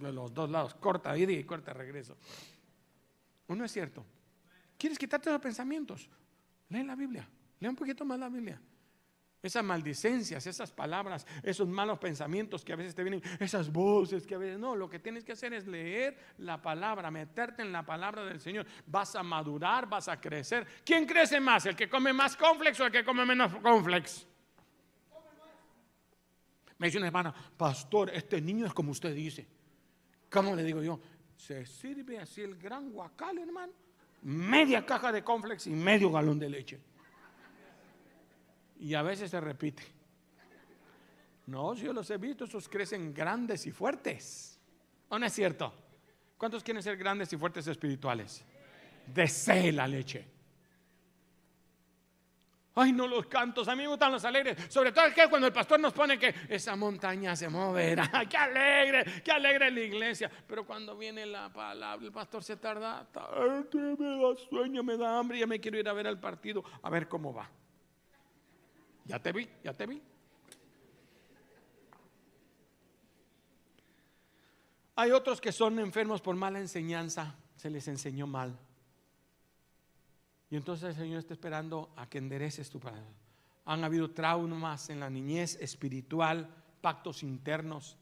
de 0.01 0.13
los 0.13 0.33
dos 0.33 0.49
lados, 0.49 0.75
corta 0.75 1.17
ida 1.17 1.31
y 1.31 1.43
corta 1.43 1.73
regreso. 1.73 2.17
¿O 3.47 3.55
no 3.55 3.65
es 3.65 3.71
cierto? 3.71 4.05
¿Quieres 4.77 4.97
quitarte 4.97 5.29
los 5.29 5.41
pensamientos? 5.41 6.09
Lee 6.69 6.83
la 6.83 6.95
Biblia. 6.95 7.27
Lee 7.59 7.67
un 7.67 7.75
poquito 7.75 8.03
más 8.05 8.17
la 8.19 8.29
Biblia. 8.29 8.59
esas 9.43 9.63
maldicencias, 9.63 10.45
esas 10.45 10.71
palabras, 10.71 11.25
esos 11.43 11.67
malos 11.67 11.97
pensamientos 11.99 12.63
que 12.63 12.73
a 12.73 12.75
veces 12.75 12.93
te 12.93 13.03
vienen, 13.03 13.21
esas 13.39 13.71
voces 13.71 14.25
que 14.25 14.35
a 14.35 14.37
veces 14.37 14.59
no, 14.59 14.75
lo 14.75 14.89
que 14.89 14.99
tienes 14.99 15.23
que 15.23 15.31
hacer 15.31 15.53
es 15.53 15.67
leer 15.67 16.17
la 16.37 16.61
palabra, 16.61 17.09
meterte 17.09 17.61
en 17.61 17.71
la 17.71 17.83
palabra 17.83 18.23
del 18.23 18.39
Señor. 18.39 18.65
Vas 18.85 19.15
a 19.15 19.23
madurar, 19.23 19.87
vas 19.87 20.07
a 20.07 20.19
crecer. 20.19 20.65
¿Quién 20.85 21.05
crece 21.05 21.39
más? 21.39 21.65
¿El 21.65 21.75
que 21.75 21.89
come 21.89 22.13
más 22.13 22.35
complex 22.37 22.79
o 22.79 22.85
el 22.85 22.91
que 22.91 23.03
come 23.03 23.25
menos 23.25 23.53
complex? 23.55 24.27
Me 26.77 26.87
dice 26.87 26.97
una 26.97 27.07
hermana, 27.07 27.33
pastor, 27.57 28.09
este 28.11 28.41
niño 28.41 28.65
es 28.65 28.73
como 28.73 28.91
usted 28.91 29.13
dice. 29.13 29.47
¿Cómo 30.31 30.55
le 30.55 30.63
digo 30.63 30.81
yo? 30.81 30.99
Se 31.35 31.65
sirve 31.65 32.17
así 32.17 32.41
el 32.41 32.55
gran 32.55 32.91
guacal, 32.91 33.37
hermano. 33.37 33.73
Media 34.23 34.83
caja 34.85 35.11
de 35.11 35.23
complex 35.23 35.67
y 35.67 35.71
medio 35.71 36.11
galón 36.11 36.39
de 36.39 36.49
leche 36.49 36.79
y 38.81 38.95
a 38.95 39.03
veces 39.03 39.29
se 39.29 39.39
repite. 39.39 39.83
No, 41.45 41.73
yo 41.75 41.93
los 41.93 42.09
he 42.09 42.17
visto, 42.17 42.45
esos 42.45 42.67
crecen 42.67 43.13
grandes 43.13 43.65
y 43.67 43.71
fuertes. 43.71 44.59
¿O 45.09 45.19
no 45.19 45.25
es 45.25 45.33
cierto? 45.33 45.73
¿Cuántos 46.37 46.63
quieren 46.63 46.81
ser 46.81 46.97
grandes 46.97 47.31
y 47.31 47.37
fuertes 47.37 47.67
espirituales? 47.67 48.43
Desee 49.05 49.71
la 49.71 49.87
leche. 49.87 50.25
Ay, 52.73 52.93
no 52.93 53.05
los 53.05 53.25
cantos, 53.25 53.67
a 53.67 53.75
mí 53.75 53.83
me 53.83 53.89
gustan 53.89 54.13
los 54.13 54.23
alegres. 54.23 54.71
Sobre 54.71 54.93
todo 54.93 55.13
que 55.13 55.27
cuando 55.29 55.47
el 55.47 55.53
pastor 55.53 55.77
nos 55.79 55.91
pone 55.91 56.17
que 56.17 56.33
esa 56.47 56.75
montaña 56.77 57.35
se 57.35 57.49
moverá. 57.49 58.09
¡Qué 58.29 58.37
alegre! 58.37 59.21
¡Qué 59.21 59.31
alegre 59.31 59.69
la 59.71 59.79
iglesia! 59.81 60.31
Pero 60.47 60.65
cuando 60.65 60.97
viene 60.97 61.25
la 61.25 61.51
palabra, 61.51 62.05
el 62.05 62.13
pastor 62.13 62.43
se 62.43 62.55
tarda. 62.55 63.07
Me 63.73 63.95
da 63.97 64.35
sueño, 64.49 64.83
me 64.83 64.95
da 64.95 65.19
hambre, 65.19 65.39
ya 65.39 65.47
me 65.47 65.59
quiero 65.59 65.77
ir 65.77 65.89
a 65.89 65.93
ver 65.93 66.07
al 66.07 66.19
partido, 66.19 66.63
a 66.81 66.89
ver 66.89 67.09
cómo 67.09 67.33
va. 67.33 67.49
Ya 69.03 69.19
te 69.19 69.33
vi, 69.33 69.49
ya 69.63 69.73
te 69.73 69.85
vi. 69.85 70.01
Hay 74.95 75.11
otros 75.11 75.41
que 75.41 75.51
son 75.51 75.79
enfermos 75.79 76.21
por 76.21 76.35
mala 76.35 76.59
enseñanza, 76.59 77.35
se 77.57 77.69
les 77.69 77.87
enseñó 77.89 78.27
mal. 78.27 78.57
Y 80.51 80.57
entonces 80.57 80.89
el 80.89 80.95
Señor 80.95 81.19
está 81.19 81.33
esperando 81.33 81.91
a 81.95 82.07
que 82.07 82.19
endereces 82.19 82.69
tu 82.69 82.79
palabra. 82.79 83.09
Han 83.65 83.83
habido 83.83 84.11
traumas 84.11 84.89
en 84.91 84.99
la 84.99 85.09
niñez 85.09 85.57
espiritual, 85.59 86.47
pactos 86.81 87.23
internos, 87.23 87.97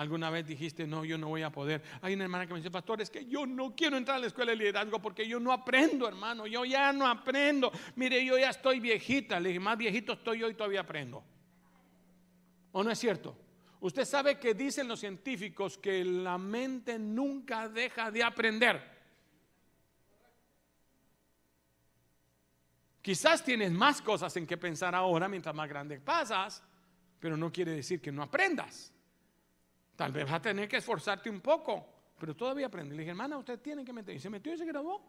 Alguna 0.00 0.30
vez 0.30 0.46
dijiste, 0.46 0.86
no, 0.86 1.04
yo 1.04 1.18
no 1.18 1.28
voy 1.28 1.42
a 1.42 1.50
poder. 1.50 1.82
Hay 2.00 2.14
una 2.14 2.24
hermana 2.24 2.46
que 2.46 2.54
me 2.54 2.60
dice, 2.60 2.70
pastor, 2.70 3.02
es 3.02 3.10
que 3.10 3.26
yo 3.26 3.44
no 3.44 3.76
quiero 3.76 3.98
entrar 3.98 4.16
a 4.16 4.20
la 4.20 4.28
escuela 4.28 4.52
de 4.52 4.56
liderazgo 4.56 4.98
porque 4.98 5.28
yo 5.28 5.38
no 5.38 5.52
aprendo, 5.52 6.08
hermano. 6.08 6.46
Yo 6.46 6.64
ya 6.64 6.90
no 6.90 7.06
aprendo. 7.06 7.70
Mire, 7.96 8.24
yo 8.24 8.38
ya 8.38 8.48
estoy 8.48 8.80
viejita. 8.80 9.38
Le 9.38 9.48
dije, 9.50 9.60
más 9.60 9.76
viejito 9.76 10.14
estoy 10.14 10.38
yo 10.38 10.48
y 10.48 10.54
todavía 10.54 10.80
aprendo. 10.80 11.22
¿O 12.72 12.82
no 12.82 12.90
es 12.90 12.98
cierto? 12.98 13.36
Usted 13.80 14.06
sabe 14.06 14.38
que 14.38 14.54
dicen 14.54 14.88
los 14.88 15.00
científicos 15.00 15.76
que 15.76 16.02
la 16.02 16.38
mente 16.38 16.98
nunca 16.98 17.68
deja 17.68 18.10
de 18.10 18.22
aprender. 18.22 18.99
Quizás 23.02 23.42
tienes 23.42 23.72
más 23.72 24.02
cosas 24.02 24.36
en 24.36 24.46
que 24.46 24.56
pensar 24.56 24.94
ahora 24.94 25.28
mientras 25.28 25.54
más 25.54 25.68
grande 25.68 25.98
pasas, 26.00 26.62
pero 27.18 27.36
no 27.36 27.50
quiere 27.50 27.72
decir 27.72 28.00
que 28.00 28.12
no 28.12 28.22
aprendas. 28.22 28.92
Tal 29.96 30.12
vez 30.12 30.26
va 30.26 30.36
a 30.36 30.42
tener 30.42 30.68
que 30.68 30.78
esforzarte 30.78 31.28
un 31.28 31.40
poco, 31.40 31.86
pero 32.18 32.34
todavía 32.34 32.66
aprende. 32.66 32.94
Le 32.94 33.02
dije, 33.02 33.10
hermana, 33.10 33.38
usted 33.38 33.58
tiene 33.60 33.84
que 33.84 33.92
meter. 33.92 34.16
Y 34.16 34.20
se 34.20 34.30
metió 34.30 34.52
y 34.52 34.58
se 34.58 34.64
graduó. 34.64 35.02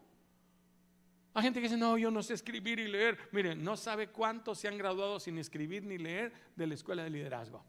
Hay 1.34 1.42
gente 1.42 1.60
que 1.60 1.64
dice, 1.66 1.78
no, 1.78 1.96
yo 1.96 2.10
no 2.10 2.22
sé 2.22 2.34
escribir 2.34 2.78
y 2.78 2.88
leer. 2.88 3.18
Miren, 3.32 3.64
no 3.64 3.76
sabe 3.76 4.08
cuántos 4.08 4.58
se 4.58 4.68
han 4.68 4.76
graduado 4.76 5.18
sin 5.18 5.38
escribir 5.38 5.82
ni 5.84 5.96
leer 5.96 6.32
de 6.56 6.66
la 6.66 6.74
escuela 6.74 7.04
de 7.04 7.10
liderazgo. 7.10 7.64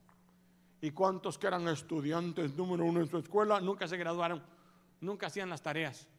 Y 0.81 0.91
cuántos 0.91 1.37
que 1.37 1.47
eran 1.47 1.65
estudiantes 1.69 2.53
número 2.55 2.83
uno 2.83 2.99
en 2.99 3.07
su 3.07 3.17
escuela 3.17 3.61
nunca 3.61 3.87
se 3.87 3.95
graduaron, 3.95 4.43
nunca 4.99 5.27
hacían 5.27 5.49
las 5.49 5.61
tareas. 5.61 6.09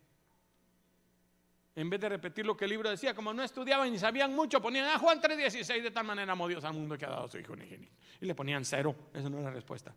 En 1.77 1.91
vez 1.91 2.01
de 2.01 2.09
repetir 2.09 2.47
lo 2.47 2.57
que 2.57 2.65
el 2.65 2.71
libro 2.71 2.89
decía, 2.89 3.15
como 3.15 3.35
no 3.35 3.43
estudiaban 3.43 3.91
ni 3.91 3.99
sabían 3.99 4.35
mucho, 4.35 4.63
ponían 4.63 4.87
a 4.87 4.99
Juan 4.99 5.21
3:16, 5.21 5.83
de 5.83 5.91
tal 5.91 6.05
manera 6.05 6.33
amó 6.33 6.47
Dios 6.47 6.63
al 6.65 6.75
mundo 6.75 6.97
que 6.97 7.05
ha 7.05 7.11
dado 7.11 7.25
a 7.25 7.29
su 7.29 7.39
Hijo 7.39 7.53
unigénito. 7.53 7.93
Y 8.21 8.27
le 8.27 8.35
ponían 8.35 8.65
cero, 8.65 8.95
esa 9.13 9.29
no 9.29 9.39
era 9.39 9.49
la 9.49 9.55
respuesta. 9.55 9.95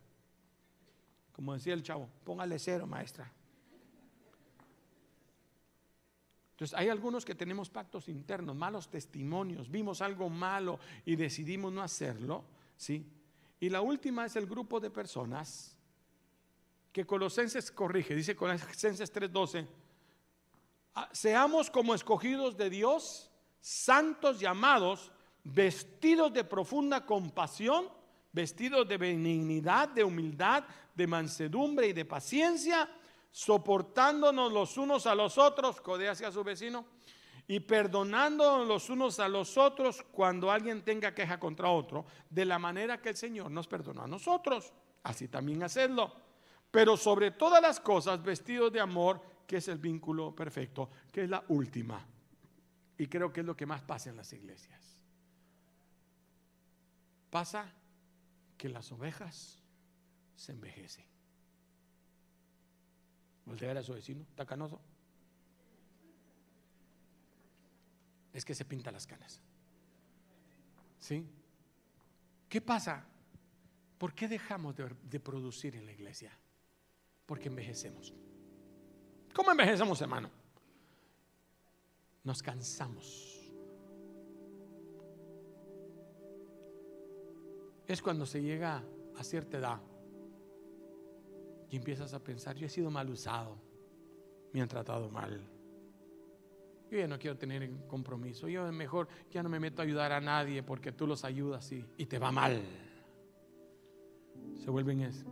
Como 1.32 1.54
decía 1.54 1.74
el 1.74 1.84
chavo, 1.84 2.08
póngale 2.24 2.58
cero, 2.58 2.86
maestra. 2.86 3.32
Entonces, 6.50 6.76
hay 6.76 6.88
algunos 6.88 7.24
que 7.24 7.36
tenemos 7.36 7.70
pactos 7.70 8.08
internos, 8.08 8.56
malos 8.56 8.88
testimonios, 8.88 9.70
vimos 9.70 10.02
algo 10.02 10.28
malo 10.28 10.80
y 11.04 11.14
decidimos 11.14 11.72
no 11.72 11.80
hacerlo, 11.80 12.44
¿sí? 12.76 13.06
Y 13.60 13.68
la 13.68 13.80
última 13.80 14.26
es 14.26 14.34
el 14.34 14.46
grupo 14.46 14.80
de 14.80 14.90
personas 14.90 15.76
que 16.90 17.06
Colosenses 17.06 17.70
corrige, 17.70 18.16
dice 18.16 18.34
Colosenses 18.34 19.12
3:12, 19.12 19.64
ah, 19.64 19.87
seamos 21.12 21.70
como 21.70 21.94
escogidos 21.94 22.56
de 22.56 22.70
Dios, 22.70 23.30
santos 23.60 24.40
llamados, 24.40 25.12
vestidos 25.44 26.32
de 26.32 26.44
profunda 26.44 27.04
compasión, 27.04 27.88
vestidos 28.32 28.86
de 28.88 28.98
benignidad, 28.98 29.88
de 29.88 30.04
humildad, 30.04 30.64
de 30.94 31.06
mansedumbre 31.06 31.88
y 31.88 31.92
de 31.92 32.04
paciencia, 32.04 32.88
soportándonos 33.30 34.52
los 34.52 34.76
unos 34.76 35.06
a 35.06 35.14
los 35.14 35.38
otros, 35.38 35.80
codea 35.80 36.12
hacia 36.12 36.32
su 36.32 36.42
vecino, 36.44 36.84
y 37.46 37.60
perdonándonos 37.60 38.66
los 38.66 38.90
unos 38.90 39.20
a 39.20 39.28
los 39.28 39.56
otros 39.56 40.04
cuando 40.12 40.50
alguien 40.50 40.82
tenga 40.82 41.14
queja 41.14 41.40
contra 41.40 41.70
otro, 41.70 42.04
de 42.28 42.44
la 42.44 42.58
manera 42.58 43.00
que 43.00 43.08
el 43.10 43.16
Señor 43.16 43.50
nos 43.50 43.66
perdonó 43.66 44.02
a 44.02 44.06
nosotros. 44.06 44.72
Así 45.02 45.28
también 45.28 45.62
hacedlo. 45.62 46.12
Pero 46.70 46.96
sobre 46.98 47.30
todas 47.30 47.62
las 47.62 47.80
cosas, 47.80 48.22
vestidos 48.22 48.70
de 48.70 48.80
amor, 48.80 49.22
que 49.48 49.56
es 49.56 49.68
el 49.68 49.78
vínculo 49.78 50.36
perfecto, 50.36 50.90
que 51.10 51.24
es 51.24 51.30
la 51.30 51.42
última. 51.48 52.06
Y 52.98 53.06
creo 53.06 53.32
que 53.32 53.40
es 53.40 53.46
lo 53.46 53.56
que 53.56 53.64
más 53.64 53.80
pasa 53.80 54.10
en 54.10 54.16
las 54.16 54.30
iglesias. 54.34 55.00
Pasa 57.30 57.72
que 58.58 58.68
las 58.68 58.92
ovejas 58.92 59.58
se 60.36 60.52
envejece. 60.52 61.02
Voltea 63.46 63.72
a 63.72 63.82
su 63.82 63.94
vecino, 63.94 64.20
está 64.20 64.44
canoso. 64.44 64.82
Es 68.34 68.44
que 68.44 68.54
se 68.54 68.66
pinta 68.66 68.92
las 68.92 69.06
canas. 69.06 69.40
¿Sí? 70.98 71.26
¿Qué 72.50 72.60
pasa? 72.60 73.06
¿Por 73.96 74.12
qué 74.12 74.28
dejamos 74.28 74.76
de, 74.76 74.94
de, 75.04 75.20
producir 75.20 75.74
en 75.74 75.86
la 75.86 75.92
iglesia? 75.92 76.36
Porque 77.24 77.48
envejecemos. 77.48 78.12
¿Cómo 79.38 79.52
envejecemos, 79.52 80.02
hermano? 80.02 80.28
Nos 82.24 82.42
cansamos. 82.42 83.48
Es 87.86 88.02
cuando 88.02 88.26
se 88.26 88.42
llega 88.42 88.82
a 89.16 89.22
cierta 89.22 89.58
edad 89.58 89.80
y 91.70 91.76
empiezas 91.76 92.14
a 92.14 92.18
pensar, 92.18 92.56
yo 92.56 92.66
he 92.66 92.68
sido 92.68 92.90
mal 92.90 93.08
usado, 93.10 93.56
me 94.52 94.60
han 94.60 94.66
tratado 94.66 95.08
mal. 95.08 95.40
Yo 96.90 96.98
ya 96.98 97.06
no 97.06 97.16
quiero 97.16 97.38
tener 97.38 97.70
compromiso, 97.86 98.48
yo 98.48 98.72
mejor 98.72 99.06
ya 99.30 99.40
no 99.44 99.48
me 99.48 99.60
meto 99.60 99.82
a 99.82 99.84
ayudar 99.84 100.10
a 100.10 100.20
nadie 100.20 100.64
porque 100.64 100.90
tú 100.90 101.06
los 101.06 101.22
ayudas 101.22 101.70
y, 101.70 102.06
te 102.06 102.18
va 102.18 102.32
mal. 102.32 102.60
Se 104.56 104.68
vuelven 104.68 105.02
es, 105.02 105.24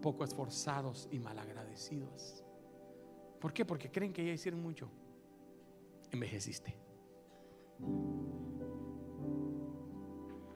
poco 0.00 0.22
esforzados 0.22 1.08
y 1.10 1.18
malagradecidos. 1.18 2.41
¿Por 3.42 3.52
qué? 3.52 3.64
Porque 3.64 3.90
creen 3.90 4.12
que 4.12 4.24
ya 4.24 4.32
hicieron 4.32 4.62
mucho. 4.62 4.88
Envejeciste. 6.12 6.76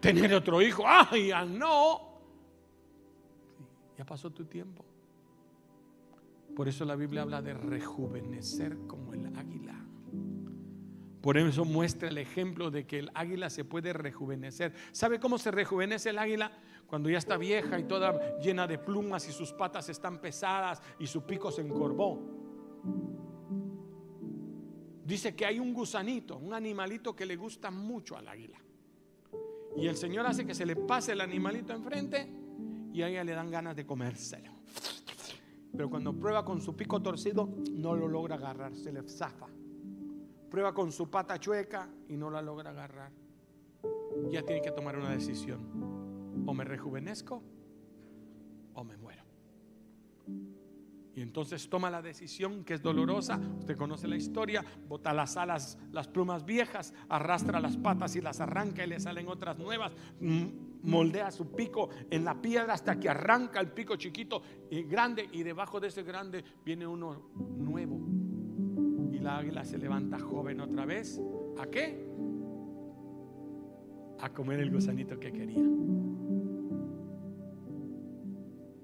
Tener 0.01 0.33
otro 0.33 0.63
hijo, 0.63 0.85
ay, 0.87 1.29
ya 1.29 1.45
no. 1.45 2.21
Ya 3.99 4.07
pasó 4.07 4.31
tu 4.31 4.45
tiempo. 4.45 4.85
Por 6.55 6.69
eso 6.69 6.85
la 6.85 6.95
Biblia 6.95 7.23
habla 7.23 7.43
de 7.43 7.55
rejuvenecer 7.55 8.79
como 8.87 9.15
el 9.15 9.37
águila. 9.37 9.75
Por 11.21 11.39
eso 11.39 11.65
muestra 11.65 12.09
el 12.09 12.19
ejemplo 12.19 12.71
de 12.71 12.87
que 12.87 13.01
el 13.01 13.11
águila 13.15 13.51
se 13.51 13.65
puede 13.65 13.95
rejuvenecer. 13.95 14.73
¿Sabe 14.93 15.19
cómo 15.19 15.39
se 15.39 15.51
rejuvenece 15.51 16.11
el 16.11 16.21
águila? 16.21 16.53
Cuando 16.87 17.11
ya 17.11 17.19
está 17.19 17.37
vieja 17.37 17.81
y 17.81 17.83
toda 17.83 18.39
llena 18.39 18.69
de 18.69 18.79
plumas 18.79 19.29
y 19.29 19.33
sus 19.33 19.53
patas 19.53 19.89
están 19.89 20.21
pesadas 20.21 20.81
y 21.01 21.09
su 21.09 21.27
pico 21.27 21.51
se 21.51 21.63
encorvó. 21.63 22.46
Dice 25.05 25.37
que 25.37 25.47
hay 25.47 25.61
un 25.61 25.73
gusanito, 25.73 26.37
un 26.37 26.53
animalito 26.53 27.15
que 27.15 27.27
le 27.27 27.37
gusta 27.37 27.71
mucho 27.71 28.17
al 28.17 28.27
águila. 28.27 28.59
Y 29.77 29.87
el 29.87 29.97
Señor 29.97 30.27
hace 30.27 30.45
que 30.45 30.55
se 30.55 30.67
le 30.67 30.75
pase 30.75 31.13
el 31.13 31.21
animalito 31.21 31.73
enfrente 31.73 32.29
y 32.93 33.03
a 33.03 33.09
ella 33.09 33.23
le 33.23 33.33
dan 33.33 33.51
ganas 33.51 33.77
de 33.77 33.87
comérselo. 33.87 34.53
Pero 35.77 35.91
cuando 35.91 36.13
prueba 36.13 36.45
con 36.45 36.61
su 36.61 36.75
pico 36.75 37.01
torcido, 37.03 37.49
no 37.71 37.95
lo 37.95 38.09
logra 38.09 38.37
agarrar, 38.37 38.75
se 38.75 38.91
le 38.91 39.03
zafa. 39.03 39.47
Prueba 40.51 40.73
con 40.73 40.91
su 40.91 41.11
pata 41.11 41.39
chueca 41.39 41.89
y 42.09 42.17
no 42.17 42.31
la 42.31 42.41
logra 42.41 42.71
agarrar. 42.71 43.13
ya 44.31 44.43
tiene 44.43 44.63
que 44.63 44.71
tomar 44.71 44.97
una 44.97 45.11
decisión. 45.11 46.45
O 46.47 46.55
me 46.55 46.65
rejuvenezco 46.65 47.43
o 48.75 48.83
me 48.83 48.97
muero. 48.97 49.23
Y 51.17 51.23
entonces 51.23 51.71
toma 51.71 51.89
la 51.89 52.03
decisión 52.03 52.63
que 52.63 52.75
es 52.75 52.83
dolorosa. 52.83 53.41
Usted 53.59 53.75
conoce 53.75 54.07
la 54.07 54.17
historia. 54.17 54.63
Bota 54.87 55.15
las 55.15 55.39
alas, 55.39 55.79
las 55.91 56.09
plumas 56.09 56.45
viejas, 56.45 56.93
arrastra 57.09 57.59
las 57.59 57.79
patas 57.79 58.15
y 58.17 58.21
las 58.21 58.39
arranca 58.43 58.85
y 58.85 58.87
le 58.87 59.01
salen 59.01 59.27
otras 59.27 59.57
nuevas. 59.59 59.93
Moldea 60.21 61.31
su 61.31 61.53
pico 61.53 61.89
en 62.11 62.23
la 62.23 62.43
piedra 62.43 62.75
hasta 62.75 63.01
que 63.01 63.09
arranca 63.09 63.61
el 63.61 63.69
pico 63.69 63.97
chiquito 63.97 64.43
y 64.71 64.83
grande. 64.83 65.27
Y 65.33 65.43
debajo 65.43 65.81
de 65.81 65.89
ese 65.89 66.03
grande 66.03 66.45
viene 66.63 66.87
uno 66.87 67.31
nuevo. 67.57 67.99
Y 69.11 69.19
la 69.19 69.39
águila 69.39 69.65
se 69.65 69.79
levanta 69.79 70.19
joven 70.19 70.61
otra 70.61 70.85
vez. 70.85 71.19
¿A 71.59 71.65
qué? 71.65 72.11
A 74.21 74.29
comer 74.35 74.61
el 74.61 74.71
gusanito 74.71 75.19
que 75.19 75.33
quería. 75.33 75.65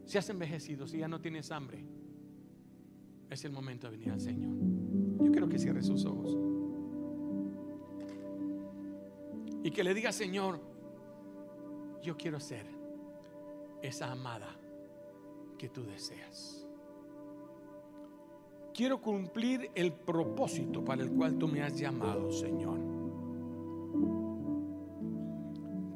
Si 0.07 0.16
has 0.16 0.30
envejecido, 0.30 0.87
si 0.87 0.97
ya 0.97 1.09
no 1.09 1.20
tienes 1.20 1.51
hambre 1.51 1.85
es 3.33 3.45
el 3.45 3.53
momento 3.53 3.91
de 3.91 3.97
venir 3.97 4.12
al 4.12 4.20
Señor. 4.20 4.55
Yo 5.24 5.30
quiero 5.30 5.49
que 5.49 5.59
cierre 5.59 5.83
sus 5.83 6.05
ojos. 6.05 6.37
Y 9.64 9.70
que 9.70 9.85
le 9.85 9.95
diga, 9.95 10.12
Señor, 10.12 10.61
yo 12.03 12.16
quiero 12.16 12.41
ser 12.41 12.66
esa 13.80 14.11
amada 14.11 14.49
que 15.59 15.68
tú 15.68 15.85
deseas. 15.85 16.66
Quiero 18.74 19.01
cumplir 19.01 19.70
el 19.74 19.93
propósito 19.93 20.85
para 20.85 21.03
el 21.03 21.11
cual 21.12 21.37
tú 21.39 21.47
me 21.47 21.62
has 21.62 21.78
llamado, 21.78 22.33
Señor. 22.33 22.80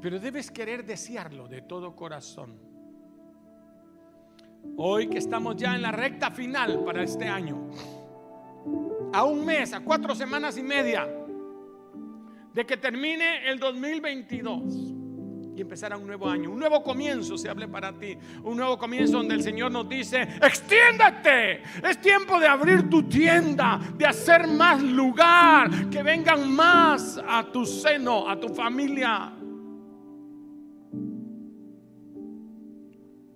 Pero 0.01 0.21
debes 0.21 0.51
querer 0.51 0.85
desearlo 0.85 1.49
de 1.49 1.63
todo 1.63 1.97
corazón. 1.97 2.76
Hoy 4.77 5.09
que 5.09 5.19
estamos 5.19 5.57
ya 5.57 5.75
en 5.75 5.83
la 5.83 5.93
recta 5.93 6.31
final 6.31 6.83
para 6.85 7.03
este 7.03 7.27
año, 7.27 7.71
a 9.13 9.25
un 9.25 9.45
mes, 9.45 9.73
a 9.73 9.81
cuatro 9.81 10.15
semanas 10.15 10.59
y 10.59 10.63
media 10.63 11.09
de 12.53 12.67
que 12.67 12.77
termine 12.77 13.49
el 13.49 13.59
2022 13.59 14.97
y 15.57 15.63
empezará 15.63 15.97
un 15.97 16.07
nuevo 16.07 16.29
año, 16.29 16.51
un 16.51 16.59
nuevo 16.59 16.83
comienzo 16.83 17.39
se 17.39 17.49
hable 17.49 17.67
para 17.67 17.99
ti, 17.99 18.17
un 18.43 18.59
nuevo 18.59 18.77
comienzo 18.77 19.17
donde 19.17 19.35
el 19.35 19.43
Señor 19.43 19.73
nos 19.73 19.89
dice, 19.89 20.21
extiéndate, 20.43 21.63
es 21.83 21.99
tiempo 22.01 22.39
de 22.39 22.47
abrir 22.47 22.91
tu 22.91 23.03
tienda, 23.05 23.81
de 23.97 24.07
hacer 24.07 24.47
más 24.47 24.83
lugar, 24.83 25.89
que 25.91 26.03
vengan 26.03 26.53
más 26.55 27.19
a 27.27 27.43
tu 27.45 27.65
seno, 27.65 28.29
a 28.29 28.39
tu 28.39 28.51
familia. 28.51 29.33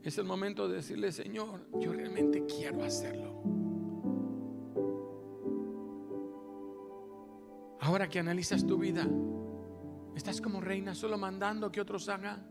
Es 0.02 0.16
el 0.16 0.24
momento 0.24 0.66
de 0.66 0.76
decirle, 0.76 1.12
Señor, 1.12 1.66
yo 1.78 1.92
realmente 1.92 2.46
quiero 2.46 2.82
hacerlo. 2.82 3.42
Ahora 7.80 8.08
que 8.08 8.18
analizas 8.18 8.66
tu 8.66 8.78
vida, 8.78 9.06
¿estás 10.14 10.40
como 10.40 10.60
reina 10.60 10.94
solo 10.94 11.18
mandando 11.18 11.70
que 11.70 11.80
otros 11.80 12.08
hagan? 12.08 12.46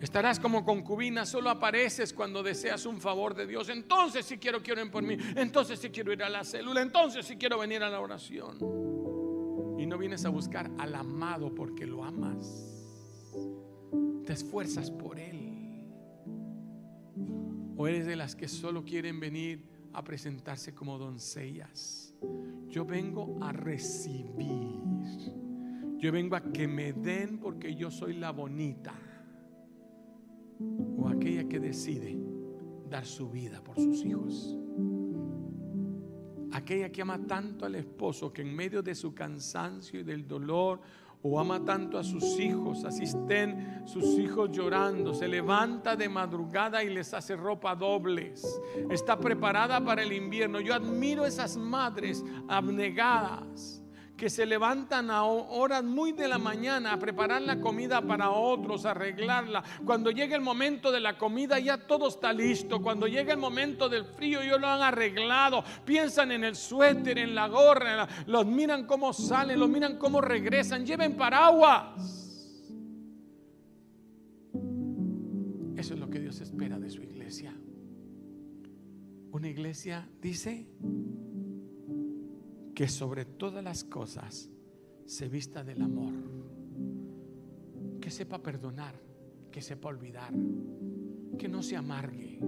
Estarás 0.00 0.40
como 0.40 0.64
concubina, 0.64 1.26
solo 1.26 1.48
apareces 1.50 2.12
cuando 2.12 2.42
deseas 2.42 2.86
un 2.86 3.00
favor 3.00 3.34
de 3.34 3.46
Dios. 3.46 3.68
Entonces 3.68 4.24
si 4.24 4.38
quiero 4.38 4.62
que 4.62 4.72
oren 4.72 4.90
por 4.90 5.02
mí. 5.02 5.16
Entonces 5.36 5.78
si 5.78 5.90
quiero 5.90 6.12
ir 6.12 6.22
a 6.22 6.28
la 6.28 6.42
célula. 6.42 6.80
Entonces 6.80 7.24
si 7.26 7.36
quiero 7.36 7.58
venir 7.58 7.82
a 7.82 7.90
la 7.90 8.00
oración. 8.00 8.56
Y 9.78 9.86
no 9.86 9.98
vienes 9.98 10.24
a 10.24 10.30
buscar 10.30 10.70
al 10.78 10.94
amado 10.94 11.54
porque 11.54 11.86
lo 11.86 12.02
amas 12.02 12.81
te 14.24 14.32
esfuerzas 14.32 14.90
por 14.90 15.18
Él. 15.18 15.50
O 17.76 17.86
eres 17.86 18.06
de 18.06 18.16
las 18.16 18.36
que 18.36 18.48
solo 18.48 18.84
quieren 18.84 19.20
venir 19.20 19.64
a 19.92 20.02
presentarse 20.04 20.74
como 20.74 20.98
doncellas. 20.98 22.14
Yo 22.68 22.84
vengo 22.84 23.38
a 23.42 23.52
recibir. 23.52 24.80
Yo 25.98 26.10
vengo 26.10 26.36
a 26.36 26.52
que 26.52 26.66
me 26.66 26.92
den 26.92 27.38
porque 27.38 27.74
yo 27.74 27.90
soy 27.90 28.14
la 28.14 28.32
bonita. 28.32 28.94
O 30.96 31.08
aquella 31.08 31.48
que 31.48 31.60
decide 31.60 32.18
dar 32.88 33.04
su 33.04 33.30
vida 33.30 33.62
por 33.62 33.76
sus 33.76 34.04
hijos. 34.04 34.56
Aquella 36.52 36.92
que 36.92 37.02
ama 37.02 37.26
tanto 37.26 37.64
al 37.64 37.74
esposo 37.74 38.32
que 38.32 38.42
en 38.42 38.54
medio 38.54 38.82
de 38.82 38.94
su 38.94 39.14
cansancio 39.14 40.00
y 40.00 40.02
del 40.02 40.28
dolor 40.28 40.80
o 41.22 41.38
ama 41.38 41.64
tanto 41.64 41.98
a 41.98 42.04
sus 42.04 42.38
hijos, 42.38 42.84
así 42.84 43.04
estén 43.04 43.82
sus 43.84 44.04
hijos 44.18 44.50
llorando, 44.50 45.14
se 45.14 45.28
levanta 45.28 45.96
de 45.96 46.08
madrugada 46.08 46.82
y 46.82 46.90
les 46.90 47.14
hace 47.14 47.36
ropa 47.36 47.74
dobles, 47.74 48.60
está 48.90 49.18
preparada 49.18 49.84
para 49.84 50.02
el 50.02 50.12
invierno. 50.12 50.60
Yo 50.60 50.74
admiro 50.74 51.24
esas 51.24 51.56
madres 51.56 52.24
abnegadas 52.48 53.81
que 54.22 54.30
se 54.30 54.46
levantan 54.46 55.10
a 55.10 55.24
horas 55.24 55.82
muy 55.82 56.12
de 56.12 56.28
la 56.28 56.38
mañana 56.38 56.92
a 56.92 56.96
preparar 56.96 57.42
la 57.42 57.60
comida 57.60 58.00
para 58.02 58.30
otros, 58.30 58.86
a 58.86 58.92
arreglarla. 58.92 59.64
Cuando 59.84 60.12
llega 60.12 60.36
el 60.36 60.42
momento 60.42 60.92
de 60.92 61.00
la 61.00 61.18
comida 61.18 61.58
ya 61.58 61.88
todo 61.88 62.06
está 62.06 62.32
listo. 62.32 62.80
Cuando 62.80 63.08
llega 63.08 63.32
el 63.32 63.40
momento 63.40 63.88
del 63.88 64.04
frío 64.04 64.40
ya 64.44 64.58
lo 64.58 64.68
han 64.68 64.80
arreglado. 64.80 65.64
Piensan 65.84 66.30
en 66.30 66.44
el 66.44 66.54
suéter, 66.54 67.18
en 67.18 67.34
la 67.34 67.48
gorra, 67.48 68.06
los 68.28 68.46
miran 68.46 68.86
cómo 68.86 69.12
salen, 69.12 69.58
los 69.58 69.68
miran 69.68 69.98
cómo 69.98 70.20
regresan. 70.20 70.86
Lleven 70.86 71.16
paraguas. 71.16 71.88
Eso 75.76 75.94
es 75.94 75.98
lo 75.98 76.08
que 76.08 76.20
Dios 76.20 76.40
espera 76.40 76.78
de 76.78 76.90
su 76.90 77.02
iglesia. 77.02 77.52
Una 79.32 79.48
iglesia, 79.48 80.08
dice, 80.20 80.68
que 82.74 82.88
sobre 82.88 83.24
todas 83.24 83.62
las 83.62 83.84
cosas 83.84 84.50
se 85.04 85.28
vista 85.28 85.62
del 85.62 85.82
amor, 85.82 86.14
que 88.00 88.10
sepa 88.10 88.42
perdonar, 88.42 88.94
que 89.50 89.60
sepa 89.60 89.88
olvidar, 89.88 90.32
que 91.38 91.48
no 91.48 91.62
se 91.62 91.76
amargue. 91.76 92.38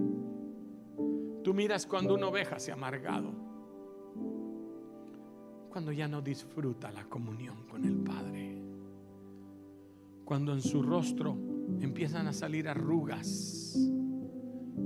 Tú 1.43 1.53
miras 1.53 1.85
cuando 1.85 2.15
una 2.15 2.27
oveja 2.27 2.59
se 2.59 2.71
ha 2.71 2.73
amargado, 2.73 3.33
cuando 5.69 5.91
ya 5.91 6.07
no 6.07 6.21
disfruta 6.21 6.91
la 6.91 7.05
comunión 7.05 7.67
con 7.67 7.85
el 7.85 7.97
Padre, 7.97 8.57
cuando 10.23 10.53
en 10.53 10.61
su 10.61 10.81
rostro 10.81 11.37
empiezan 11.81 12.27
a 12.27 12.33
salir 12.33 12.67
arrugas 12.67 13.75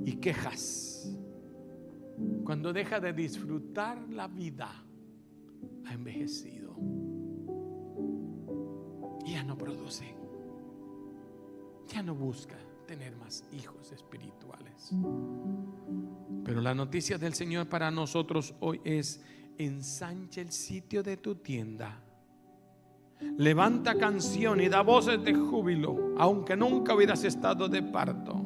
y 0.03 0.13
quejas, 0.17 1.15
cuando 2.43 2.73
deja 2.73 2.99
de 2.99 3.13
disfrutar 3.13 4.09
la 4.09 4.27
vida 4.27 4.83
ha 5.85 5.93
envejecido. 5.93 6.75
Y 9.25 9.33
ya 9.33 9.43
no 9.43 9.57
produce. 9.57 10.15
Ya 11.87 12.03
no 12.03 12.13
busca 12.13 12.57
tener 12.85 13.15
más 13.15 13.43
hijos 13.51 13.91
espirituales. 13.91 14.91
Pero 16.43 16.61
la 16.61 16.73
noticia 16.73 17.17
del 17.17 17.33
Señor 17.33 17.67
para 17.67 17.91
nosotros 17.91 18.55
hoy 18.59 18.81
es, 18.83 19.21
ensancha 19.57 20.41
el 20.41 20.51
sitio 20.51 21.03
de 21.03 21.17
tu 21.17 21.35
tienda. 21.35 22.01
Levanta 23.37 23.95
canción 23.95 24.61
y 24.61 24.69
da 24.69 24.81
voces 24.81 25.23
de 25.23 25.33
júbilo, 25.33 26.15
aunque 26.17 26.55
nunca 26.55 26.95
hubieras 26.95 27.23
estado 27.23 27.67
de 27.67 27.83
parto. 27.83 28.45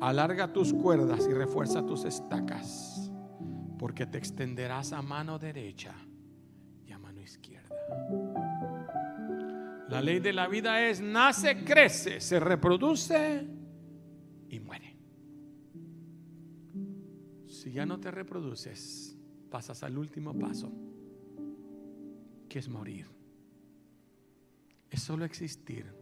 Alarga 0.00 0.52
tus 0.52 0.72
cuerdas 0.72 1.26
y 1.28 1.32
refuerza 1.32 1.84
tus 1.84 2.04
estacas 2.04 3.10
porque 3.84 4.06
te 4.06 4.16
extenderás 4.16 4.94
a 4.94 5.02
mano 5.02 5.38
derecha 5.38 5.94
y 6.86 6.90
a 6.90 6.98
mano 6.98 7.20
izquierda. 7.20 7.68
La 9.90 10.00
ley 10.00 10.20
de 10.20 10.32
la 10.32 10.48
vida 10.48 10.88
es 10.88 11.02
nace, 11.02 11.62
crece, 11.64 12.18
se 12.18 12.40
reproduce 12.40 13.46
y 14.48 14.58
muere. 14.58 14.96
Si 17.46 17.72
ya 17.72 17.84
no 17.84 18.00
te 18.00 18.10
reproduces, 18.10 19.18
pasas 19.50 19.82
al 19.82 19.98
último 19.98 20.32
paso, 20.32 20.72
que 22.48 22.60
es 22.60 22.70
morir. 22.70 23.06
Es 24.88 25.02
solo 25.02 25.26
existir. 25.26 25.92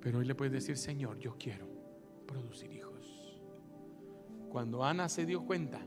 Pero 0.00 0.20
hoy 0.20 0.24
le 0.24 0.36
puedes 0.36 0.52
decir, 0.52 0.76
Señor, 0.76 1.18
yo 1.18 1.34
quiero 1.36 1.66
producir 2.24 2.72
hijos. 2.72 2.93
Cuando 4.54 4.84
Ana 4.84 5.08
se 5.08 5.26
dio 5.26 5.44
cuenta 5.44 5.80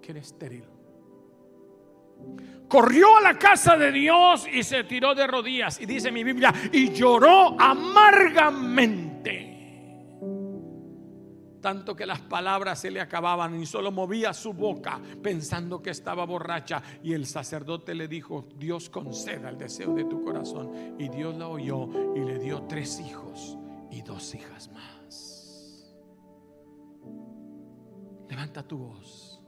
que 0.00 0.12
era 0.12 0.20
estéril, 0.20 0.64
corrió 2.66 3.18
a 3.18 3.20
la 3.20 3.38
casa 3.38 3.76
de 3.76 3.92
Dios 3.92 4.48
y 4.50 4.62
se 4.62 4.84
tiró 4.84 5.14
de 5.14 5.26
rodillas. 5.26 5.78
Y 5.78 5.84
dice 5.84 6.10
mi 6.10 6.24
Biblia, 6.24 6.54
y 6.72 6.90
lloró 6.94 7.54
amargamente. 7.60 9.42
tanto 11.60 11.94
que 11.94 12.06
las 12.06 12.22
palabras 12.22 12.80
se 12.80 12.90
le 12.90 12.98
acababan 12.98 13.60
y 13.60 13.66
solo 13.66 13.92
movía 13.92 14.32
su 14.32 14.54
boca 14.54 14.98
pensando 15.22 15.82
que 15.82 15.90
estaba 15.90 16.24
borracha. 16.24 16.82
Y 17.02 17.12
el 17.12 17.26
sacerdote 17.26 17.94
le 17.94 18.08
dijo, 18.08 18.48
Dios 18.56 18.88
conceda 18.88 19.50
el 19.50 19.58
deseo 19.58 19.92
de 19.92 20.04
tu 20.04 20.24
corazón. 20.24 20.96
Y 20.98 21.10
Dios 21.10 21.36
la 21.36 21.48
oyó 21.48 21.90
y 22.14 22.20
le 22.20 22.38
dio 22.38 22.62
tres 22.62 23.00
hijos 23.00 23.58
y 23.90 24.00
dos 24.00 24.34
hijas 24.34 24.70
más. 24.72 25.35
Levanta 28.28 28.66
tu 28.66 28.78
voz 28.78 29.40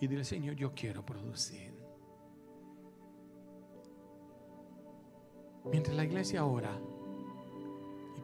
y 0.00 0.06
dile, 0.06 0.24
Señor, 0.24 0.54
yo 0.56 0.72
quiero 0.74 1.04
producir. 1.04 1.72
Mientras 5.64 5.96
la 5.96 6.04
iglesia 6.04 6.44
ora, 6.44 6.78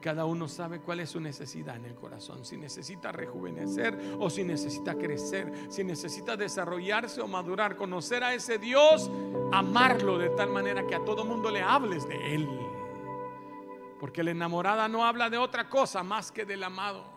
cada 0.05 0.25
uno 0.25 0.47
sabe 0.47 0.81
cuál 0.81 0.99
es 0.99 1.09
su 1.09 1.19
necesidad 1.19 1.77
en 1.77 1.85
el 1.85 1.95
corazón. 1.95 2.45
Si 2.45 2.57
necesita 2.57 3.11
rejuvenecer 3.11 3.97
o 4.19 4.29
si 4.29 4.43
necesita 4.43 4.93
crecer. 4.93 5.51
Si 5.69 5.83
necesita 5.83 6.37
desarrollarse 6.37 7.21
o 7.21 7.27
madurar. 7.27 7.75
Conocer 7.75 8.23
a 8.23 8.35
ese 8.35 8.59
Dios. 8.59 9.09
Amarlo 9.51 10.19
de 10.19 10.29
tal 10.29 10.51
manera 10.51 10.85
que 10.85 10.93
a 10.93 11.03
todo 11.03 11.25
mundo 11.25 11.49
le 11.49 11.63
hables 11.63 12.07
de 12.07 12.35
Él. 12.35 12.47
Porque 13.99 14.23
la 14.23 14.29
enamorada 14.29 14.87
no 14.87 15.03
habla 15.03 15.31
de 15.31 15.39
otra 15.39 15.69
cosa 15.69 16.03
más 16.03 16.31
que 16.31 16.45
del 16.45 16.61
amado. 16.61 17.14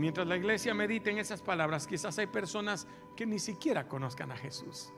Mientras 0.00 0.26
la 0.26 0.36
iglesia 0.36 0.74
medita 0.74 1.10
en 1.10 1.18
esas 1.18 1.42
palabras, 1.42 1.86
quizás 1.86 2.18
hay 2.18 2.26
personas 2.26 2.88
que 3.14 3.26
ni 3.26 3.38
siquiera 3.38 3.86
conozcan 3.86 4.32
a 4.32 4.36
Jesús 4.36 4.92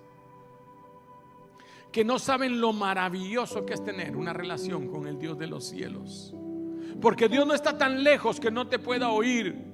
que 1.93 2.05
no 2.05 2.19
saben 2.19 2.59
lo 2.59 2.73
maravilloso 2.73 3.67
que 3.67 3.75
es 3.75 3.85
tener 3.85 4.17
una 4.17 4.33
relación 4.33 4.89
con 4.89 5.07
el 5.07 5.19
Dios 5.19 5.39
de 5.39 5.47
los 5.47 5.69
cielos. 5.69 6.35
Porque 7.01 7.29
Dios 7.29 7.47
no 7.47 7.55
está 7.55 7.77
tan 7.77 8.03
lejos 8.03 8.41
que 8.41 8.51
no 8.51 8.67
te 8.67 8.79
pueda 8.79 9.11
oír. 9.11 9.71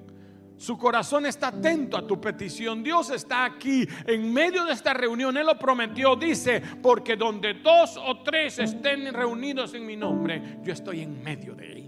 Su 0.57 0.77
corazón 0.77 1.25
está 1.25 1.49
atento 1.49 1.97
a 1.97 2.07
tu 2.07 2.21
petición. 2.21 2.83
Dios 2.83 3.11
está 3.11 3.45
aquí 3.45 3.87
en 4.07 4.33
medio 4.33 4.65
de 4.65 4.73
esta 4.73 4.93
reunión. 4.93 5.37
Él 5.37 5.47
lo 5.47 5.57
prometió. 5.57 6.17
Dice, 6.17 6.61
porque 6.83 7.17
donde 7.17 7.55
dos 7.55 7.97
o 7.97 8.23
tres 8.25 8.59
estén 8.59 9.15
reunidos 9.15 9.75
en 9.75 9.87
mi 9.87 9.97
nombre, 9.97 10.59
yo 10.65 10.73
estoy 10.73 11.03
en 11.03 11.23
medio 11.23 11.55
de 11.55 11.79
ellos. 11.79 11.88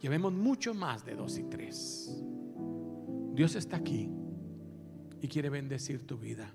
Llevemos 0.00 0.32
mucho 0.32 0.74
más 0.74 1.04
de 1.04 1.14
dos 1.14 1.38
y 1.38 1.44
tres. 1.44 2.22
Dios 3.34 3.54
está 3.54 3.76
aquí 3.76 4.10
y 5.20 5.28
quiere 5.28 5.50
bendecir 5.50 6.06
tu 6.06 6.16
vida. 6.16 6.52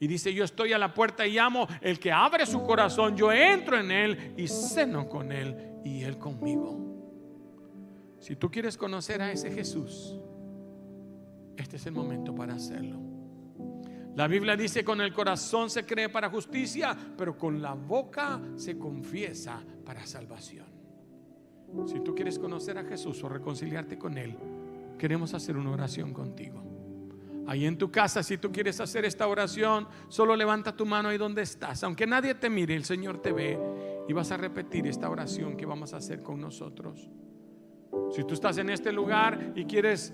Y 0.00 0.06
dice, 0.06 0.32
yo 0.32 0.44
estoy 0.44 0.72
a 0.72 0.78
la 0.78 0.94
puerta 0.94 1.26
y 1.26 1.32
llamo, 1.32 1.66
el 1.80 1.98
que 1.98 2.12
abre 2.12 2.46
su 2.46 2.62
corazón, 2.62 3.16
yo 3.16 3.32
entro 3.32 3.78
en 3.78 3.90
él 3.90 4.34
y 4.36 4.46
ceno 4.46 5.08
con 5.08 5.32
él 5.32 5.80
y 5.84 6.02
él 6.02 6.18
conmigo. 6.18 6.78
Si 8.20 8.36
tú 8.36 8.50
quieres 8.50 8.76
conocer 8.76 9.22
a 9.22 9.32
ese 9.32 9.50
Jesús, 9.50 10.16
este 11.56 11.76
es 11.76 11.86
el 11.86 11.92
momento 11.92 12.34
para 12.34 12.54
hacerlo. 12.54 13.00
La 14.14 14.26
Biblia 14.26 14.56
dice, 14.56 14.84
con 14.84 15.00
el 15.00 15.12
corazón 15.12 15.70
se 15.70 15.86
cree 15.86 16.08
para 16.08 16.30
justicia, 16.30 16.96
pero 17.16 17.36
con 17.36 17.62
la 17.62 17.74
boca 17.74 18.40
se 18.56 18.78
confiesa 18.78 19.64
para 19.84 20.06
salvación. 20.06 20.77
Si 21.86 22.00
tú 22.00 22.14
quieres 22.14 22.38
conocer 22.38 22.78
a 22.78 22.84
Jesús 22.84 23.22
o 23.22 23.28
reconciliarte 23.28 23.98
con 23.98 24.18
Él, 24.18 24.36
queremos 24.98 25.34
hacer 25.34 25.56
una 25.56 25.70
oración 25.70 26.12
contigo. 26.12 26.62
Ahí 27.46 27.64
en 27.64 27.78
tu 27.78 27.90
casa, 27.90 28.22
si 28.22 28.36
tú 28.36 28.52
quieres 28.52 28.78
hacer 28.80 29.06
esta 29.06 29.26
oración, 29.26 29.88
solo 30.08 30.36
levanta 30.36 30.76
tu 30.76 30.84
mano 30.84 31.08
ahí 31.08 31.16
donde 31.16 31.42
estás. 31.42 31.82
Aunque 31.82 32.06
nadie 32.06 32.34
te 32.34 32.50
mire, 32.50 32.76
el 32.76 32.84
Señor 32.84 33.22
te 33.22 33.32
ve 33.32 33.58
y 34.06 34.12
vas 34.12 34.30
a 34.32 34.36
repetir 34.36 34.86
esta 34.86 35.08
oración 35.08 35.56
que 35.56 35.64
vamos 35.64 35.94
a 35.94 35.96
hacer 35.96 36.22
con 36.22 36.40
nosotros. 36.40 37.08
Si 38.14 38.24
tú 38.24 38.34
estás 38.34 38.58
en 38.58 38.68
este 38.68 38.92
lugar 38.92 39.52
y 39.54 39.64
quieres 39.64 40.12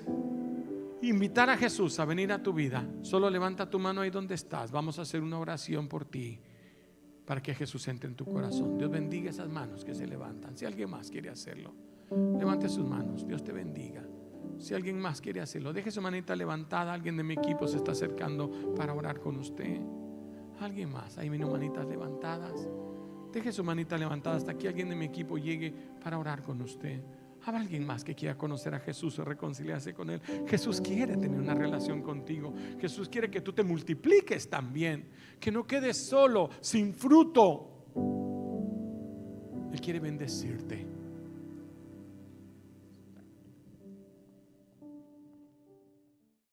invitar 1.02 1.50
a 1.50 1.56
Jesús 1.56 1.98
a 1.98 2.04
venir 2.04 2.32
a 2.32 2.42
tu 2.42 2.52
vida, 2.52 2.86
solo 3.02 3.28
levanta 3.28 3.68
tu 3.68 3.80
mano 3.80 4.02
ahí 4.02 4.10
donde 4.10 4.36
estás. 4.36 4.70
Vamos 4.70 5.00
a 5.00 5.02
hacer 5.02 5.20
una 5.20 5.38
oración 5.38 5.88
por 5.88 6.04
ti 6.04 6.40
para 7.24 7.42
que 7.42 7.54
Jesús 7.54 7.86
entre 7.88 8.08
en 8.08 8.16
tu 8.16 8.24
corazón. 8.24 8.76
Dios 8.76 8.90
bendiga 8.90 9.30
esas 9.30 9.48
manos 9.48 9.84
que 9.84 9.94
se 9.94 10.06
levantan. 10.06 10.56
Si 10.56 10.64
alguien 10.64 10.90
más 10.90 11.10
quiere 11.10 11.30
hacerlo, 11.30 11.74
levante 12.38 12.68
sus 12.68 12.86
manos. 12.86 13.26
Dios 13.26 13.42
te 13.42 13.52
bendiga. 13.52 14.04
Si 14.58 14.74
alguien 14.74 14.98
más 14.98 15.20
quiere 15.20 15.40
hacerlo, 15.40 15.72
deje 15.72 15.90
su 15.90 16.00
manita 16.00 16.36
levantada. 16.36 16.92
Alguien 16.92 17.16
de 17.16 17.22
mi 17.22 17.34
equipo 17.34 17.66
se 17.66 17.78
está 17.78 17.92
acercando 17.92 18.74
para 18.74 18.94
orar 18.94 19.20
con 19.20 19.36
usted. 19.36 19.80
Alguien 20.60 20.92
más, 20.92 21.18
ahí 21.18 21.28
vienen 21.28 21.50
manitas 21.50 21.86
levantadas. 21.86 22.68
Deje 23.32 23.52
su 23.52 23.64
manita 23.64 23.98
levantada 23.98 24.36
hasta 24.36 24.56
que 24.56 24.68
alguien 24.68 24.88
de 24.88 24.94
mi 24.94 25.06
equipo 25.06 25.38
llegue 25.38 25.74
para 26.02 26.18
orar 26.18 26.42
con 26.42 26.60
usted. 26.62 27.02
Habrá 27.46 27.60
alguien 27.60 27.84
más 27.84 28.02
que 28.02 28.14
quiera 28.14 28.38
conocer 28.38 28.74
a 28.74 28.80
Jesús 28.80 29.18
o 29.18 29.24
reconciliarse 29.24 29.92
con 29.92 30.08
Él. 30.08 30.20
Jesús 30.46 30.80
quiere 30.80 31.16
tener 31.16 31.38
una 31.38 31.54
relación 31.54 32.00
contigo. 32.00 32.54
Jesús 32.80 33.08
quiere 33.08 33.30
que 33.30 33.42
tú 33.42 33.52
te 33.52 33.62
multipliques 33.62 34.48
también. 34.48 35.10
Que 35.38 35.52
no 35.52 35.66
quedes 35.66 36.08
solo, 36.08 36.48
sin 36.60 36.94
fruto. 36.94 37.84
Él 39.72 39.80
quiere 39.80 40.00
bendecirte. 40.00 40.86